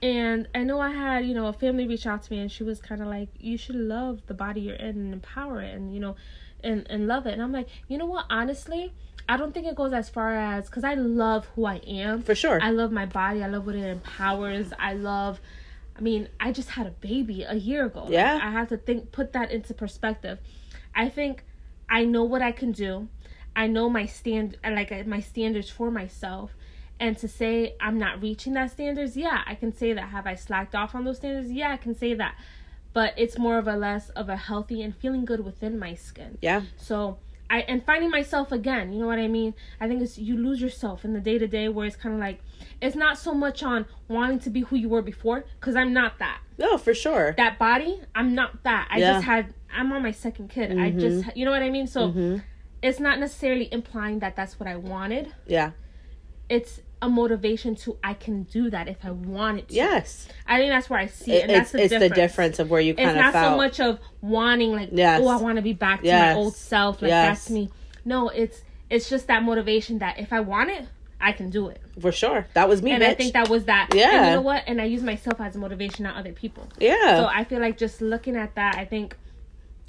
And 0.00 0.46
I 0.54 0.62
know 0.62 0.80
I 0.80 0.90
had, 0.90 1.26
you 1.26 1.34
know, 1.34 1.46
a 1.46 1.52
family 1.52 1.86
reach 1.88 2.06
out 2.06 2.22
to 2.24 2.32
me, 2.32 2.38
and 2.38 2.52
she 2.52 2.62
was 2.62 2.80
kind 2.80 3.00
of 3.00 3.08
like, 3.08 3.30
"You 3.40 3.56
should 3.56 3.74
love 3.74 4.20
the 4.26 4.34
body 4.34 4.60
you're 4.60 4.76
in 4.76 4.90
and 4.96 5.12
empower 5.14 5.60
it, 5.60 5.74
and 5.74 5.92
you 5.92 5.98
know, 5.98 6.14
and 6.62 6.86
and 6.90 7.06
love 7.06 7.26
it." 7.26 7.32
And 7.32 7.42
I'm 7.42 7.52
like, 7.52 7.68
you 7.88 7.98
know 7.98 8.06
what? 8.06 8.26
Honestly, 8.30 8.92
I 9.28 9.36
don't 9.36 9.52
think 9.52 9.66
it 9.66 9.74
goes 9.74 9.92
as 9.92 10.08
far 10.08 10.34
as 10.34 10.66
because 10.66 10.84
I 10.84 10.94
love 10.94 11.46
who 11.54 11.66
I 11.66 11.76
am. 11.86 12.22
For 12.22 12.34
sure. 12.34 12.58
I 12.62 12.70
love 12.70 12.92
my 12.92 13.06
body. 13.06 13.42
I 13.42 13.48
love 13.48 13.66
what 13.66 13.74
it 13.74 13.84
empowers. 13.84 14.72
I 14.78 14.94
love. 14.94 15.40
I 15.96 16.00
mean, 16.00 16.28
I 16.38 16.52
just 16.52 16.70
had 16.70 16.86
a 16.86 16.90
baby 16.92 17.42
a 17.42 17.56
year 17.56 17.86
ago. 17.86 18.04
Like, 18.04 18.12
Yeah. 18.12 18.38
I 18.40 18.52
have 18.52 18.68
to 18.68 18.76
think, 18.76 19.10
put 19.10 19.32
that 19.32 19.50
into 19.50 19.74
perspective. 19.74 20.38
I 20.94 21.08
think 21.08 21.44
I 21.88 22.04
know 22.04 22.22
what 22.22 22.40
I 22.40 22.52
can 22.52 22.70
do. 22.70 23.08
I 23.56 23.66
know 23.66 23.90
my 23.90 24.06
stand, 24.06 24.56
like 24.64 24.92
uh, 24.92 25.02
my 25.06 25.18
standards 25.20 25.68
for 25.68 25.90
myself. 25.90 26.54
And 27.00 27.18
to 27.18 27.28
say 27.28 27.74
I'm 27.80 27.98
not 27.98 28.22
reaching 28.22 28.52
that 28.54 28.70
standards, 28.70 29.16
yeah, 29.16 29.42
I 29.46 29.54
can 29.56 29.74
say 29.76 29.92
that. 29.92 30.08
Have 30.10 30.26
I 30.26 30.36
slacked 30.36 30.74
off 30.76 30.94
on 30.94 31.04
those 31.04 31.16
standards? 31.16 31.50
Yeah, 31.50 31.72
I 31.72 31.76
can 31.76 31.96
say 31.96 32.14
that. 32.14 32.36
But 32.98 33.14
it's 33.16 33.38
more 33.38 33.58
of 33.58 33.68
a 33.68 33.76
less 33.76 34.08
of 34.20 34.28
a 34.28 34.36
healthy 34.36 34.82
and 34.82 34.92
feeling 35.02 35.24
good 35.24 35.44
within 35.44 35.78
my 35.78 35.94
skin. 35.94 36.36
yeah. 36.42 36.62
So 36.76 37.18
I 37.48 37.58
and 37.70 37.78
finding 37.90 38.10
myself 38.10 38.50
again, 38.50 38.92
you 38.92 38.98
know 39.02 39.06
what 39.06 39.20
I 39.20 39.28
mean? 39.28 39.54
I 39.80 39.86
think 39.88 40.02
it's 40.02 40.18
you 40.18 40.34
lose 40.36 40.60
yourself 40.60 41.04
in 41.06 41.12
the 41.14 41.20
day 41.20 41.38
to 41.38 41.46
day 41.46 41.66
where 41.68 41.86
it's 41.86 41.96
kind 42.04 42.14
of 42.16 42.20
like 42.20 42.38
it's 42.84 42.96
not 43.04 43.14
so 43.26 43.32
much 43.44 43.62
on 43.62 43.86
wanting 44.08 44.40
to 44.40 44.50
be 44.50 44.60
who 44.68 44.74
you 44.76 44.88
were 44.88 45.02
before 45.02 45.38
because 45.60 45.76
I'm 45.76 45.92
not 45.92 46.18
that. 46.18 46.38
No, 46.64 46.76
for 46.76 46.92
sure. 47.04 47.34
That 47.36 47.56
body, 47.58 48.00
I'm 48.18 48.34
not 48.34 48.50
that. 48.64 48.88
I 48.90 48.98
Yeah. 48.98 49.12
just 49.12 49.24
had 49.26 49.54
I'm 49.78 49.92
on 49.92 50.02
my 50.02 50.14
second 50.26 50.46
kid. 50.50 50.76
I 50.76 50.90
just 50.90 51.20
you 51.36 51.44
know 51.46 51.52
what 51.56 51.62
I 51.62 51.70
mean? 51.70 51.86
So 51.86 52.00
Mhm. 52.10 52.42
it's 52.82 52.98
not 52.98 53.16
necessarily 53.20 53.66
implying 53.78 54.18
that 54.24 54.34
that's 54.34 54.54
what 54.58 54.68
I 54.68 54.76
wanted. 54.76 55.24
Yeah. 55.46 55.70
It's 56.48 56.80
a 57.00 57.08
motivation 57.08 57.74
to 57.76 57.96
I 58.02 58.14
can 58.14 58.42
do 58.44 58.70
that 58.70 58.88
if 58.88 58.96
I 59.04 59.10
wanted 59.10 59.68
to. 59.68 59.74
Yes. 59.74 60.26
I 60.46 60.58
think 60.58 60.70
that's 60.70 60.90
where 60.90 60.98
I 60.98 61.06
see 61.06 61.32
it, 61.32 61.42
and 61.42 61.50
it's 61.52 61.58
that's 61.58 61.72
the 61.72 61.82
it's 61.82 61.90
difference. 61.92 62.10
the 62.10 62.14
difference 62.20 62.58
of 62.58 62.70
where 62.70 62.80
you 62.80 62.94
kind 62.94 63.10
It's 63.10 63.16
of 63.16 63.22
not 63.22 63.32
felt. 63.34 63.52
so 63.52 63.56
much 63.56 63.80
of 63.80 63.98
wanting 64.20 64.72
like 64.72 64.88
Yes. 64.92 65.20
oh 65.22 65.28
I 65.28 65.36
want 65.36 65.56
to 65.56 65.62
be 65.62 65.72
back 65.72 66.00
to 66.00 66.06
Yes. 66.06 66.34
my 66.34 66.40
old 66.40 66.54
self 66.56 67.00
like 67.02 67.10
Yes. 67.10 67.28
that's 67.28 67.50
me. 67.50 67.70
No, 68.04 68.28
it's 68.30 68.62
it's 68.90 69.08
just 69.08 69.26
that 69.28 69.42
motivation 69.42 69.98
that 69.98 70.18
if 70.18 70.32
I 70.32 70.40
want 70.40 70.70
it, 70.70 70.86
I 71.20 71.32
can 71.32 71.50
do 71.50 71.68
it. 71.68 71.80
for 72.00 72.10
sure. 72.12 72.46
That 72.54 72.68
was 72.68 72.80
me, 72.82 72.92
and 72.92 73.02
bitch. 73.02 73.08
I 73.10 73.14
think 73.14 73.32
that 73.34 73.48
was 73.48 73.64
that. 73.66 73.90
Yeah. 73.94 74.16
And 74.16 74.26
you 74.26 74.32
know 74.36 74.40
what? 74.40 74.64
And 74.66 74.80
I 74.80 74.84
use 74.84 75.02
myself 75.02 75.40
as 75.40 75.56
a 75.56 75.58
motivation, 75.58 76.04
not 76.04 76.16
other 76.16 76.32
people. 76.32 76.68
yeah. 76.80 77.16
So 77.18 77.26
I 77.26 77.44
feel 77.44 77.60
like 77.60 77.76
just 77.76 78.00
looking 78.00 78.34
at 78.36 78.54
that, 78.54 78.76
I 78.76 78.84
think, 78.84 79.16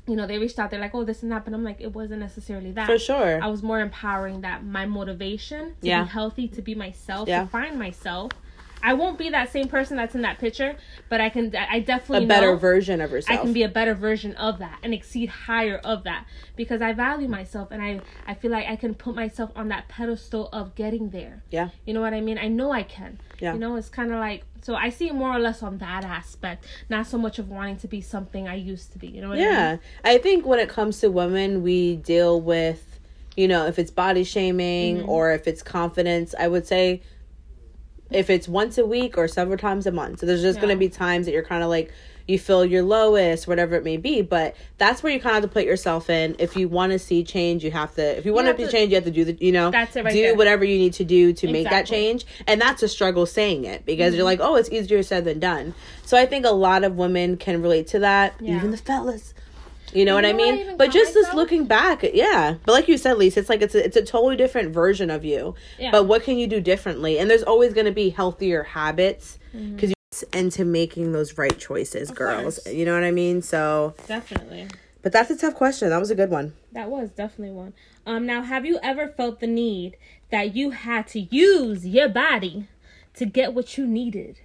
you 0.10 0.16
know, 0.16 0.26
they 0.28 0.40
reached 0.40 0.58
out. 0.60 0.72
They're 0.72 0.80
like, 0.80 0.96
oh, 0.96 1.04
this 1.04 1.22
and 1.24 1.32
that, 1.32 1.46
but 1.46 1.54
I'm 1.54 1.64
like, 1.64 1.80
it 1.80 1.94
wasn't 1.94 2.20
necessarily 2.22 2.72
that. 2.72 2.88
for 2.88 2.98
sure. 2.98 3.42
I 3.42 3.48
was 3.48 3.62
more 3.62 3.80
empowering 3.80 4.42
that 4.42 4.64
my 4.66 4.86
motivation 4.86 5.76
to 5.82 5.88
Yeah. 5.88 6.04
be 6.04 6.10
healthy, 6.10 6.48
to 6.50 6.62
be 6.62 6.76
myself, 6.76 7.28
Yeah. 7.28 7.44
to 7.44 7.48
find 7.48 7.78
myself. 7.78 8.32
I 8.82 8.94
won't 8.94 9.18
be 9.18 9.30
that 9.30 9.52
same 9.52 9.68
person 9.68 9.98
that's 9.98 10.16
in 10.16 10.22
that 10.22 10.40
picture, 10.40 10.76
but 11.10 11.20
I 11.22 11.30
can. 11.30 11.56
I 11.56 11.80
definitely 11.80 12.26
a 12.26 12.28
better 12.28 12.56
version 12.56 13.02
of 13.02 13.12
yourself. 13.12 13.40
I 13.40 13.42
can 13.42 13.54
be 13.54 13.64
a 13.64 13.70
better 13.70 13.94
version 13.94 14.36
of 14.36 14.60
that 14.60 14.80
and 14.84 14.94
exceed 14.94 15.30
higher 15.30 15.78
of 15.84 16.04
that 16.04 16.26
because 16.56 16.82
I 16.82 16.94
value 16.94 17.28
myself 17.28 17.72
and 17.72 17.82
I 17.82 18.02
I 18.26 18.34
feel 18.34 18.52
like 18.52 18.68
I 18.68 18.76
can 18.76 18.94
put 18.96 19.16
myself 19.16 19.52
on 19.56 19.70
that 19.70 19.88
pedestal 19.88 20.50
of 20.54 20.76
getting 20.76 21.10
there. 21.10 21.44
Yeah. 21.52 21.70
You 21.86 21.94
know 21.94 22.02
what 22.02 22.14
I 22.14 22.22
mean? 22.22 22.38
I 22.38 22.48
know 22.48 22.72
I 22.72 22.84
can. 22.84 23.20
Yeah. 23.40 23.54
You 23.54 23.60
know, 23.60 23.76
it's 23.76 23.90
kind 23.90 24.12
of 24.12 24.20
like 24.20 24.44
so 24.62 24.76
I 24.76 24.90
see 24.90 25.08
it 25.08 25.16
more 25.16 25.34
or 25.34 25.40
less 25.40 25.64
on 25.64 25.78
that 25.78 26.04
aspect, 26.04 26.66
not 26.90 27.08
so 27.08 27.18
much 27.18 27.40
of 27.40 27.50
wanting 27.50 27.78
to 27.78 27.88
be 27.88 28.02
something 28.02 28.48
I 28.48 28.56
used 28.56 28.92
to 28.94 28.98
be. 28.98 29.08
You 29.08 29.22
know 29.22 29.30
what 29.30 29.40
I 29.40 29.42
mean? 29.42 29.52
Yeah. 29.52 29.78
I 30.04 30.18
think 30.18 30.46
when 30.46 30.60
it 30.60 30.70
comes 30.70 31.00
to 31.00 31.10
women, 31.10 31.64
we 31.64 31.96
deal 31.98 32.42
with, 32.42 33.00
you 33.38 33.48
know, 33.48 33.68
if 33.68 33.80
it's 33.80 33.92
body 33.92 34.24
shaming 34.24 34.98
Mm-hmm. 34.98 35.10
or 35.10 35.32
if 35.32 35.48
it's 35.48 35.62
confidence, 35.64 36.36
I 36.38 36.48
would 36.48 36.68
say 36.68 37.02
if 38.12 38.30
it's 38.30 38.48
once 38.48 38.78
a 38.78 38.86
week 38.86 39.18
or 39.18 39.28
several 39.28 39.58
times 39.58 39.86
a 39.86 39.92
month. 39.92 40.20
So 40.20 40.26
there's 40.26 40.42
just 40.42 40.60
going 40.60 40.70
to 40.74 40.80
be 40.80 40.90
times 40.90 41.26
that 41.26 41.32
you're 41.32 41.44
kind 41.44 41.64
of 41.64 41.70
like, 41.70 41.94
you 42.28 42.38
feel 42.38 42.64
your 42.64 42.84
lowest, 42.84 43.48
whatever 43.48 43.76
it 43.76 43.84
may 43.84 43.98
be. 43.98 44.22
But 44.22 44.56
that's 44.78 45.02
where 45.02 45.12
you 45.12 45.20
kind 45.20 45.36
of 45.38 45.42
have 45.44 45.50
to 45.50 45.54
put 45.54 45.66
yourself 45.66 46.12
in. 46.12 46.36
If 46.38 46.56
you 46.56 46.68
want 46.70 46.92
to 46.92 47.00
see 47.00 47.24
change, 47.24 47.64
you 47.64 47.72
have 47.72 47.96
to, 47.96 48.18
if 48.18 48.24
you 48.26 48.34
want 48.34 48.48
to 48.48 48.54
be 48.54 48.68
change, 48.68 48.92
you 48.92 48.96
have 48.96 49.06
to 49.06 49.12
do 49.12 49.26
the, 49.26 49.34
you 49.44 49.52
know, 49.52 49.72
That's 49.72 49.96
it 49.96 50.04
right 50.06 50.14
do 50.14 50.22
there. 50.22 50.36
whatever 50.36 50.64
you 50.64 50.78
need 50.78 50.94
to 50.94 51.04
do 51.04 51.34
to 51.34 51.52
make 51.52 51.68
that 51.70 51.88
change. 51.88 52.26
And 52.46 52.62
that's 52.62 52.84
a 52.84 52.88
struggle 52.88 53.26
saying 53.26 53.66
it 53.66 53.84
because 53.86 54.10
Mm-hmm. 54.12 54.18
you're 54.18 54.26
like, 54.26 54.40
oh, 54.42 54.56
it's 54.58 54.70
easier 54.70 55.02
said 55.02 55.26
than 55.26 55.40
done. 55.40 55.74
So 56.06 56.18
I 56.18 56.28
think 56.28 56.46
a 56.46 56.52
lot 56.52 56.84
of 56.84 56.96
women 56.98 57.36
can 57.38 57.64
relate 57.64 57.88
to 57.88 58.00
that, 58.00 58.36
Yeah. 58.40 58.58
even 58.58 58.70
the 58.72 58.78
fellas. 58.78 59.34
You 59.94 60.06
know 60.06 60.16
what 60.16 60.26
I 60.26 60.32
know 60.32 60.38
what 60.38 60.48
I 60.48 60.52
mean? 60.52 60.62
even 60.62 60.78
but 60.78 60.92
just 60.92 61.14
this 61.14 61.34
looking 61.34 61.66
back, 61.66 62.04
yeah. 62.14 62.56
But 62.66 62.72
like 62.74 62.88
you 62.88 62.98
said, 62.98 63.18
Lisa, 63.18 63.40
it's 63.40 63.50
like 63.50 63.62
it's 63.62 63.76
a, 63.76 63.84
it's 63.84 63.98
a 63.98 64.04
totally 64.04 64.36
different 64.36 64.74
version 64.74 65.10
of 65.10 65.26
you. 65.26 65.56
Yeah. 65.78 65.92
But 65.92 66.04
what 66.06 66.24
can 66.24 66.38
you 66.38 66.48
do 66.48 66.60
differently? 66.62 67.20
And 67.20 67.30
there's 67.30 67.44
always 67.44 67.74
going 67.74 67.86
to 67.86 67.92
be 67.92 68.10
healthier 68.10 68.64
habits 68.64 69.40
because 69.52 69.90
you're 69.90 70.30
into 70.34 70.66
making 70.66 71.12
those 71.12 71.38
right 71.38 71.58
choices, 71.58 72.12
girls. 72.12 72.60
course. 72.60 72.74
You 72.74 72.86
know 72.86 72.94
what 72.94 73.04
I 73.04 73.12
mean? 73.12 73.42
So, 73.42 73.96
Definitely. 74.08 74.68
but 75.02 75.12
that's 75.12 75.30
a 75.32 75.38
tough 75.38 75.56
question. 75.56 75.90
That 75.90 76.00
was 76.00 76.12
a 76.12 76.16
good 76.16 76.30
one. 76.30 76.54
That 76.72 76.90
was 76.90 77.10
definitely 77.12 77.56
one. 77.56 77.74
Um, 78.06 78.26
now, 78.26 78.42
have 78.42 78.66
you 78.66 78.80
ever 78.82 79.08
felt 79.08 79.40
the 79.40 79.48
need 79.48 79.98
that 80.32 80.56
you 80.56 80.72
had 80.72 81.08
to 81.10 81.22
use 81.22 81.86
your 81.86 82.10
body 82.10 82.68
to 83.16 83.26
get 83.26 83.54
what 83.54 83.78
you 83.78 83.88
needed? 83.88 84.40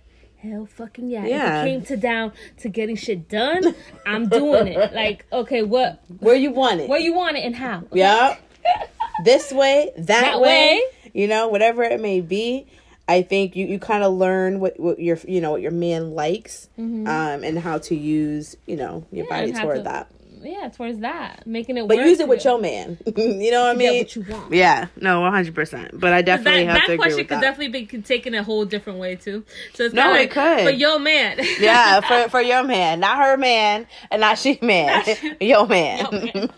Hell 0.45 0.67
fucking 0.67 1.09
yeah. 1.09 1.25
Yeah. 1.27 1.63
If 1.63 1.67
it 1.67 1.71
came 1.71 1.83
to 1.87 1.97
down 1.97 2.33
to 2.59 2.69
getting 2.69 2.97
shit 2.97 3.29
done, 3.31 3.75
I'm 4.07 4.29
doing 4.29 4.69
it. 4.69 4.93
Like, 4.95 5.25
okay, 5.33 5.63
what 5.63 6.03
Where 6.21 6.35
you 6.37 6.51
want 6.51 6.81
it? 6.81 6.89
where 6.89 7.01
you 7.01 7.15
want 7.15 7.37
it 7.37 7.45
and 7.45 7.57
how? 7.57 7.79
Okay? 7.79 8.01
Yeah. 8.01 8.37
this 9.25 9.51
way, 9.53 9.91
that, 9.97 10.05
That 10.07 10.41
way, 10.41 10.81
way. 11.05 11.11
you 11.15 11.27
know, 11.29 11.49
whatever 11.49 11.83
it 11.83 12.01
may 12.01 12.21
be. 12.21 12.67
I 13.07 13.21
think 13.23 13.55
you, 13.55 13.67
you 13.67 13.79
kind 13.79 14.03
of 14.03 14.15
learn 14.15 14.61
what, 14.61 14.81
what 14.81 14.99
your 14.99 15.19
you 15.29 15.41
know 15.43 15.51
what 15.51 15.61
your 15.61 15.73
man 15.73 16.15
likes, 16.15 16.69
um, 16.79 17.07
and 17.07 17.59
how 17.59 17.77
to 17.79 17.95
use 17.95 18.57
you 18.67 18.77
know 18.77 19.05
your 19.13 19.27
Mm-hmm. 19.27 19.33
Yeah, 19.35 19.41
body 19.41 19.53
toward 19.53 19.77
to- 19.79 19.83
that. 19.85 20.11
Yeah, 20.45 20.69
towards 20.69 20.99
that, 20.99 21.47
making 21.47 21.79
it. 21.79 21.83
Work. 21.83 21.89
But 21.89 21.97
work 21.99 22.07
use 22.07 22.21
it 22.21 22.29
with 22.29 22.45
you. 22.45 22.51
your 22.51 22.61
man. 22.61 22.99
you 23.17 23.51
know 23.51 23.63
what 23.63 23.71
I 23.71 23.73
To 23.75 23.79
get 23.79 23.93
mean? 23.93 23.99
what 24.03 24.17
you 24.17 24.25
want. 24.29 24.53
Yeah, 24.53 24.89
no, 25.01 25.21
one 25.23 25.33
hundred 25.33 25.55
percent. 25.55 25.99
But 25.99 26.13
I 26.13 26.23
definitely 26.23 26.65
that 26.65 26.71
have 26.73 26.77
that 26.77 26.87
to 26.87 26.93
agree 26.93 26.97
question 26.99 27.17
with 27.19 27.29
could 27.29 27.37
that. 27.37 27.41
definitely 27.41 27.85
be 27.87 28.03
taken 28.03 28.35
a 28.35 28.43
whole 28.43 28.65
different 28.67 28.99
way 28.99 29.17
too. 29.17 29.45
So 29.73 29.85
it's 29.85 29.95
No, 29.95 30.03
kinda 30.03 30.17
it 30.17 30.21
like, 30.21 30.31
could. 30.33 30.65
But 30.65 30.79
yo, 30.79 30.99
man. 30.99 31.41
yeah, 31.59 32.01
for 32.25 32.29
for 32.31 32.41
your 32.43 32.63
man, 32.63 33.01
not 33.01 33.19
her 33.19 33.37
man, 33.37 33.87
and 34.11 34.21
not 34.21 34.39
she 34.39 34.59
man, 34.61 35.03
your 35.41 35.67
man. 35.67 35.99
Yo, 35.99 36.11
man. 36.11 36.51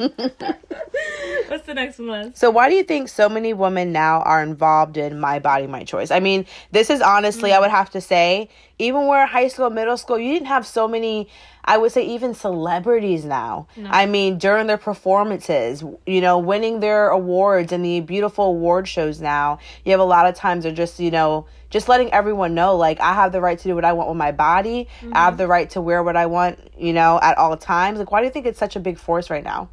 What's 1.48 1.66
the 1.66 1.74
next 1.74 1.98
one? 1.98 2.34
So 2.34 2.50
why 2.50 2.68
do 2.68 2.74
you 2.74 2.82
think 2.82 3.08
so 3.08 3.28
many 3.28 3.52
women 3.52 3.92
now 3.92 4.20
are 4.22 4.42
involved 4.42 4.96
in 4.96 5.20
my 5.20 5.38
body, 5.38 5.66
my 5.66 5.84
choice? 5.84 6.10
I 6.10 6.20
mean, 6.20 6.46
this 6.72 6.90
is 6.90 7.00
honestly, 7.00 7.52
I 7.52 7.58
mm. 7.58 7.60
would 7.60 7.70
have 7.70 7.90
to 7.90 8.00
say, 8.00 8.48
even 8.78 9.00
when 9.02 9.04
we 9.04 9.10
we're 9.10 9.22
in 9.22 9.28
high 9.28 9.48
school, 9.48 9.70
middle 9.70 9.96
school, 9.96 10.18
you 10.18 10.32
didn't 10.32 10.48
have 10.48 10.66
so 10.66 10.88
many. 10.88 11.28
I 11.66 11.78
would 11.78 11.90
say 11.92 12.06
even 12.06 12.34
celebrities 12.34 13.24
now. 13.24 13.66
I 13.86 14.06
mean, 14.06 14.38
during 14.38 14.66
their 14.66 14.78
performances, 14.78 15.82
you 16.06 16.20
know, 16.20 16.38
winning 16.38 16.80
their 16.80 17.08
awards 17.08 17.72
and 17.72 17.84
the 17.84 18.00
beautiful 18.00 18.44
award 18.46 18.86
shows 18.86 19.20
now, 19.20 19.58
you 19.84 19.90
have 19.90 20.00
a 20.00 20.04
lot 20.04 20.26
of 20.26 20.34
times 20.34 20.62
they're 20.62 20.72
just, 20.72 21.00
you 21.00 21.10
know, 21.10 21.46
just 21.70 21.88
letting 21.88 22.12
everyone 22.12 22.54
know, 22.54 22.76
like, 22.76 23.00
I 23.00 23.14
have 23.14 23.32
the 23.32 23.40
right 23.40 23.58
to 23.58 23.68
do 23.68 23.74
what 23.74 23.84
I 23.84 23.92
want 23.92 24.08
with 24.08 24.16
my 24.16 24.30
body. 24.30 24.88
I 25.12 25.24
have 25.24 25.36
the 25.36 25.48
right 25.48 25.68
to 25.70 25.80
wear 25.80 26.02
what 26.02 26.16
I 26.16 26.26
want, 26.26 26.58
you 26.78 26.92
know, 26.92 27.18
at 27.20 27.36
all 27.36 27.56
times. 27.56 27.98
Like, 27.98 28.12
why 28.12 28.20
do 28.20 28.26
you 28.26 28.32
think 28.32 28.46
it's 28.46 28.58
such 28.58 28.76
a 28.76 28.80
big 28.80 28.98
force 28.98 29.28
right 29.28 29.42
now? 29.42 29.68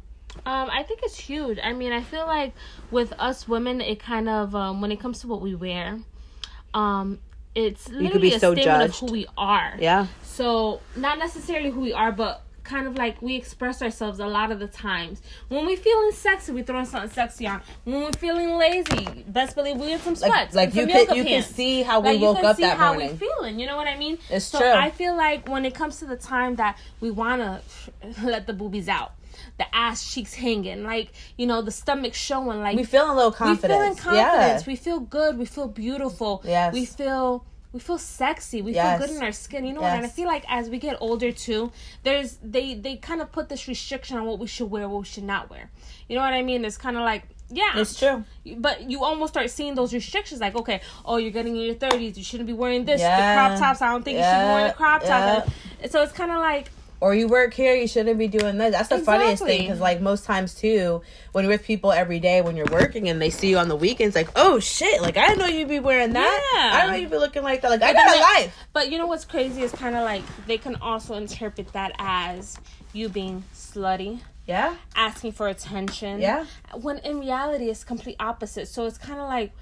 Um, 0.46 0.68
I 0.70 0.82
think 0.82 1.00
it's 1.04 1.18
huge. 1.18 1.58
I 1.62 1.72
mean, 1.72 1.92
I 1.92 2.02
feel 2.02 2.26
like 2.26 2.54
with 2.90 3.12
us 3.18 3.46
women, 3.46 3.80
it 3.80 4.00
kind 4.00 4.28
of 4.28 4.54
um, 4.54 4.80
when 4.80 4.90
it 4.90 4.98
comes 4.98 5.20
to 5.20 5.28
what 5.28 5.40
we 5.40 5.54
wear, 5.54 6.00
um, 6.74 7.20
it's 7.54 7.88
literally 7.88 8.34
a 8.34 8.40
so 8.40 8.52
statement 8.54 8.64
judged. 8.64 9.02
of 9.02 9.08
who 9.08 9.12
we 9.12 9.26
are. 9.36 9.74
Yeah. 9.78 10.06
So 10.22 10.80
not 10.96 11.18
necessarily 11.18 11.70
who 11.70 11.80
we 11.80 11.92
are, 11.92 12.10
but 12.12 12.42
kind 12.64 12.86
of 12.86 12.96
like 12.96 13.20
we 13.20 13.36
express 13.36 13.82
ourselves 13.82 14.18
a 14.18 14.26
lot 14.26 14.50
of 14.50 14.58
the 14.58 14.66
times. 14.66 15.20
When 15.48 15.66
we 15.66 15.76
feeling 15.76 16.12
sexy, 16.12 16.50
we 16.50 16.62
throwing 16.62 16.86
something 16.86 17.10
sexy 17.10 17.46
on. 17.46 17.60
When 17.84 18.00
we're 18.02 18.12
feeling 18.12 18.56
lazy, 18.56 19.24
best 19.28 19.54
believe 19.54 19.76
we 19.76 19.92
in 19.92 19.98
some 20.00 20.16
sweats. 20.16 20.54
like 20.54 20.68
and 20.68 20.74
some 20.74 20.88
you 20.88 21.06
can 21.06 21.16
you 21.16 21.24
can 21.24 21.42
see 21.42 21.82
how 21.82 22.00
we 22.00 22.10
Like, 22.10 22.20
you 22.20 22.34
can 22.34 22.44
up 22.46 22.56
see 22.56 22.62
that 22.62 22.78
how 22.78 22.94
morning. 22.94 23.10
we 23.12 23.16
feeling. 23.18 23.60
You 23.60 23.66
know 23.66 23.76
what 23.76 23.86
I 23.86 23.96
mean? 23.96 24.18
It's 24.30 24.46
so 24.46 24.58
true. 24.58 24.70
I 24.70 24.90
feel 24.90 25.14
like 25.16 25.48
when 25.48 25.64
it 25.64 25.74
comes 25.74 25.98
to 25.98 26.06
the 26.06 26.16
time 26.16 26.56
that 26.56 26.78
we 27.00 27.10
wanna 27.10 27.60
let 28.22 28.46
the 28.46 28.54
boobies 28.54 28.88
out, 28.88 29.12
the 29.58 29.66
ass 29.74 30.12
cheeks 30.12 30.34
hanging, 30.34 30.82
like 30.84 31.12
you 31.36 31.46
know 31.46 31.62
the 31.62 31.70
stomach 31.70 32.14
showing, 32.14 32.60
like 32.60 32.76
we 32.76 32.84
feel 32.84 33.10
a 33.10 33.14
little 33.14 33.32
confidence. 33.32 33.62
we 33.62 33.78
feel 33.80 33.90
in 33.92 33.96
confidence. 33.96 34.62
Yeah. 34.62 34.70
We 34.72 34.76
feel 34.76 35.00
good. 35.00 35.38
We 35.38 35.44
feel 35.46 35.68
beautiful. 35.68 36.42
Yes. 36.44 36.72
We 36.72 36.84
feel 36.84 37.44
we 37.72 37.80
feel 37.80 37.98
sexy. 37.98 38.62
We 38.62 38.72
Yes. 38.72 38.98
feel 38.98 39.08
good 39.08 39.16
in 39.16 39.22
our 39.22 39.32
skin. 39.32 39.66
You 39.66 39.72
know 39.72 39.80
what? 39.80 39.90
And 39.92 40.00
I 40.00 40.08
Yes. 40.08 40.14
feel 40.14 40.26
like 40.28 40.44
as 40.48 40.70
we 40.70 40.78
get 40.78 40.96
older 41.00 41.32
too, 41.32 41.72
there's 42.04 42.38
they 42.42 42.74
they 42.74 42.96
kind 42.96 43.20
of 43.20 43.32
put 43.32 43.48
this 43.48 43.66
restriction 43.66 44.16
on 44.16 44.26
what 44.26 44.38
we 44.38 44.46
should 44.46 44.70
wear, 44.70 44.88
what 44.88 45.00
we 45.00 45.04
should 45.06 45.24
not 45.24 45.50
wear. 45.50 45.70
You 46.08 46.14
know 46.16 46.22
what 46.22 46.34
I 46.34 46.42
mean? 46.42 46.64
It's 46.64 46.76
kind 46.78 46.96
of 46.96 47.02
like 47.02 47.24
yeah, 47.50 47.72
It's 47.78 47.98
true. 47.98 48.24
but 48.56 48.90
you 48.90 49.04
almost 49.04 49.34
start 49.34 49.50
seeing 49.50 49.74
those 49.74 49.92
restrictions 49.92 50.40
like 50.40 50.56
okay 50.56 50.80
oh 51.04 51.18
you're 51.18 51.30
getting 51.30 51.54
in 51.54 51.62
your 51.62 51.74
30s 51.74 52.16
you 52.16 52.24
shouldn't 52.24 52.46
be 52.46 52.54
wearing 52.54 52.86
this 52.86 53.02
Yeah. 53.02 53.16
the 53.16 53.38
crop 53.38 53.58
tops 53.60 53.82
i 53.82 53.90
don't 53.92 54.02
think 54.02 54.16
you 54.16 54.24
should 54.24 54.40
be 54.40 54.46
wearing 54.46 54.68
the 54.68 54.72
crop 54.72 55.02
Yeah. 55.02 55.40
tops 55.40 55.50
And 55.82 55.92
so 55.92 56.02
it's 56.02 56.12
kind 56.12 56.30
of 56.30 56.38
like 56.38 56.70
Or 57.00 57.14
you 57.14 57.28
work 57.28 57.52
here, 57.52 57.74
you 57.74 57.86
shouldn't 57.86 58.18
be 58.18 58.28
doing 58.28 58.56
this. 58.56 58.72
That's 58.72 58.88
the 58.88 58.98
funniest 58.98 59.44
thing 59.44 59.62
because, 59.62 59.80
like, 59.80 60.00
most 60.00 60.24
times 60.24 60.54
too, 60.54 61.02
when 61.32 61.44
you're 61.44 61.52
with 61.52 61.64
people 61.64 61.92
every 61.92 62.18
day, 62.18 62.40
when 62.40 62.56
you're 62.56 62.64
working 62.70 63.08
and 63.10 63.20
they 63.20 63.28
see 63.30 63.50
you 63.50 63.58
on 63.58 63.68
the 63.68 63.76
weekends, 63.76 64.14
like, 64.14 64.28
oh 64.36 64.58
shit, 64.58 65.02
like 65.02 65.16
I 65.18 65.26
didn't 65.28 65.40
know 65.40 65.46
you'd 65.46 65.68
be 65.68 65.80
wearing 65.80 66.14
that. 66.14 66.50
Yeah. 66.54 66.60
I 66.72 66.80
didn't 66.80 66.92
know 66.92 66.96
you'd 66.98 67.10
be 67.10 67.18
looking 67.18 67.42
like 67.42 67.60
that. 67.62 67.70
Like 67.70 67.82
I 67.82 67.92
then 67.92 68.06
got 68.06 68.16
a 68.16 68.20
life. 68.20 68.56
But 68.72 68.90
you 68.90 68.96
know 68.98 69.06
what's 69.06 69.24
crazy 69.26 69.62
is 69.62 69.72
kind 69.72 69.96
of 69.96 70.04
like 70.04 70.22
they 70.46 70.56
can 70.56 70.76
also 70.76 71.14
interpret 71.14 71.72
that 71.74 71.92
as 71.98 72.58
you 72.94 73.08
being 73.10 73.44
slutty, 73.54 74.20
Yeah. 74.46 74.74
asking 74.96 75.32
for 75.32 75.48
attention. 75.48 76.20
Yeah. 76.20 76.46
When 76.80 76.98
in 76.98 77.18
reality, 77.20 77.68
it's 77.68 77.84
complete 77.84 78.16
opposite. 78.20 78.68
So 78.68 78.86
it's 78.86 78.98
kind 78.98 79.20
of 79.20 79.26
like 79.28 79.52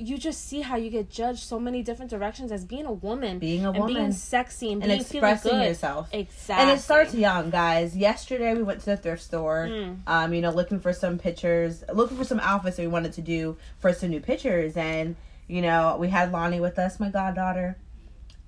you 0.00 0.16
just 0.18 0.48
see 0.48 0.62
how 0.62 0.76
you 0.76 0.88
get 0.90 1.10
judged 1.10 1.40
so 1.40 1.60
many 1.60 1.82
different 1.82 2.10
directions 2.10 2.50
as 2.50 2.64
being 2.64 2.86
a 2.86 2.92
woman, 2.92 3.38
Being 3.38 3.66
a 3.66 3.70
and 3.72 3.86
being 3.86 4.12
sexy, 4.12 4.72
and, 4.72 4.82
And 4.82 4.88
being 4.90 5.00
expressing 5.02 5.52
good. 5.52 5.66
yourself. 5.68 6.08
Exactly. 6.12 6.62
And 6.62 6.78
it 6.78 6.82
starts 6.82 7.14
young, 7.14 7.50
guys. 7.50 7.96
Yesterday 7.96 8.54
we 8.54 8.62
went 8.62 8.80
to 8.80 8.86
the 8.86 8.96
thrift 8.96 9.22
store, 9.22 9.66
Mm. 9.70 9.98
um, 10.06 10.32
you 10.34 10.40
know, 10.40 10.50
looking 10.50 10.80
for 10.80 10.92
some 10.92 11.18
pictures, 11.18 11.84
looking 11.92 12.16
for 12.16 12.24
some 12.24 12.40
outfits 12.40 12.76
that 12.78 12.82
we 12.82 12.88
wanted 12.88 13.12
to 13.12 13.20
do 13.22 13.56
for 13.78 13.92
some 13.92 14.08
new 14.10 14.20
pictures, 14.20 14.76
and 14.76 15.16
you 15.48 15.60
know, 15.62 15.96
we 16.00 16.08
had 16.08 16.30
Lonnie 16.32 16.60
with 16.60 16.78
us, 16.78 16.98
my 17.00 17.10
goddaughter, 17.10 17.76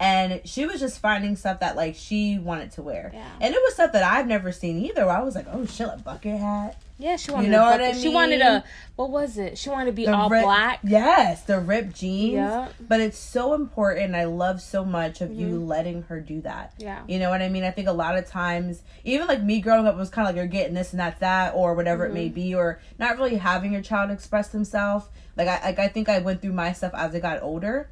and 0.01 0.41
she 0.45 0.67
was 0.67 0.81
just 0.81 0.99
finding 1.01 1.37
stuff 1.37 1.61
that 1.61 1.77
like 1.77 1.95
she 1.95 2.39
wanted 2.39 2.73
to 2.73 2.83
wear, 2.83 3.11
Yeah. 3.13 3.25
and 3.41 3.55
it 3.55 3.61
was 3.63 3.75
stuff 3.75 3.93
that 3.93 4.03
I've 4.03 4.27
never 4.27 4.53
seen 4.53 4.79
either. 4.85 5.09
I 5.09 5.21
was 5.23 5.35
like, 5.35 5.47
oh 5.53 5.67
shit, 5.67 5.89
a 5.93 5.97
bucket 5.99 6.39
hat, 6.41 6.81
Yeah, 7.03 7.17
she 7.17 7.33
wanted. 7.33 7.47
You 7.47 7.51
know 7.53 7.63
what 7.65 7.81
I 7.81 7.93
She 7.93 8.09
wanted 8.09 8.41
a 8.41 8.65
what 8.97 9.11
was 9.11 9.37
it? 9.39 9.59
She 9.59 9.69
wanted 9.71 9.87
to 9.87 9.93
be 9.93 10.07
the 10.07 10.15
all 10.15 10.29
rip- 10.29 10.45
black. 10.45 10.81
Yes, 10.85 11.43
the 11.43 11.59
ripped 11.59 11.97
jeans. 11.97 12.35
Yeah. 12.35 12.69
But 12.81 13.01
it's 13.01 13.19
so 13.19 13.55
important. 13.55 14.15
I 14.15 14.25
love 14.25 14.61
so 14.61 14.85
much 14.85 15.21
of 15.21 15.33
you 15.35 15.59
letting 15.59 16.03
her 16.03 16.21
do 16.21 16.41
that. 16.43 16.75
Mm-hmm. 16.75 16.83
Yeah. 16.83 17.03
You 17.09 17.19
know 17.19 17.31
what 17.31 17.43
I 17.43 17.49
mean? 17.49 17.65
I 17.65 17.71
think 17.73 17.89
a 17.89 17.93
lot 17.93 18.17
of 18.17 18.27
times, 18.29 18.83
even 19.05 19.27
like 19.27 19.43
me 19.43 19.61
growing 19.61 19.87
up, 19.87 19.95
it 19.95 19.99
was 19.99 20.11
kind 20.11 20.29
of 20.29 20.35
like 20.35 20.37
you're 20.37 20.47
getting 20.47 20.75
this 20.75 20.93
and 20.93 21.01
that's 21.01 21.19
that, 21.21 21.55
or 21.55 21.75
whatever 21.75 22.07
it 22.07 22.13
may 22.15 22.27
Mm-hmm. 22.27 22.35
be, 22.35 22.55
or 22.55 22.81
not 22.99 23.17
really 23.19 23.37
having 23.37 23.73
your 23.73 23.83
child 23.83 24.11
express 24.13 24.49
themselves. 24.49 25.07
Like 25.37 25.49
I, 25.49 25.61
like 25.65 25.79
I 25.81 25.89
think 25.89 26.09
I 26.09 26.21
went 26.21 26.41
through 26.41 26.53
my 26.53 26.73
stuff 26.73 26.93
as 26.95 27.15
I 27.15 27.19
got 27.21 27.43
older. 27.43 27.89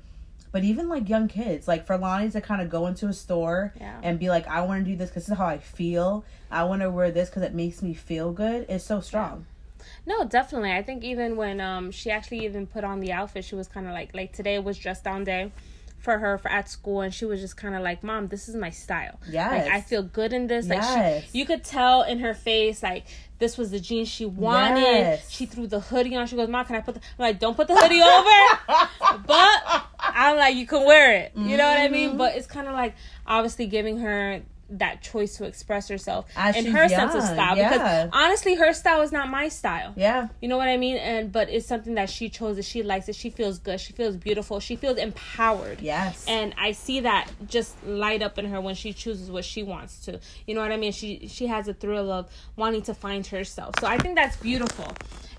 But 0.52 0.64
even 0.64 0.88
like 0.88 1.08
young 1.08 1.28
kids, 1.28 1.68
like 1.68 1.86
for 1.86 1.96
Lonnie 1.96 2.30
to 2.30 2.40
kind 2.40 2.60
of 2.60 2.68
go 2.70 2.86
into 2.86 3.06
a 3.06 3.12
store 3.12 3.72
Yeah. 3.80 4.00
and 4.02 4.18
be 4.18 4.28
like, 4.28 4.46
I 4.48 4.62
want 4.62 4.84
to 4.84 4.90
do 4.90 4.96
this 4.96 5.08
because 5.10 5.24
this 5.26 5.32
is 5.32 5.38
how 5.38 5.46
I 5.46 5.58
feel. 5.58 6.24
I 6.50 6.64
want 6.64 6.82
to 6.82 6.90
wear 6.90 7.10
this 7.12 7.28
because 7.28 7.42
it 7.42 7.54
makes 7.54 7.82
me 7.82 7.94
feel 7.94 8.32
good. 8.32 8.66
It's 8.68 8.84
so 8.84 9.00
strong. 9.00 9.46
No, 10.06 10.24
definitely. 10.24 10.72
I 10.72 10.82
think 10.82 11.04
even 11.04 11.36
when 11.36 11.60
um 11.60 11.90
she 11.90 12.10
actually 12.10 12.44
even 12.44 12.66
put 12.66 12.84
on 12.84 13.00
the 13.00 13.12
outfit, 13.12 13.44
she 13.44 13.54
was 13.54 13.68
kind 13.68 13.86
of 13.86 13.92
like 13.92 14.12
like 14.14 14.32
today 14.32 14.58
was 14.58 14.76
dress 14.78 15.00
down 15.00 15.24
day 15.24 15.52
for 16.00 16.18
her 16.18 16.38
for 16.38 16.50
at 16.50 16.68
school, 16.68 17.00
and 17.02 17.12
she 17.14 17.24
was 17.24 17.40
just 17.40 17.56
kind 17.56 17.74
of 17.74 17.82
like, 17.82 18.02
"Mom, 18.02 18.28
this 18.28 18.48
is 18.48 18.56
my 18.56 18.70
style. 18.70 19.20
Yes. 19.30 19.66
like 19.66 19.72
I 19.74 19.80
feel 19.80 20.02
good 20.02 20.32
in 20.32 20.46
this. 20.46 20.66
Like 20.68 20.78
Yes. 20.80 21.30
she, 21.30 21.38
you 21.38 21.46
could 21.46 21.62
tell 21.64 22.02
in 22.02 22.18
her 22.20 22.34
face 22.34 22.82
like." 22.82 23.04
This 23.38 23.56
was 23.56 23.70
the 23.70 23.80
jeans 23.80 24.06
she 24.06 24.26
wanted. 24.26 24.82
Yes. 24.82 25.30
She 25.30 25.46
threw 25.46 25.66
the 25.66 25.80
hoodie 25.80 26.14
on. 26.14 26.26
She 26.26 26.36
goes, 26.36 26.46
"Mom, 26.50 26.66
can 26.66 26.76
I 26.76 26.80
put 26.82 26.94
the?" 26.94 27.00
I'm 27.00 27.22
like, 27.22 27.38
"Don't 27.38 27.56
put 27.56 27.68
the 27.68 27.74
hoodie 27.74 28.02
over." 28.02 29.18
but 29.26 29.82
I'm 29.98 30.36
like, 30.36 30.56
you 30.56 30.66
can 30.66 30.84
wear 30.84 31.14
it. 31.14 31.32
You 31.34 31.56
know 31.56 31.66
what 31.66 31.78
I 31.78 31.84
Mm-hmm. 31.84 31.92
mean? 31.94 32.16
But 32.18 32.36
it's 32.36 32.46
kind 32.46 32.66
of 32.68 32.74
like 32.74 32.94
obviously 33.26 33.66
giving 33.66 33.98
her 34.00 34.42
that 34.70 35.02
choice 35.02 35.36
to 35.36 35.44
express 35.44 35.88
herself 35.88 36.26
As 36.36 36.56
in 36.56 36.64
she's 36.64 36.72
her 36.74 36.88
sense 36.88 37.14
of 37.14 37.22
style. 37.22 37.56
yeah. 37.56 37.70
Because 37.70 38.10
honestly, 38.12 38.54
her 38.54 38.72
style 38.72 39.00
is 39.02 39.12
not 39.12 39.28
my 39.28 39.48
style. 39.48 39.92
Yeah. 39.96 40.28
You 40.40 40.48
know 40.48 40.56
what 40.56 40.68
I 40.68 40.76
mean? 40.76 40.96
And 40.96 41.32
but 41.32 41.48
it's 41.50 41.66
something 41.66 41.94
that 41.94 42.08
she 42.08 42.28
chose 42.28 42.56
that 42.56 42.64
she 42.64 42.82
likes 42.82 43.08
it. 43.08 43.16
She 43.16 43.30
feels 43.30 43.58
good. 43.58 43.80
She 43.80 43.92
feels 43.92 44.16
beautiful. 44.16 44.60
She 44.60 44.76
feels 44.76 44.96
empowered. 44.98 45.80
Yes. 45.80 46.24
And 46.28 46.54
I 46.58 46.72
see 46.72 47.00
that 47.00 47.28
just 47.48 47.74
light 47.84 48.22
up 48.22 48.38
in 48.38 48.46
her 48.46 48.60
when 48.60 48.74
she 48.74 48.92
chooses 48.92 49.30
what 49.30 49.44
she 49.44 49.62
wants 49.62 50.04
to. 50.06 50.20
You 50.46 50.54
know 50.54 50.60
what 50.60 50.72
I 50.72 50.76
mean? 50.76 50.92
She 50.92 51.26
she 51.28 51.46
has 51.48 51.68
a 51.68 51.74
thrill 51.74 52.10
of 52.10 52.28
wanting 52.56 52.82
to 52.82 52.94
find 52.94 53.26
herself. 53.26 53.74
So 53.80 53.86
I 53.86 53.98
think 53.98 54.14
that's 54.14 54.36
beautiful. 54.36 54.86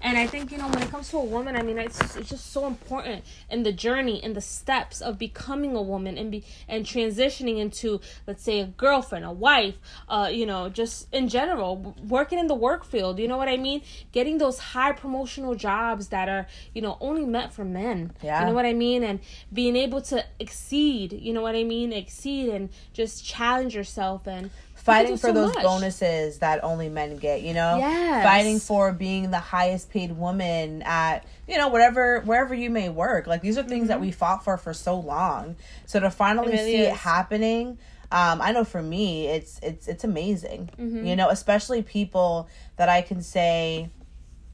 And 0.02 0.18
I 0.18 0.28
think 0.28 0.52
you 0.52 0.58
know 0.58 0.68
when 0.68 0.82
it 0.82 0.89
comes 0.89 1.10
to 1.10 1.18
a 1.18 1.24
woman, 1.24 1.56
I 1.56 1.62
mean 1.62 1.78
it's 1.78 2.16
it's 2.16 2.30
just 2.30 2.52
so 2.52 2.66
important 2.68 3.24
in 3.49 3.64
the 3.64 3.72
journey, 3.72 4.24
in 4.24 4.34
the 4.34 4.41
steps 4.41 5.02
of 5.02 5.18
becoming 5.18 5.76
a 5.76 5.82
woman 5.82 6.18
and 6.18 6.32
be 6.32 6.43
and 6.68 6.86
transitioning 6.86 7.58
into 7.58 8.02
let's 8.28 8.43
say 8.43 8.60
a 8.60 8.66
girlfriend, 8.66 9.26
a 9.26 9.32
wife, 9.32 9.76
uh, 10.10 10.30
you 10.32 10.45
know, 10.45 10.70
just 10.70 11.08
in 11.14 11.30
general, 11.30 11.95
working 12.08 12.39
in 12.39 12.47
the 12.47 12.56
work 12.56 12.84
field. 12.84 13.20
You 13.20 13.28
know 13.28 13.38
what 13.38 13.47
I 13.47 13.58
mean? 13.58 13.82
Getting 14.12 14.38
those 14.38 14.60
high 14.60 14.91
promotional 14.91 15.56
jobs 15.56 16.08
that 16.08 16.28
are 16.30 16.47
you 16.74 16.82
know 16.82 16.97
only 16.99 17.26
meant 17.26 17.54
for 17.54 17.64
men. 17.64 18.14
Yeah. 18.22 18.39
You 18.39 18.47
know 18.47 18.54
what 18.54 18.66
I 18.66 18.74
mean? 18.74 19.04
And 19.04 19.20
being 19.54 19.76
able 19.76 20.02
to 20.04 20.26
exceed. 20.39 21.14
You 21.14 21.34
know 21.34 21.41
what 21.41 21.56
I 21.56 21.64
mean? 21.64 21.93
Exceed 21.93 22.49
and 22.49 22.70
just 22.93 23.24
challenge 23.24 23.76
yourself 23.76 24.28
and 24.28 24.49
fighting 24.84 25.18
for 25.18 25.28
so 25.28 25.34
those 25.34 25.54
much. 25.54 25.64
bonuses 25.64 26.40
that 26.40 26.64
only 26.64 26.90
men 26.90 27.18
get 27.18 27.42
you 27.42 27.54
know 27.54 27.78
Yes. 27.78 28.24
fighting 28.24 28.60
for 28.60 28.92
being 28.92 29.32
the 29.32 29.40
highest 29.40 29.90
paid 29.90 30.12
woman 30.12 30.82
at 30.84 31.26
you 31.48 31.58
know 31.58 31.68
whatever 31.70 32.22
wherever 32.22 32.54
you 32.54 32.70
may 32.70 32.90
work 32.90 33.28
like 33.28 33.42
these 33.42 33.58
are 33.58 33.64
things 33.64 33.88
that 33.90 34.00
we 34.02 34.12
fought 34.12 34.44
for 34.44 34.58
for 34.58 34.74
so 34.74 34.98
long 35.00 35.56
so 35.86 36.00
to 36.00 36.10
finally 36.10 36.48
Mm-hmm. 36.48 36.56
It 36.56 36.60
really 36.62 36.72
see 36.72 36.82
it 36.84 36.94
is. 36.94 36.98
happening 37.00 37.78
um, 38.14 38.42
I 38.42 38.52
know 38.52 38.66
for 38.66 38.82
me, 38.82 39.28
it's 39.28 39.58
it's 39.64 39.88
it's 39.88 40.04
amazing. 40.04 40.70
Mm-hmm. 40.78 41.06
You 41.06 41.16
know, 41.16 41.30
especially 41.30 41.82
people 41.82 42.50
that 42.76 42.90
I 42.90 43.02
can 43.04 43.22
say 43.22 43.90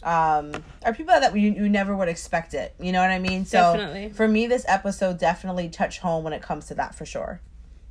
um 0.03 0.51
are 0.85 0.93
people 0.93 1.19
that 1.19 1.35
you, 1.35 1.51
you 1.53 1.67
never 1.67 1.95
would 1.95 2.07
expect 2.07 2.53
it. 2.53 2.75
You 2.79 2.91
know 2.91 3.01
what 3.01 3.09
I 3.09 3.17
mean? 3.17 3.45
So 3.45 3.57
Definitely. 3.57 4.09
for 4.09 4.27
me, 4.27 4.45
this 4.45 4.63
episode 4.67 5.17
definitely 5.17 5.69
touched 5.69 6.01
home 6.01 6.23
when 6.23 6.33
it 6.33 6.41
comes 6.43 6.67
to 6.67 6.75
that 6.75 6.93
for 6.93 7.03
sure. 7.07 7.41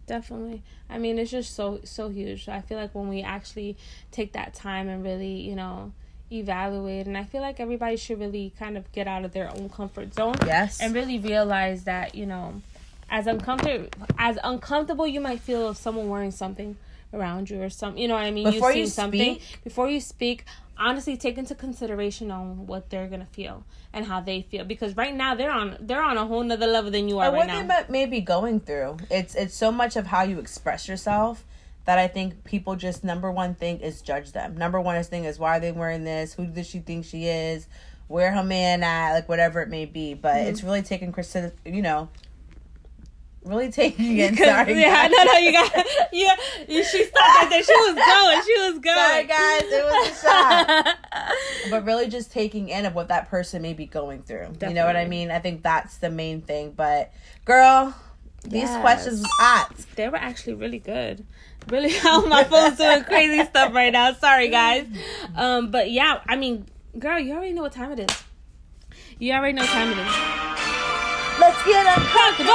Definitely. 0.07 0.63
I 0.89 0.99
mean, 0.99 1.19
it's 1.19 1.31
just 1.31 1.55
so 1.55 1.81
so 1.85 2.09
huge. 2.09 2.49
I 2.49 2.61
feel 2.61 2.79
like 2.79 2.95
when 2.95 3.09
we 3.09 3.23
actually 3.23 3.77
take 4.13 4.33
that 4.33 4.55
time 4.55 4.89
and 4.89 5.03
really, 5.03 5.41
you 5.41 5.57
know, 5.57 5.93
evaluate 6.31 7.07
and 7.07 7.17
I 7.17 7.25
feel 7.25 7.41
like 7.41 7.61
everybody 7.61 7.97
should 7.97 8.21
really 8.21 8.53
kind 8.59 8.77
of 8.77 8.91
get 8.93 9.07
out 9.07 9.25
of 9.25 9.33
their 9.33 9.51
own 9.51 9.69
comfort 9.69 10.15
zone. 10.15 10.35
Yes. 10.47 10.81
And 10.81 10.95
really 10.95 11.19
realize 11.19 11.85
that, 11.85 12.15
you 12.15 12.27
know, 12.27 12.63
as 13.11 13.27
uncomfortable 13.27 13.89
as 14.19 14.39
uncomfortable 14.43 15.07
you 15.07 15.21
might 15.21 15.41
feel 15.41 15.69
of 15.69 15.77
someone 15.77 16.09
wearing 16.09 16.33
something 16.33 16.77
around 17.15 17.49
you 17.49 17.63
or 17.63 17.71
some 17.71 17.97
you 17.97 18.09
know 18.09 18.15
what 18.15 18.25
I 18.25 18.33
mean 18.33 18.51
Before 18.51 18.71
You've 18.71 18.79
you 18.79 18.87
seen 18.87 18.93
something 18.93 19.35
speak- 19.37 19.65
before 19.65 19.89
you 19.89 20.01
speak 20.01 20.45
honestly 20.79 21.17
take 21.17 21.39
into 21.39 21.55
consideration 21.55 22.31
on 22.31 22.67
what 22.67 22.91
they're 22.91 23.07
gonna 23.09 23.27
feel 23.33 23.65
and 23.93 24.07
how 24.07 24.21
they 24.21 24.43
feel 24.43 24.65
because 24.65 24.97
right 24.97 25.15
now 25.15 25.35
they're 25.35 25.51
on 25.51 25.77
they're 25.81 26.03
on 26.03 26.17
a 26.19 26.27
whole 26.27 26.43
nother 26.43 26.67
level 26.67 26.91
than 26.91 27.09
you 27.09 27.19
are 27.19 27.29
or 27.29 27.33
right 27.33 27.37
what 27.39 27.47
now 27.47 27.61
they 27.63 27.67
might- 27.67 27.91
may 27.91 28.07
be 28.07 28.21
going 28.21 28.61
through. 28.61 28.97
It's 29.11 29.35
it's 29.35 29.55
so 29.55 29.71
much 29.73 29.97
of 29.97 30.07
how 30.09 30.23
you 30.23 30.39
express 30.39 30.89
yourself 30.89 31.45
that 31.87 31.99
I 31.99 32.09
think 32.09 32.43
people 32.45 32.75
just 32.77 33.05
number 33.05 33.31
one 33.31 33.55
thing 33.55 33.79
is 33.81 34.03
judge 34.03 34.33
them. 34.33 34.57
Number 34.57 34.81
one 34.81 34.97
is 34.97 35.07
thing 35.09 35.25
is 35.25 35.39
why 35.39 35.57
are 35.57 35.61
they 35.61 35.73
wearing 35.73 36.05
this? 36.05 36.35
Who 36.35 36.47
does 36.47 36.67
she 36.67 36.81
think 36.81 37.05
she 37.05 37.27
is? 37.27 37.69
Where 38.09 38.33
her 38.33 38.43
man 38.45 38.83
at? 38.83 39.13
Like 39.15 39.29
whatever 39.29 39.63
it 39.63 39.69
may 39.69 39.85
be. 39.87 40.15
But 40.15 40.35
Mm-hmm. 40.35 40.49
it's 40.49 40.63
really 40.63 40.83
taking 40.83 41.15
you 41.65 41.83
know, 41.83 42.09
really 43.47 43.71
taking 43.71 44.19
it. 44.19 44.37
Sorry, 44.37 44.81
yeah, 44.81 45.09
guys. 45.09 45.11
no, 45.17 45.25
no, 45.25 45.39
you 45.39 45.53
got, 45.53 45.73
yeah, 46.13 46.35
she 46.69 46.83
stopped 47.05 47.17
right 47.17 47.47
there. 47.51 47.63
She 47.63 47.73
was 47.75 47.95
going, 47.95 48.43
she 48.45 48.59
was 48.59 48.79
going. 48.79 48.97
Sorry, 48.97 49.25
guys. 49.25 49.63
It 49.65 49.85
was 49.85 50.09
a 50.09 50.21
shot. 50.23 50.97
but 51.71 51.85
really 51.85 52.09
just 52.09 52.33
taking 52.33 52.69
in 52.69 52.87
of 52.87 52.95
what 52.95 53.09
that 53.09 53.29
person 53.29 53.63
may 53.63 53.73
be 53.73 53.87
going 53.87 54.23
through. 54.23 54.49
You 54.63 54.75
know 54.75 54.87
what 54.87 54.97
I 54.97 55.07
mean? 55.07 55.31
I 55.31 55.39
think 55.39 55.63
that's 55.63 55.99
the 55.99 56.11
main 56.11 56.41
thing. 56.43 56.73
But 56.73 57.13
girl, 57.45 57.95
these 58.43 58.63
Yes. 58.71 58.81
questions 58.81 59.21
was 59.21 59.31
hot. 59.41 59.75
they 59.97 60.09
were 60.09 60.17
actually 60.19 60.55
really 60.55 60.79
good. 60.79 61.25
Really, 61.69 61.91
oh, 62.05 62.27
my 62.29 62.45
phone's 62.45 62.79
doing 62.79 63.03
crazy 63.05 63.45
stuff 63.45 63.75
right 63.75 63.93
now. 63.93 64.13
Sorry, 64.15 64.49
guys. 64.49 64.87
Um, 65.35 65.71
but 65.71 65.91
yeah, 65.91 66.21
I 66.29 66.37
mean, 66.37 66.67
girl, 66.99 67.19
you 67.19 67.33
already 67.35 67.53
know 67.53 67.63
what 67.63 67.73
time 67.73 67.93
it 67.93 68.11
is. 68.11 68.23
You 69.19 69.33
already 69.33 69.55
know 69.55 69.63
what 69.63 69.71
time 69.71 69.89
it 69.91 69.99
is. 69.99 70.17
Let's 71.41 71.63
get 71.65 71.87
uncomfortable. 71.99 72.53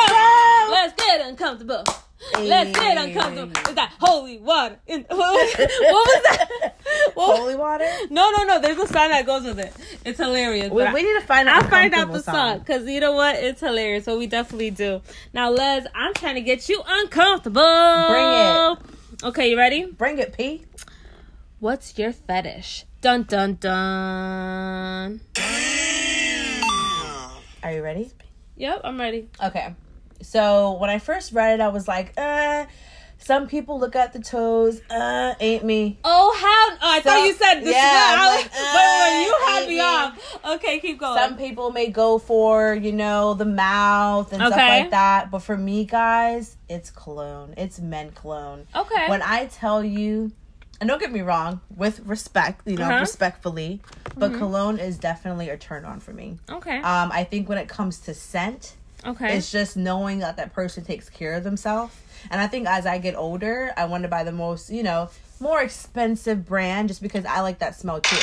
Let's 0.82 0.94
get 0.96 1.22
uncomfortable. 1.22 1.84
Let's 2.40 2.72
get 2.72 2.98
eh. 2.98 3.04
uncomfortable. 3.04 3.70
Is 3.70 3.76
that 3.76 3.94
holy 4.00 4.40
water? 4.40 4.80
In, 4.88 5.02
what, 5.10 5.20
was, 5.20 5.54
that? 5.54 6.76
What- 7.14 7.38
Holy 7.38 7.56
water. 7.56 7.86
no, 8.10 8.32
no, 8.32 8.44
no. 8.46 8.60
There's 8.60 8.80
a 8.80 8.88
song 8.88 9.10
that 9.10 9.28
goes 9.28 9.44
with 9.44 9.60
it. 9.60 9.72
It's 10.04 10.18
hilarious. 10.18 10.72
We, 10.72 10.84
we 10.92 11.04
need 11.04 11.20
to 11.20 11.26
find 11.28 11.48
out. 11.48 11.64
I'll 11.64 11.70
find 11.70 11.94
out 11.94 12.12
the 12.12 12.24
song 12.24 12.60
because 12.60 12.88
you 12.88 13.00
know 13.00 13.12
what? 13.12 13.36
It's 13.36 13.62
hilarious. 13.62 14.06
So 14.06 14.18
we 14.18 14.26
definitely 14.26 14.72
do. 14.72 15.04
Now, 15.34 15.52
Les, 15.52 15.86
I'm 15.94 16.16
trying 16.16 16.34
to 16.36 16.42
get 16.42 16.68
you 16.68 16.82
uncomfortable. 16.84 17.62
Bring 18.10 18.26
it. 18.34 19.26
Okay, 19.28 19.52
you 19.52 19.58
ready? 19.58 19.86
Bring 19.86 20.18
it, 20.18 20.34
P. 20.36 20.66
What's 21.60 21.96
your 22.00 22.12
fetish? 22.12 22.86
Dun 23.02 23.22
dun 23.24 23.58
dun. 23.60 25.22
Are 27.62 27.72
you 27.72 27.84
ready? 27.84 28.10
Yep, 28.56 28.82
I'm 28.84 29.00
ready. 29.00 29.30
Okay. 29.44 29.76
So 30.22 30.74
when 30.74 30.90
I 30.90 31.00
first 31.00 31.32
read 31.34 31.60
it, 31.60 31.62
I 31.64 31.70
was 31.70 31.88
like, 31.88 32.14
uh, 32.18 32.66
some 33.18 33.48
people 33.48 33.80
look 33.80 33.96
at 33.96 34.14
the 34.14 34.20
toes. 34.20 34.82
Uh, 34.90 35.36
ain't 35.40 35.64
me. 35.64 36.00
Oh, 36.04 36.36
how? 36.40 36.78
Oh, 36.82 36.92
I 36.92 37.02
So- 37.02 37.10
thought 37.12 37.26
you 37.28 37.34
said 37.34 37.60
this. 37.62 37.76
yeah, 37.76 38.36
was, 38.36 38.44
like, 38.44 38.52
wait, 38.76 39.00
wait, 39.02 39.26
you 39.26 39.34
uh, 39.36 39.46
had 39.52 39.62
me 39.62 39.68
maybe. 39.68 39.80
off. 39.80 40.38
Okay, 40.56 40.80
keep 40.80 41.00
going. 41.00 41.18
Some 41.20 41.38
people 41.38 41.72
may 41.72 41.88
go 41.90 42.18
for, 42.18 42.74
you 42.74 42.92
know, 42.92 43.34
the 43.36 43.46
mouth 43.46 44.34
and 44.34 44.42
stuff 44.42 44.58
like 44.58 44.90
that. 44.92 45.30
But 45.30 45.40
for 45.40 45.56
me, 45.56 45.86
guys, 45.86 46.58
it's 46.68 46.90
cologne. 46.90 47.54
It's 47.58 47.80
men 47.80 48.12
cologne. 48.12 48.66
okay. 48.76 49.08
When 49.08 49.22
I 49.22 49.46
tell 49.46 49.84
you, 49.84 50.32
and 50.80 50.88
don't 50.88 51.00
get 51.00 51.12
me 51.12 51.22
wrong, 51.22 51.62
with 51.76 52.00
respect, 52.08 52.68
you 52.68 52.76
know, 52.78 52.86
Uh-huh. 52.90 53.02
respectfully, 53.02 53.82
but 54.18 54.34
cologne 54.34 54.80
is 54.80 54.98
definitely 54.98 55.50
a 55.50 55.58
turn 55.58 55.86
on 55.86 56.00
for 56.00 56.12
me. 56.12 56.40
okay. 56.50 56.78
Um, 56.78 57.12
I 57.14 57.24
think 57.24 57.48
when 57.48 57.60
it 57.60 57.68
comes 57.68 58.00
to 58.00 58.16
scent, 58.16 58.74
okay. 59.06 59.38
it's 59.38 59.52
just 59.52 59.78
knowing 59.78 60.20
that 60.20 60.38
that 60.38 60.54
person 60.54 60.84
takes 60.84 61.10
care 61.10 61.34
of 61.36 61.44
themselves. 61.44 61.96
And 62.30 62.40
I 62.40 62.48
think 62.48 62.68
as 62.68 62.86
I 62.86 63.00
get 63.00 63.16
older, 63.16 63.74
I 63.76 63.86
want 63.86 64.04
to 64.04 64.10
buy 64.10 64.24
the 64.24 64.32
most, 64.32 64.70
you 64.70 64.84
know, 64.84 65.10
more 65.40 65.62
expensive 65.62 66.46
brand 66.46 66.90
just 66.90 67.02
because 67.02 67.26
I 67.26 67.42
like 67.42 67.60
that 67.60 67.76
smell 67.76 68.00
too. 68.00 68.16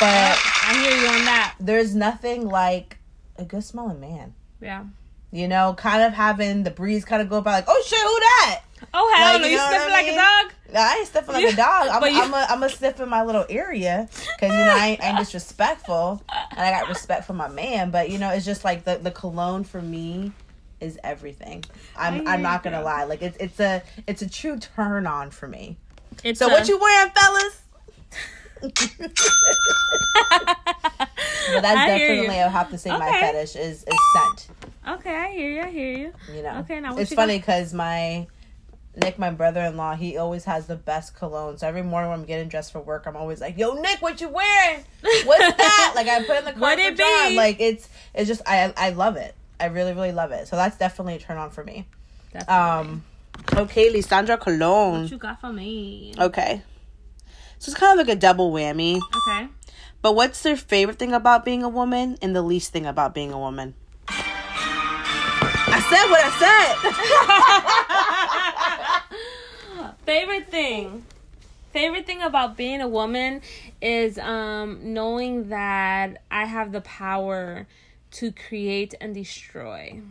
But 0.00 0.38
I 0.44 0.74
hear 0.82 1.00
you 1.00 1.08
on 1.08 1.24
that. 1.24 1.54
there's 1.60 1.94
nothing 1.94 2.46
like 2.48 2.98
a 3.36 3.44
good 3.44 3.64
smelling 3.64 4.00
man. 4.00 4.34
Yeah. 4.60 4.84
You 5.30 5.48
know, 5.48 5.74
kind 5.78 6.02
of 6.02 6.12
having 6.12 6.62
the 6.62 6.70
breeze 6.70 7.04
kind 7.04 7.22
of 7.22 7.30
go 7.30 7.40
by 7.40 7.52
like, 7.52 7.64
oh 7.68 7.82
shit, 7.86 7.98
who 7.98 8.18
that? 8.18 8.62
Oh 8.92 9.14
hell 9.16 9.32
Like, 9.32 9.42
no! 9.42 9.46
you 9.46 9.52
You 9.52 9.58
know 9.58 9.68
sniffing 9.68 9.92
like 9.92 10.06
mean? 10.06 10.14
a 10.14 10.18
dog? 10.18 10.52
Nah, 10.72 10.80
I 10.80 10.96
ain't 11.00 11.08
sniffing 11.08 11.34
like 11.34 11.44
a 11.52 11.56
dog. 11.56 11.88
I'm, 11.88 12.02
you- 12.14 12.22
I'm 12.22 12.32
a, 12.34 12.46
I'm 12.48 12.62
a 12.62 12.68
sniff 12.68 12.98
in 13.00 13.08
my 13.08 13.22
little 13.22 13.44
area 13.50 14.08
because 14.10 14.52
you 14.52 14.64
know 14.64 14.72
I 14.74 14.86
ain't, 14.88 15.02
I 15.02 15.08
ain't 15.10 15.18
disrespectful 15.18 16.22
and 16.50 16.60
I 16.60 16.70
got 16.70 16.88
respect 16.88 17.24
for 17.26 17.34
my 17.34 17.48
man. 17.48 17.90
But 17.90 18.08
you 18.10 18.18
know, 18.18 18.30
it's 18.30 18.44
just 18.46 18.64
like 18.64 18.84
the 18.84 18.96
the 18.96 19.10
cologne 19.10 19.64
for 19.64 19.82
me 19.82 20.32
is 20.80 20.98
everything. 21.04 21.64
I'm 21.96 22.26
I'm 22.26 22.42
not 22.42 22.62
gonna 22.62 22.82
lie. 22.82 23.04
Like 23.04 23.20
it's 23.22 23.36
it's 23.38 23.60
a 23.60 23.82
it's 24.06 24.22
a 24.22 24.28
true 24.30 24.58
turn 24.58 25.06
on 25.06 25.30
for 25.30 25.46
me. 25.46 25.76
It's 26.24 26.38
So 26.38 26.48
a- 26.48 26.50
what 26.52 26.68
you 26.68 26.78
wearing, 26.78 27.10
fellas? 27.12 27.58
But 31.52 31.60
that's 31.62 31.76
I 31.78 31.86
definitely. 31.98 32.40
I 32.40 32.48
have 32.48 32.70
to 32.70 32.78
say 32.78 32.90
my 32.90 33.10
fetish 33.20 33.56
is 33.56 33.84
is 33.84 33.94
scent. 34.14 34.48
Okay, 34.88 35.14
I 35.14 35.30
hear 35.32 35.50
you. 35.50 35.60
I 35.62 35.70
hear 35.70 35.92
you. 35.92 36.12
You 36.34 36.42
know, 36.42 36.58
Okay, 36.60 36.80
now 36.80 36.96
it's 36.96 37.12
funny 37.12 37.38
because 37.38 37.72
my 37.74 38.26
Nick, 38.94 39.18
my 39.18 39.30
brother-in-law, 39.30 39.94
he 39.96 40.18
always 40.18 40.44
has 40.44 40.66
the 40.66 40.76
best 40.76 41.16
cologne. 41.16 41.56
So 41.56 41.66
every 41.66 41.82
morning 41.82 42.10
when 42.10 42.20
I'm 42.20 42.26
getting 42.26 42.48
dressed 42.48 42.72
for 42.72 42.80
work, 42.80 43.06
I'm 43.06 43.16
always 43.16 43.40
like, 43.40 43.56
"Yo, 43.56 43.72
Nick, 43.80 44.02
what 44.02 44.20
you 44.20 44.28
wearing? 44.28 44.84
What's 45.24 45.56
that?" 45.56 45.92
like 45.96 46.08
I 46.08 46.22
put 46.24 46.38
in 46.38 46.44
the 46.44 46.52
car 46.52 46.60
What 46.60 46.78
for 46.78 46.84
it 46.84 46.96
John. 46.98 47.28
be? 47.30 47.36
Like 47.36 47.56
it's 47.58 47.88
it's 48.14 48.28
just 48.28 48.42
I 48.46 48.72
I 48.76 48.90
love 48.90 49.16
it. 49.16 49.34
I 49.58 49.66
really 49.66 49.94
really 49.94 50.12
love 50.12 50.30
it. 50.32 50.46
So 50.46 50.56
that's 50.56 50.76
definitely 50.76 51.14
a 51.14 51.18
turn 51.18 51.38
on 51.38 51.48
for 51.50 51.64
me. 51.64 51.86
Definitely. 52.34 52.54
Um, 52.54 53.04
okay, 53.56 53.90
Lisandra 53.92 54.38
Cologne. 54.38 55.02
what 55.02 55.10
you 55.10 55.16
got 55.18 55.40
for 55.40 55.52
me? 55.52 56.12
Okay, 56.18 56.60
so 57.58 57.70
it's 57.70 57.78
kind 57.80 57.98
of 57.98 58.06
like 58.06 58.14
a 58.14 58.18
double 58.20 58.52
whammy. 58.52 59.00
Okay. 59.26 59.48
But 60.02 60.14
what's 60.16 60.42
their 60.42 60.56
favorite 60.56 60.98
thing 60.98 61.12
about 61.14 61.44
being 61.46 61.62
a 61.62 61.68
woman 61.68 62.18
and 62.20 62.34
the 62.36 62.42
least 62.42 62.72
thing 62.72 62.84
about 62.86 63.14
being 63.14 63.32
a 63.32 63.38
woman? 63.38 63.74
I 64.08 65.80
said 65.88 66.10
what 66.10 66.20
I 66.22 66.30
said. 66.42 68.28
favorite 70.04 70.50
thing. 70.50 71.04
Favorite 71.72 72.06
thing 72.06 72.20
about 72.20 72.56
being 72.56 72.80
a 72.80 72.88
woman 72.88 73.40
is 73.80 74.18
um 74.18 74.92
knowing 74.92 75.48
that 75.48 76.22
i 76.30 76.44
have 76.44 76.70
the 76.72 76.82
power 76.82 77.66
to 78.10 78.30
create 78.32 78.94
and 79.00 79.14
destroy. 79.14 80.02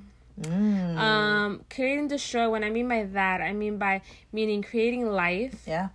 Mm, 0.42 0.98
um 0.98 1.66
create 1.70 2.00
and 2.00 2.10
destroy 2.10 2.50
what 2.50 2.64
i 2.64 2.70
mean 2.70 2.88
by 2.88 3.04
that 3.04 3.42
i 3.42 3.54
mean 3.54 3.78
by 3.78 4.02
meaning 4.32 4.64
creating 4.64 5.06
life 5.06 5.64
yeah, 5.68 5.90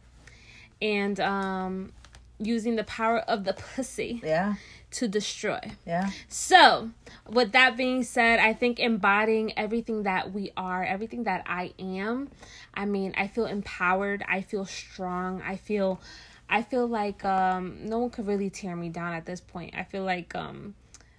and 0.81 1.19
um 1.19 1.91
using 2.39 2.77
the 2.77 2.85
power 2.85 3.19
of 3.21 3.45
the 3.45 3.55
pussy. 3.55 4.21
Yeah, 4.23 4.55
to 4.93 5.09
destroy 5.09 5.61
yeah. 5.85 6.11
so, 6.29 6.91
with 7.29 7.53
that 7.53 7.77
being 7.77 8.03
said, 8.05 8.39
I 8.39 8.53
think 8.53 8.79
embodying 8.79 9.57
everything 9.59 10.05
that 10.05 10.33
we 10.33 10.53
are, 10.57 10.85
everything 10.85 11.25
that 11.25 11.43
I 11.47 11.73
am, 11.79 12.31
I 12.73 12.85
mean, 12.85 13.15
I 13.17 13.27
feel 13.27 13.47
empowered, 13.47 14.25
I 14.29 14.43
feel 14.43 14.65
strong, 14.65 15.43
I 15.43 15.57
feel 15.57 16.01
I 16.49 16.63
feel 16.63 16.87
like 16.87 17.25
um 17.25 17.79
no 17.83 17.99
one 17.99 18.11
could 18.11 18.27
really 18.27 18.51
tear 18.51 18.77
me 18.77 18.89
down 18.89 19.13
at 19.13 19.27
this 19.27 19.41
point. 19.41 19.75
I 19.77 19.83
feel 19.85 20.05
like 20.05 20.35
um 20.35 20.75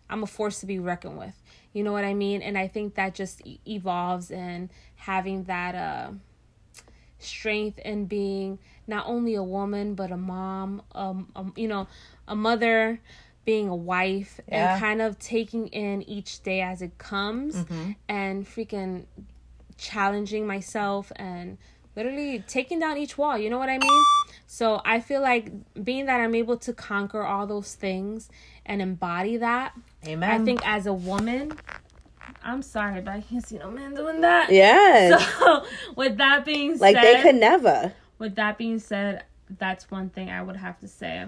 I'm 0.09 0.23
a 0.23 0.27
force 0.27 0.59
to 0.61 0.65
be 0.65 0.79
reckoned 0.79 1.17
with. 1.17 1.35
You 1.73 1.83
know 1.83 1.91
what 1.91 2.05
I 2.05 2.13
mean? 2.13 2.41
And 2.41 2.57
I 2.57 2.67
think 2.67 2.95
that 2.95 3.13
just 3.13 3.45
e- 3.45 3.59
evolves 3.67 4.31
in 4.31 4.69
having 4.95 5.43
that 5.43 5.75
uh 5.75 6.11
strength 7.19 7.79
and 7.83 8.07
being 8.07 8.59
not 8.85 9.05
only 9.07 9.35
a 9.35 9.43
woman 9.43 9.95
but 9.95 10.11
a 10.11 10.17
mom, 10.17 10.81
um, 10.93 11.29
um 11.35 11.53
you 11.55 11.67
know, 11.67 11.87
a 12.27 12.35
mother, 12.35 12.99
being 13.47 13.69
a 13.69 13.75
wife, 13.75 14.41
Yeah. 14.49 14.73
and 14.73 14.81
kind 14.81 15.01
of 15.01 15.17
taking 15.17 15.67
in 15.69 16.03
each 16.03 16.43
day 16.43 16.59
as 16.61 16.81
it 16.81 16.97
comes, 16.97 17.55
mm-hmm. 17.55 17.91
and 18.09 18.45
freaking 18.45 19.05
challenging 19.77 20.45
myself 20.45 21.11
and 21.15 21.57
literally 21.95 22.43
taking 22.47 22.77
down 22.79 22.97
each 22.97 23.17
wall. 23.17 23.37
You 23.37 23.49
know 23.49 23.57
what 23.57 23.69
I 23.69 23.77
mean? 23.77 24.03
So 24.47 24.81
I 24.83 24.99
feel 24.99 25.21
like 25.21 25.49
being 25.81 26.07
that 26.07 26.19
I'm 26.19 26.35
able 26.35 26.57
to 26.57 26.73
conquer 26.73 27.23
all 27.23 27.47
those 27.47 27.73
things 27.73 28.29
and 28.65 28.81
embody 28.81 29.37
that, 29.37 29.73
Amen. 30.05 30.29
I 30.29 30.43
think 30.43 30.59
as 30.67 30.85
a 30.85 30.93
woman. 30.93 31.53
I'm 32.43 32.61
sorry, 32.61 32.99
but 33.01 33.13
I 33.13 33.21
can't 33.21 33.45
see 33.47 33.57
no 33.57 33.71
man 33.71 33.93
doing 33.95 34.19
that. 34.21 34.51
yes, 34.51 35.23
So, 35.39 35.65
with 35.95 36.17
that 36.17 36.43
being 36.43 36.77
like 36.77 36.95
said, 36.95 37.03
like 37.03 37.15
they 37.15 37.21
could 37.21 37.35
never. 37.35 37.93
with 38.19 38.35
that 38.35 38.57
being 38.57 38.79
said, 38.79 39.23
that's 39.57 39.89
one 39.89 40.09
thing 40.09 40.29
I 40.29 40.41
would 40.41 40.57
have 40.57 40.77
to 40.81 40.87
say 40.89 41.27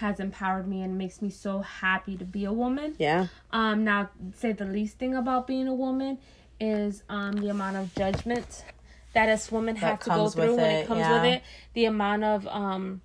has 0.00 0.20
empowered 0.20 0.66
me 0.66 0.82
and 0.82 0.98
makes 0.98 1.22
me 1.22 1.30
so 1.30 1.60
happy 1.60 2.16
to 2.16 2.24
be 2.24 2.44
a 2.44 2.52
woman. 2.52 2.94
Yeah, 2.98 3.28
Um, 3.52 3.84
now 3.84 4.10
say 4.34 4.52
the 4.52 4.64
least 4.64 4.98
thing 4.98 5.14
about 5.14 5.46
being 5.46 5.68
a 5.68 5.74
woman 5.74 6.18
is 6.58 7.02
um 7.08 7.32
the 7.36 7.48
amount 7.48 7.76
of 7.76 7.94
judgment 7.94 8.64
that 9.14 9.28
us 9.28 9.50
women 9.50 9.76
have 9.76 10.00
to 10.00 10.10
go 10.10 10.28
through 10.28 10.56
when 10.56 10.70
it, 10.70 10.80
it 10.80 10.86
comes 10.86 11.00
yeah. 11.00 11.12
with 11.14 11.24
it. 11.24 11.42
The 11.74 11.84
amount 11.86 12.24
of 12.24 12.46
um 12.48 13.00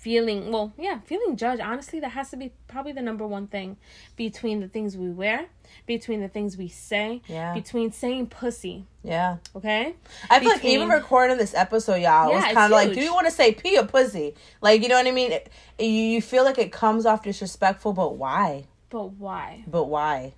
feeling 0.00 0.50
well 0.50 0.72
yeah 0.78 0.98
feeling 1.04 1.36
judged 1.36 1.60
honestly 1.60 2.00
that 2.00 2.08
has 2.12 2.30
to 2.30 2.36
be 2.36 2.50
probably 2.68 2.90
the 2.92 3.02
number 3.02 3.26
one 3.26 3.46
thing 3.46 3.76
between 4.16 4.60
the 4.60 4.66
things 4.68 4.96
we 4.96 5.10
wear 5.10 5.44
between 5.86 6.20
the 6.22 6.28
things 6.28 6.56
we 6.56 6.68
say 6.68 7.20
Yeah. 7.28 7.52
between 7.52 7.92
saying 7.92 8.28
pussy 8.28 8.86
Yeah. 9.04 9.36
okay 9.54 9.94
I 10.30 10.40
feel 10.40 10.48
like 10.48 10.64
even 10.64 10.88
recording 10.88 11.36
this 11.36 11.54
episode, 11.54 11.96
y'all, 11.96 12.30
it 12.30 12.34
was 12.34 12.44
kind 12.44 12.58
of 12.58 12.70
like, 12.70 12.92
do 12.94 13.00
you 13.00 13.12
want 13.14 13.26
to 13.26 13.32
say 13.32 13.52
pee 13.52 13.78
or 13.78 13.84
pussy? 13.86 14.34
Like, 14.60 14.82
you 14.82 14.88
know 14.88 14.96
what 14.96 15.06
I 15.06 15.10
mean? 15.12 15.32
It- 15.32 15.50
you, 15.78 15.86
you 15.86 16.20
feel 16.22 16.44
like 16.44 16.58
it 16.58 16.72
comes 16.72 17.06
off 17.06 17.22
disrespectful, 17.22 17.92
but 17.92 18.16
why? 18.16 18.64
but 18.90 19.12
why 19.12 19.64
But 19.66 19.84
why? 19.84 20.32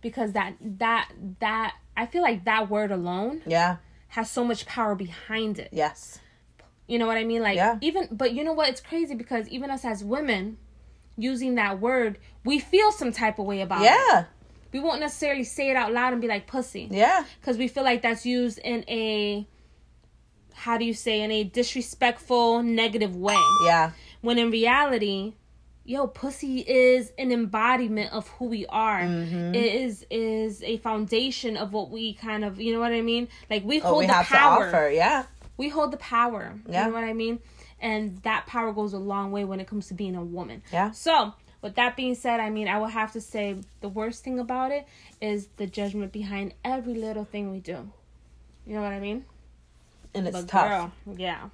because 0.00 0.32
that 0.32 0.54
that 0.78 1.08
that 1.38 1.74
i 1.96 2.06
feel 2.06 2.22
like 2.22 2.44
that 2.46 2.68
word 2.68 2.90
alone 2.90 3.40
Yeah. 3.46 3.76
has 4.08 4.28
so 4.30 4.42
much 4.44 4.66
power 4.66 4.94
behind 4.96 5.58
it 5.60 5.68
Yes. 5.70 6.18
You 6.92 6.98
know 6.98 7.06
what 7.06 7.16
I 7.16 7.24
mean? 7.24 7.40
Like 7.40 7.56
Yeah. 7.56 7.78
even 7.80 8.06
but 8.12 8.34
you 8.34 8.44
know 8.44 8.52
what? 8.52 8.68
It's 8.68 8.82
crazy 8.82 9.14
because 9.14 9.48
even 9.48 9.70
us 9.70 9.82
as 9.82 10.04
women 10.04 10.58
using 11.16 11.54
that 11.54 11.80
word, 11.80 12.18
we 12.44 12.58
feel 12.58 12.92
some 12.92 13.12
type 13.12 13.38
of 13.38 13.46
way 13.46 13.62
about 13.62 13.80
it. 13.80 13.84
Yeah. 13.84 14.24
We 14.74 14.80
won't 14.80 15.00
necessarily 15.00 15.44
say 15.44 15.70
it 15.70 15.76
out 15.76 15.90
loud 15.94 16.12
and 16.12 16.20
be 16.20 16.28
like 16.28 16.46
pussy 16.46 16.88
Yeah. 16.90 17.24
because 17.40 17.56
we 17.56 17.66
feel 17.66 17.82
like 17.82 18.02
that's 18.02 18.26
used 18.26 18.58
in 18.58 18.84
a 18.88 19.46
how 20.52 20.76
do 20.76 20.84
you 20.84 20.92
say 20.92 21.22
in 21.22 21.30
a 21.30 21.44
disrespectful 21.44 22.62
negative 22.62 23.16
way. 23.16 23.40
Yeah. 23.64 23.92
When 24.20 24.36
in 24.38 24.50
reality, 24.50 25.32
yo, 25.86 26.06
pussy 26.06 26.58
is 26.60 27.10
an 27.16 27.32
embodiment 27.32 28.12
of 28.12 28.28
who 28.28 28.44
we 28.44 28.66
are. 28.66 29.00
Mm-hmm. 29.00 29.54
It 29.54 29.74
is 29.86 30.04
is 30.10 30.62
a 30.62 30.76
foundation 30.76 31.56
of 31.56 31.72
what 31.72 31.88
we 31.88 32.12
kind 32.12 32.44
of, 32.44 32.60
you 32.60 32.70
know 32.74 32.80
what 32.80 32.92
I 32.92 33.00
mean? 33.00 33.28
Like 33.48 33.64
we 33.64 33.78
hold 33.78 34.00
we 34.00 34.06
the 34.08 34.12
power 34.12 34.68
offer. 34.68 34.90
Yeah. 34.90 35.24
We 35.62 35.68
hold 35.68 35.92
the 35.92 35.96
power. 35.98 36.54
Yeah. 36.68 36.86
You 36.86 36.88
know 36.88 36.94
what 36.94 37.04
I 37.04 37.12
mean? 37.12 37.38
And 37.80 38.18
that 38.24 38.46
power 38.46 38.72
goes 38.72 38.92
a 38.92 38.98
long 38.98 39.30
way 39.30 39.44
when 39.44 39.60
it 39.60 39.68
comes 39.68 39.86
to 39.88 39.94
being 39.94 40.16
a 40.16 40.24
woman. 40.24 40.62
Yeah. 40.72 40.90
So, 40.90 41.34
with 41.62 41.76
that 41.76 41.96
being 41.96 42.16
said, 42.16 42.40
I 42.40 42.50
mean, 42.50 42.66
I 42.66 42.78
will 42.78 42.88
have 42.88 43.12
to 43.12 43.20
say 43.20 43.56
the 43.80 43.88
worst 43.88 44.24
thing 44.24 44.40
about 44.40 44.72
it 44.72 44.86
is 45.20 45.46
the 45.58 45.66
judgment 45.68 46.10
behind 46.10 46.54
every 46.64 46.94
little 46.94 47.24
thing 47.24 47.52
we 47.52 47.60
do. 47.60 47.90
You 48.66 48.74
know 48.74 48.82
what 48.82 48.92
I 48.92 48.98
mean? 48.98 49.24
And 50.14 50.26
it's 50.26 50.36
But 50.36 50.48
tough. 50.48 50.68
girl, 50.68 50.92
yeah. 51.16 51.48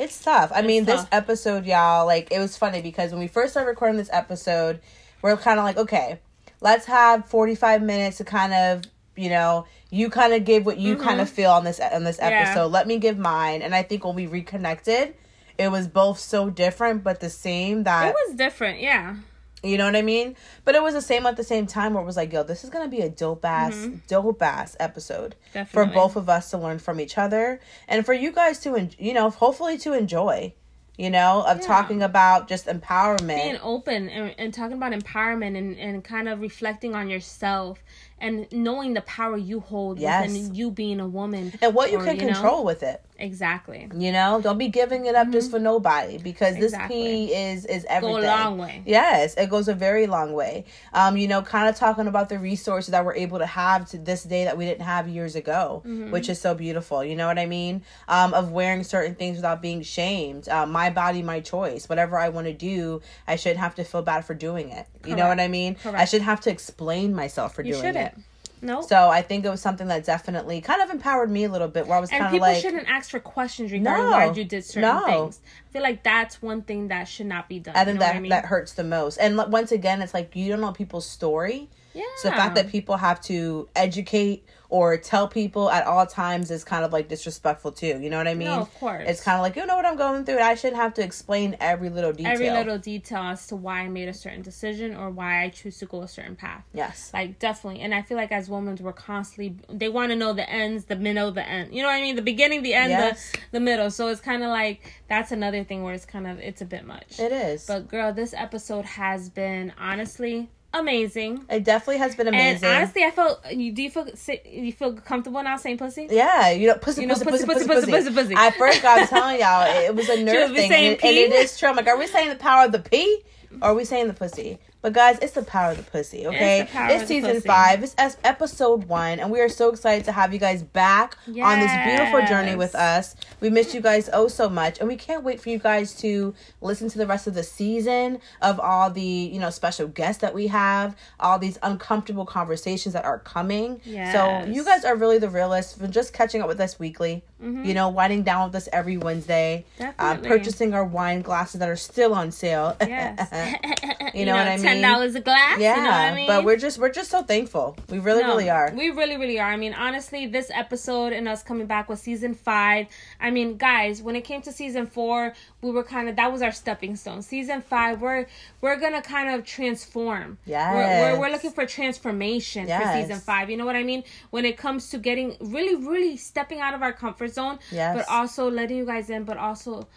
It's 0.00 0.20
tough. 0.20 0.50
I 0.52 0.62
mean, 0.62 0.84
this 0.84 1.06
episode, 1.12 1.64
y'all, 1.66 2.04
like, 2.04 2.32
it 2.32 2.40
was 2.40 2.56
funny 2.56 2.82
because 2.82 3.12
when 3.12 3.20
we 3.20 3.28
first 3.28 3.52
started 3.52 3.68
recording 3.70 3.96
this 3.96 4.10
episode, 4.12 4.80
we're 5.22 5.36
kind 5.36 5.58
of 5.60 5.64
like, 5.64 5.76
okay, 5.76 6.18
let's 6.60 6.86
have 6.86 7.26
45 7.26 7.82
minutes 7.82 8.18
to 8.18 8.24
kind 8.24 8.52
of, 8.52 8.82
you 9.16 9.30
know, 9.30 9.66
you 9.90 10.10
kind 10.10 10.32
of 10.34 10.44
give 10.44 10.66
what 10.66 10.78
you 10.78 10.96
kind 10.96 11.20
of 11.20 11.28
feel 11.30 11.50
on 11.52 11.64
this 11.64 11.78
on 11.80 12.04
this 12.04 12.16
Mm-hmm. 12.18 12.30
Yeah. 12.30 12.40
episode. 12.50 12.66
Let 12.72 12.86
me 12.86 12.98
give 12.98 13.18
mine. 13.18 13.62
And 13.62 13.74
I 13.74 13.82
think 13.82 14.04
when 14.04 14.14
we 14.14 14.26
reconnected, 14.26 15.14
it 15.58 15.70
was 15.70 15.86
both 15.88 16.18
so 16.18 16.50
different 16.50 17.02
but 17.04 17.20
the 17.20 17.30
same 17.30 17.84
that 17.84 18.08
It 18.08 18.14
was 18.26 18.36
different, 18.36 18.80
yeah. 18.80 19.16
you 19.62 19.78
know 19.78 19.86
what 19.86 19.96
I 19.96 20.02
mean? 20.02 20.36
But 20.64 20.74
it 20.74 20.82
was 20.82 20.92
the 20.94 21.00
same 21.00 21.24
at 21.24 21.36
the 21.36 21.44
same 21.44 21.66
time 21.66 21.94
where 21.94 22.02
it 22.02 22.06
was 22.06 22.16
like, 22.16 22.32
yo, 22.32 22.42
this 22.42 22.62
is 22.64 22.70
gonna 22.70 22.88
be 22.88 23.00
a 23.00 23.08
dope 23.08 23.44
ass, 23.44 23.88
dope 24.08 24.42
ass 24.42 24.76
episode 24.80 25.34
for 25.70 25.84
Mm-hmm. 25.86 25.94
Both 25.94 26.16
of 26.16 26.28
us 26.28 26.50
to 26.50 26.58
learn 26.58 26.78
from 26.78 27.00
each 27.00 27.16
other 27.16 27.60
and 27.88 28.04
for 28.04 28.12
you 28.12 28.32
guys 28.32 28.58
to, 28.60 28.76
en- 28.76 28.90
you 28.98 29.14
know, 29.14 29.30
hopefully 29.30 29.78
to 29.78 29.92
enjoy, 29.94 30.52
you 30.98 31.08
know, 31.10 31.42
of 31.46 31.60
Yeah. 31.60 31.66
talking 31.66 32.02
about 32.02 32.48
just 32.48 32.66
empowerment. 32.66 33.42
Being 33.42 33.58
open 33.62 34.08
and, 34.10 34.34
and 34.38 34.52
talking 34.52 34.76
about 34.76 34.92
empowerment 34.92 35.56
and, 35.56 35.78
and 35.78 36.04
kind 36.04 36.28
of 36.28 36.40
reflecting 36.40 36.94
on 36.94 37.08
yourself 37.08 37.78
and 38.18 38.46
knowing 38.52 38.94
the 38.94 39.00
power 39.02 39.36
you 39.36 39.60
hold 39.60 39.98
Yes. 39.98 40.28
within 40.32 40.54
you 40.54 40.70
being 40.70 41.00
a 41.00 41.06
woman. 41.08 41.52
and 41.60 41.74
what 41.74 41.90
you 41.90 41.98
or, 41.98 42.04
can 42.04 42.16
know, 42.16 42.24
control 42.26 42.64
with 42.64 42.82
it. 42.82 43.02
Exactly. 43.18 43.88
You 43.96 44.12
know, 44.12 44.40
don't 44.42 44.58
be 44.58 44.68
giving 44.68 45.06
it 45.06 45.14
up 45.14 45.30
just 45.30 45.50
for 45.50 45.58
nobody 45.58 46.18
because 46.18 46.56
this 46.56 46.74
Mm-hmm. 46.74 46.88
Pee 46.88 47.34
is 47.34 47.64
is 47.64 47.84
everything. 47.88 48.20
Go 48.22 48.26
a 48.26 48.26
long 48.26 48.58
way. 48.58 48.82
Yes, 48.84 49.34
it 49.36 49.48
goes 49.50 49.68
a 49.68 49.74
very 49.74 50.06
long 50.06 50.32
way. 50.32 50.64
Um, 50.92 51.16
you 51.16 51.26
know, 51.28 51.42
kind 51.42 51.68
of 51.68 51.76
talking 51.76 52.06
about 52.06 52.28
the 52.28 52.38
resources 52.38 52.90
that 52.92 53.04
we're 53.04 53.14
able 53.14 53.38
to 53.38 53.46
have 53.46 53.88
to 53.90 53.98
this 53.98 54.24
day 54.24 54.44
that 54.44 54.58
we 54.58 54.64
didn't 54.66 54.84
have 54.84 55.08
years 55.08 55.34
ago, 55.36 55.82
Mm-hmm. 55.86 56.10
which 56.10 56.28
is 56.28 56.40
so 56.40 56.54
beautiful. 56.54 57.02
You 57.04 57.16
know 57.16 57.26
what 57.26 57.38
I 57.38 57.46
mean? 57.46 57.82
Um, 58.08 58.34
of 58.34 58.52
wearing 58.52 58.82
certain 58.84 59.14
things 59.14 59.36
without 59.36 59.62
being 59.62 59.82
shamed. 59.82 60.48
Uh, 60.48 60.66
my 60.66 60.90
body, 60.90 61.22
my 61.22 61.40
choice. 61.40 61.88
Whatever 61.88 62.18
I 62.18 62.28
want 62.28 62.46
to 62.46 62.52
do, 62.52 63.00
I 63.26 63.36
shouldn't 63.36 63.60
have 63.60 63.74
to 63.76 63.84
feel 63.84 64.02
bad 64.02 64.24
for 64.24 64.34
doing 64.34 64.70
it. 64.70 64.86
You 65.06 65.16
know 65.16 65.28
what 65.28 65.40
I 65.40 65.48
mean? 65.48 65.76
I 65.84 66.04
shouldn't 66.04 66.26
have 66.26 66.40
to 66.42 66.50
explain 66.50 67.14
myself 67.14 67.54
for 67.54 67.62
You 67.62 67.72
doing 67.72 67.84
shouldn't. 67.84 68.06
it. 68.18 68.18
No. 68.62 68.80
So 68.82 69.08
I 69.10 69.22
think 69.22 69.44
it 69.44 69.50
was 69.50 69.60
something 69.60 69.86
that 69.88 70.04
definitely 70.04 70.60
kind 70.60 70.80
of 70.82 70.90
empowered 70.90 71.30
me 71.30 71.44
a 71.44 71.48
little 71.50 71.68
bit. 71.68 71.86
Where 71.86 71.98
I 71.98 72.00
was 72.00 72.10
kind 72.10 72.24
of 72.26 72.32
like, 72.40 72.56
people 72.56 72.70
shouldn't 72.70 72.88
ask 72.88 73.10
for 73.10 73.20
questions 73.20 73.70
regarding 73.70 74.04
No. 74.06 74.10
why 74.12 74.32
you 74.32 74.44
did 74.44 74.64
certain 74.64 74.82
No. 74.94 75.04
things. 75.04 75.40
I 75.68 75.72
feel 75.72 75.82
like 75.82 76.02
that's 76.02 76.40
one 76.40 76.62
thing 76.62 76.88
that 76.88 77.04
should 77.04 77.26
not 77.26 77.48
be 77.48 77.58
done. 77.58 77.76
I 77.76 77.80
you 77.80 77.84
think 77.86 77.94
know 77.98 78.00
that 78.06 78.12
what 78.12 78.16
I 78.16 78.20
mean? 78.20 78.30
that 78.30 78.46
hurts 78.46 78.72
the 78.72 78.84
most. 78.84 79.18
And 79.18 79.36
once 79.52 79.72
again, 79.72 80.00
it's 80.02 80.14
like 80.14 80.34
you 80.34 80.48
don't 80.48 80.60
know 80.60 80.72
people's 80.72 81.06
story. 81.06 81.68
yeah. 81.92 82.02
So 82.18 82.28
the 82.30 82.34
fact 82.34 82.54
that 82.56 82.68
people 82.68 82.96
have 82.96 83.20
to 83.22 83.68
educate 83.76 84.44
or 84.68 84.96
tell 84.96 85.28
people 85.28 85.70
at 85.70 85.86
all 85.86 86.06
times 86.06 86.50
is 86.50 86.64
kind 86.64 86.84
of 86.84 86.92
like 86.92 87.08
disrespectful 87.08 87.72
too. 87.72 87.98
You 88.00 88.10
know 88.10 88.18
what 88.18 88.28
I 88.28 88.34
mean? 88.34 88.48
No, 88.48 88.60
of 88.60 88.74
course. 88.74 89.04
It's 89.06 89.22
kind 89.22 89.36
of 89.36 89.42
like 89.42 89.56
you 89.56 89.64
know 89.66 89.76
what 89.76 89.86
I'm 89.86 89.96
going 89.96 90.24
through. 90.24 90.38
I 90.40 90.54
shouldn't 90.54 90.80
have 90.80 90.94
to 90.94 91.02
explain 91.04 91.56
every 91.60 91.88
little 91.88 92.12
detail. 92.12 92.32
every 92.32 92.50
little 92.50 92.78
detail 92.78 93.22
as 93.22 93.46
to 93.48 93.56
why 93.56 93.80
I 93.80 93.88
made 93.88 94.08
a 94.08 94.14
certain 94.14 94.42
decision 94.42 94.94
or 94.96 95.10
why 95.10 95.42
I 95.44 95.48
choose 95.50 95.78
to 95.78 95.86
go 95.86 96.02
a 96.02 96.08
certain 96.08 96.36
path. 96.36 96.64
yes. 96.72 97.10
Like 97.14 97.38
definitely, 97.38 97.80
and 97.80 97.94
I 97.94 98.02
feel 98.02 98.16
like 98.16 98.32
as 98.32 98.48
women, 98.48 98.76
we're 98.80 98.92
constantly 98.92 99.56
they 99.68 99.88
want 99.88 100.10
to 100.10 100.16
know 100.16 100.32
the 100.32 100.48
ends, 100.48 100.84
the 100.86 100.96
middle, 100.96 101.30
the 101.32 101.46
end. 101.48 101.74
You 101.74 101.82
know 101.82 101.88
what 101.88 101.94
I 101.96 102.00
mean? 102.02 102.16
The 102.16 102.22
beginning, 102.22 102.62
the 102.62 102.74
end, 102.74 102.90
Yes. 102.90 103.32
the 103.32 103.38
the 103.52 103.60
middle. 103.60 103.90
So 103.90 104.08
it's 104.08 104.20
kind 104.20 104.42
of 104.42 104.48
like 104.50 104.92
that's 105.08 105.32
another 105.32 105.62
thing 105.64 105.82
where 105.82 105.94
it's 105.94 106.04
kind 106.04 106.26
of 106.26 106.38
it's 106.40 106.60
a 106.60 106.64
bit 106.66 106.84
much. 106.84 107.18
It 107.18 107.32
is. 107.32 107.66
But 107.66 107.88
girl, 107.88 108.12
this 108.12 108.34
episode 108.34 108.84
has 108.84 109.28
been 109.28 109.72
honestly 109.78 110.48
amazing. 110.80 111.44
It 111.50 111.64
definitely 111.64 111.98
has 111.98 112.14
been 112.14 112.28
amazing. 112.28 112.64
And 112.64 112.76
honestly, 112.76 113.04
I 113.04 113.10
felt. 113.10 113.40
You, 113.50 113.72
do 113.72 113.82
you 113.82 113.90
feel 113.90 114.08
you 114.44 114.72
feel 114.72 114.94
comfortable 114.94 115.42
now 115.42 115.56
saying 115.56 115.78
pussy? 115.78 116.08
Yeah, 116.10 116.50
you 116.50 116.68
know 116.68 116.74
pussy, 116.74 117.02
you 117.02 117.06
know, 117.06 117.14
pussy, 117.14 117.24
pussy, 117.24 117.46
pussy, 117.46 117.66
pussy, 117.66 117.90
pussy, 117.90 118.10
pussy, 118.10 118.14
pussy, 118.14 118.34
At 118.34 118.54
first, 118.54 118.84
I 118.84 119.00
was 119.00 119.08
telling 119.08 119.40
y'all 119.40 119.66
it 119.66 119.94
was 119.94 120.08
a 120.08 120.22
nerve 120.22 120.54
thing, 120.54 120.72
and, 120.72 121.04
and, 121.04 121.16
it 121.16 121.32
is 121.32 121.58
true. 121.58 121.68
I'm 121.68 121.76
like, 121.76 121.86
are 121.86 121.98
we 121.98 122.06
saying 122.06 122.30
the 122.30 122.36
power 122.36 122.66
of 122.66 122.72
the 122.72 122.80
P? 122.80 123.22
Or 123.62 123.70
are 123.70 123.74
we 123.74 123.84
saying 123.84 124.08
the 124.08 124.14
pussy? 124.14 124.58
But 124.86 124.92
guys, 124.92 125.18
it's 125.20 125.32
the 125.32 125.42
power 125.42 125.72
of 125.72 125.78
the 125.78 125.82
pussy. 125.82 126.28
Okay, 126.28 126.60
It's 126.60 126.72
it's 127.02 127.08
season 127.08 127.40
five. 127.40 127.82
It's 127.82 127.96
episode 128.22 128.84
one, 128.84 129.18
and 129.18 129.32
we 129.32 129.40
are 129.40 129.48
so 129.48 129.70
excited 129.70 130.04
to 130.04 130.12
have 130.12 130.32
you 130.32 130.38
guys 130.38 130.62
back 130.62 131.18
on 131.26 131.58
this 131.58 131.72
beautiful 131.84 132.24
journey 132.24 132.54
with 132.54 132.76
us. 132.76 133.16
We 133.40 133.50
missed 133.50 133.74
you 133.74 133.80
guys 133.80 134.08
oh 134.12 134.28
so 134.28 134.48
much, 134.48 134.78
and 134.78 134.86
we 134.86 134.94
can't 134.94 135.24
wait 135.24 135.40
for 135.40 135.48
you 135.48 135.58
guys 135.58 135.96
to 136.02 136.36
listen 136.60 136.88
to 136.90 136.98
the 136.98 137.06
rest 137.08 137.26
of 137.26 137.34
the 137.34 137.42
season 137.42 138.20
of 138.40 138.60
all 138.60 138.88
the 138.88 139.02
you 139.02 139.40
know 139.40 139.50
special 139.50 139.88
guests 139.88 140.20
that 140.22 140.32
we 140.32 140.46
have, 140.46 140.94
all 141.18 141.40
these 141.40 141.58
uncomfortable 141.64 142.24
conversations 142.24 142.92
that 142.92 143.04
are 143.04 143.18
coming. 143.18 143.80
So 144.12 144.44
you 144.48 144.64
guys 144.64 144.84
are 144.84 144.94
really 144.94 145.18
the 145.18 145.28
realists 145.30 145.76
for 145.76 145.88
just 145.88 146.12
catching 146.12 146.42
up 146.42 146.46
with 146.46 146.60
us 146.60 146.78
weekly. 146.78 147.24
You 147.38 147.74
know, 147.74 147.90
winding 147.90 148.22
down 148.22 148.48
with 148.48 148.54
us 148.54 148.68
every 148.72 148.96
Wednesday, 148.96 149.66
uh, 149.78 149.92
Mm-hmm. 150.16 150.26
Purchasing 150.26 150.72
our 150.74 150.84
wine 150.84 151.20
glasses 151.20 151.58
that 151.58 151.68
are 151.68 151.76
still 151.76 152.14
on 152.14 152.30
sale. 152.30 152.76
Yes. 152.80 153.28
You 154.14 154.24
know 154.24 154.36
what 154.36 154.46
I 154.46 154.56
mean? 154.56 154.75
Ten 154.80 154.92
dollars 154.92 155.14
a 155.14 155.20
glass. 155.20 155.58
yeah, 155.60 155.76
You 155.76 155.82
know 155.82 155.90
I 155.90 156.14
mean? 156.14 156.26
but 156.26 156.44
we're 156.44 156.56
just 156.56 156.78
we're 156.78 156.90
just 156.90 157.10
so 157.10 157.22
thankful. 157.22 157.76
We 157.90 157.98
really 157.98 158.22
No, 158.22 158.28
really 158.28 158.50
are. 158.50 158.72
We 158.74 158.90
really, 158.90 159.16
really 159.16 159.38
are. 159.40 159.48
I 159.50 159.56
mean, 159.56 159.74
honestly, 159.74 160.26
this 160.26 160.50
episode 160.54 161.12
and 161.12 161.28
us 161.28 161.42
coming 161.42 161.66
back 161.66 161.88
with 161.88 161.98
season 161.98 162.34
five. 162.34 162.86
I 163.20 163.30
mean, 163.30 163.56
guys, 163.56 164.02
when 164.02 164.16
it 164.16 164.22
came 164.22 164.42
to 164.42 164.52
season 164.52 164.86
four, 164.86 165.34
we 165.62 165.70
were 165.70 165.82
kind 165.84 166.08
of 166.08 166.16
that 166.16 166.32
was 166.32 166.42
our 166.42 166.52
stepping 166.52 166.96
stone. 166.96 167.22
Season 167.22 167.60
five, 167.62 168.00
we're 168.00 168.26
we're 168.60 168.76
gonna 168.78 169.02
kind 169.02 169.30
of 169.34 169.44
transform. 169.44 170.38
Yes. 170.44 170.74
We're, 170.74 171.12
we're, 171.14 171.20
we're 171.20 171.30
looking 171.32 171.50
for 171.52 171.66
transformation 171.66 172.66
for 172.66 172.92
season 172.94 173.18
five. 173.20 173.50
You 173.50 173.56
know 173.56 173.66
what 173.66 173.76
I 173.76 173.82
mean? 173.82 174.04
When 174.30 174.44
it 174.44 174.56
comes 174.56 174.90
to 174.90 174.98
getting 174.98 175.36
really, 175.40 175.74
really 175.76 176.16
stepping 176.16 176.60
out 176.60 176.74
of 176.74 176.82
our 176.82 176.92
comfort 176.92 177.32
zone, 177.32 177.58
Yes. 177.70 177.96
but 177.96 178.08
also 178.08 178.50
letting 178.50 178.76
you 178.76 178.86
guys 178.86 179.10
in, 179.10 179.24
but 179.24 179.36
also 179.36 179.88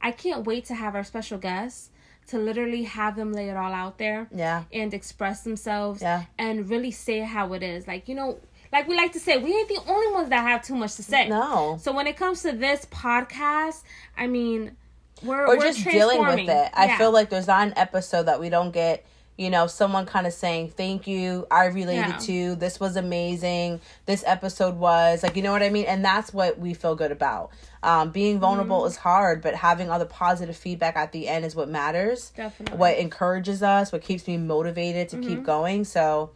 I 0.00 0.10
can't 0.12 0.46
wait 0.46 0.64
to 0.66 0.74
have 0.74 0.94
our 0.94 1.04
special 1.04 1.38
guests 1.38 1.90
to 2.28 2.38
literally 2.38 2.82
have 2.84 3.16
them 3.16 3.32
lay 3.32 3.48
it 3.48 3.56
all 3.56 3.72
out 3.72 3.98
there 3.98 4.28
yeah. 4.34 4.64
and 4.72 4.92
express 4.92 5.42
themselves 5.42 6.02
Yeah. 6.02 6.24
and 6.38 6.68
really 6.68 6.90
say 6.90 7.20
how 7.20 7.52
it 7.52 7.62
is. 7.62 7.86
Like, 7.86 8.08
you 8.08 8.14
know, 8.14 8.38
like 8.72 8.88
we 8.88 8.96
like 8.96 9.12
to 9.12 9.20
say, 9.20 9.38
we 9.38 9.52
ain't 9.54 9.68
the 9.68 9.80
only 9.86 10.12
ones 10.12 10.28
that 10.30 10.40
have 10.42 10.62
too 10.62 10.74
much 10.74 10.96
to 10.96 11.02
say. 11.02 11.28
No. 11.28 11.78
So 11.80 11.92
when 11.92 12.06
it 12.06 12.16
comes 12.16 12.42
to 12.42 12.52
this 12.52 12.84
podcast, 12.86 13.82
I 14.16 14.26
mean, 14.26 14.76
we're 15.22 15.46
Or 15.46 15.56
we're 15.56 15.62
just 15.72 15.84
dealing 15.84 16.18
with 16.24 16.48
it. 16.48 16.70
I 16.74 16.86
Yeah. 16.86 16.98
feel 16.98 17.12
like 17.12 17.30
there's 17.30 17.46
not 17.46 17.66
an 17.66 17.74
episode 17.76 18.24
that 18.24 18.40
we 18.40 18.48
don't 18.48 18.70
get, 18.72 19.06
you 19.36 19.50
know, 19.50 19.66
someone 19.66 20.06
kind 20.06 20.26
of 20.26 20.32
saying, 20.32 20.70
Thank 20.70 21.06
you, 21.06 21.46
I 21.50 21.66
related 21.66 22.06
Yeah. 22.08 22.18
to, 22.18 22.54
this 22.56 22.80
was 22.80 22.96
amazing, 22.96 23.80
this 24.06 24.24
episode 24.26 24.76
was 24.78 25.22
like 25.22 25.36
you 25.36 25.42
know 25.42 25.52
what 25.52 25.62
I 25.62 25.68
mean? 25.70 25.84
And 25.86 26.04
that's 26.04 26.32
what 26.32 26.58
we 26.58 26.72
feel 26.74 26.94
good 26.94 27.12
about. 27.12 27.50
Um, 27.82 28.10
being 28.10 28.40
vulnerable 28.40 28.78
Mm-hmm. 28.80 28.86
is 28.88 28.96
hard, 28.96 29.42
but 29.42 29.54
having 29.54 29.90
all 29.90 29.98
the 29.98 30.06
positive 30.06 30.56
feedback 30.56 30.96
at 30.96 31.12
the 31.12 31.28
end 31.28 31.44
is 31.44 31.54
what 31.54 31.68
matters. 31.68 32.32
Definitely. 32.36 32.78
What 32.78 32.96
encourages 32.98 33.62
us, 33.62 33.92
what 33.92 34.02
keeps 34.02 34.26
me 34.26 34.36
motivated 34.38 35.08
to 35.10 35.18
keep 35.18 35.44
going. 35.44 35.84
So 35.84 36.30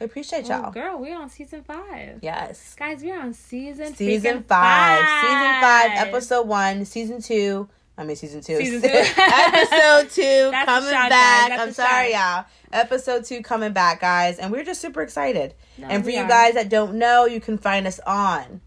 I 0.00 0.04
appreciate 0.04 0.44
Mm-hmm. 0.44 0.52
Oh, 0.52 0.62
y'all. 0.62 0.72
girl, 0.72 0.98
we're 0.98 1.16
on 1.16 1.30
season 1.30 1.62
five. 1.62 2.18
Yes. 2.22 2.74
Guys, 2.74 3.02
we're 3.02 3.18
on 3.20 3.32
season 3.34 3.94
Season 3.94 4.38
freaking 4.42 4.46
five. 4.46 4.98
Season 4.98 5.60
five, 5.60 5.90
five. 5.92 6.08
episode 6.08 6.46
one, 6.48 6.84
season 6.84 7.22
two, 7.22 7.68
I 7.98 8.04
mean, 8.04 8.16
season 8.16 8.40
two. 8.40 8.56
Season 8.56 8.80
two. 8.82 8.88
Episode 8.88 10.10
two 10.14 10.50
That's 10.50 10.64
coming 10.66 10.90
back. 10.90 11.50
I'm 11.52 11.72
sorry, 11.72 12.12
shot. 12.12 12.46
y'all. 12.72 12.80
Episode 12.80 13.24
two 13.24 13.42
coming 13.42 13.72
back, 13.72 14.00
guys, 14.00 14.38
and 14.38 14.50
we're 14.52 14.64
just 14.64 14.80
super 14.80 15.02
excited. 15.02 15.54
and 15.82 16.04
for 16.04 16.10
you 16.10 16.20
are. 16.20 16.28
guys 16.28 16.54
that 16.54 16.68
don't 16.68 16.94
know, 16.94 17.26
you 17.26 17.40
can 17.40 17.58
find 17.58 17.86
us 17.86 18.00
on. 18.06 18.60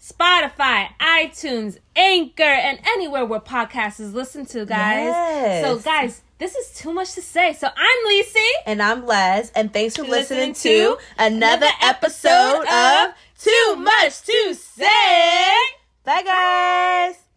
Spotify, 0.00 0.88
iTunes, 0.98 1.78
Anchor, 1.94 2.42
and 2.42 2.78
anywhere 2.86 3.24
where 3.26 3.38
podcasts 3.40 4.00
is 4.00 4.14
listened 4.14 4.48
to, 4.48 4.64
guys. 4.64 5.04
Yes. 5.04 5.64
So, 5.64 5.78
guys, 5.78 6.22
this 6.38 6.54
is 6.54 6.74
too 6.74 6.92
much 6.94 7.12
to 7.12 7.22
say. 7.22 7.52
So, 7.52 7.68
I'm 7.68 8.06
Lisi. 8.08 8.46
And 8.66 8.82
I'm 8.82 9.04
Les, 9.04 9.50
and 9.50 9.70
thanks 9.72 9.96
for 9.96 10.02
listening, 10.02 10.50
Listening 10.50 10.54
to 10.54 10.96
another 11.18 11.36
another 11.36 11.66
episode 11.82 12.64
episode 12.64 13.08
of 13.08 13.14
Too 13.38 13.76
Much 13.76 14.22
to 14.22 14.54
Say. 14.54 14.86
Bye, 16.04 16.22
guys. 16.24 17.29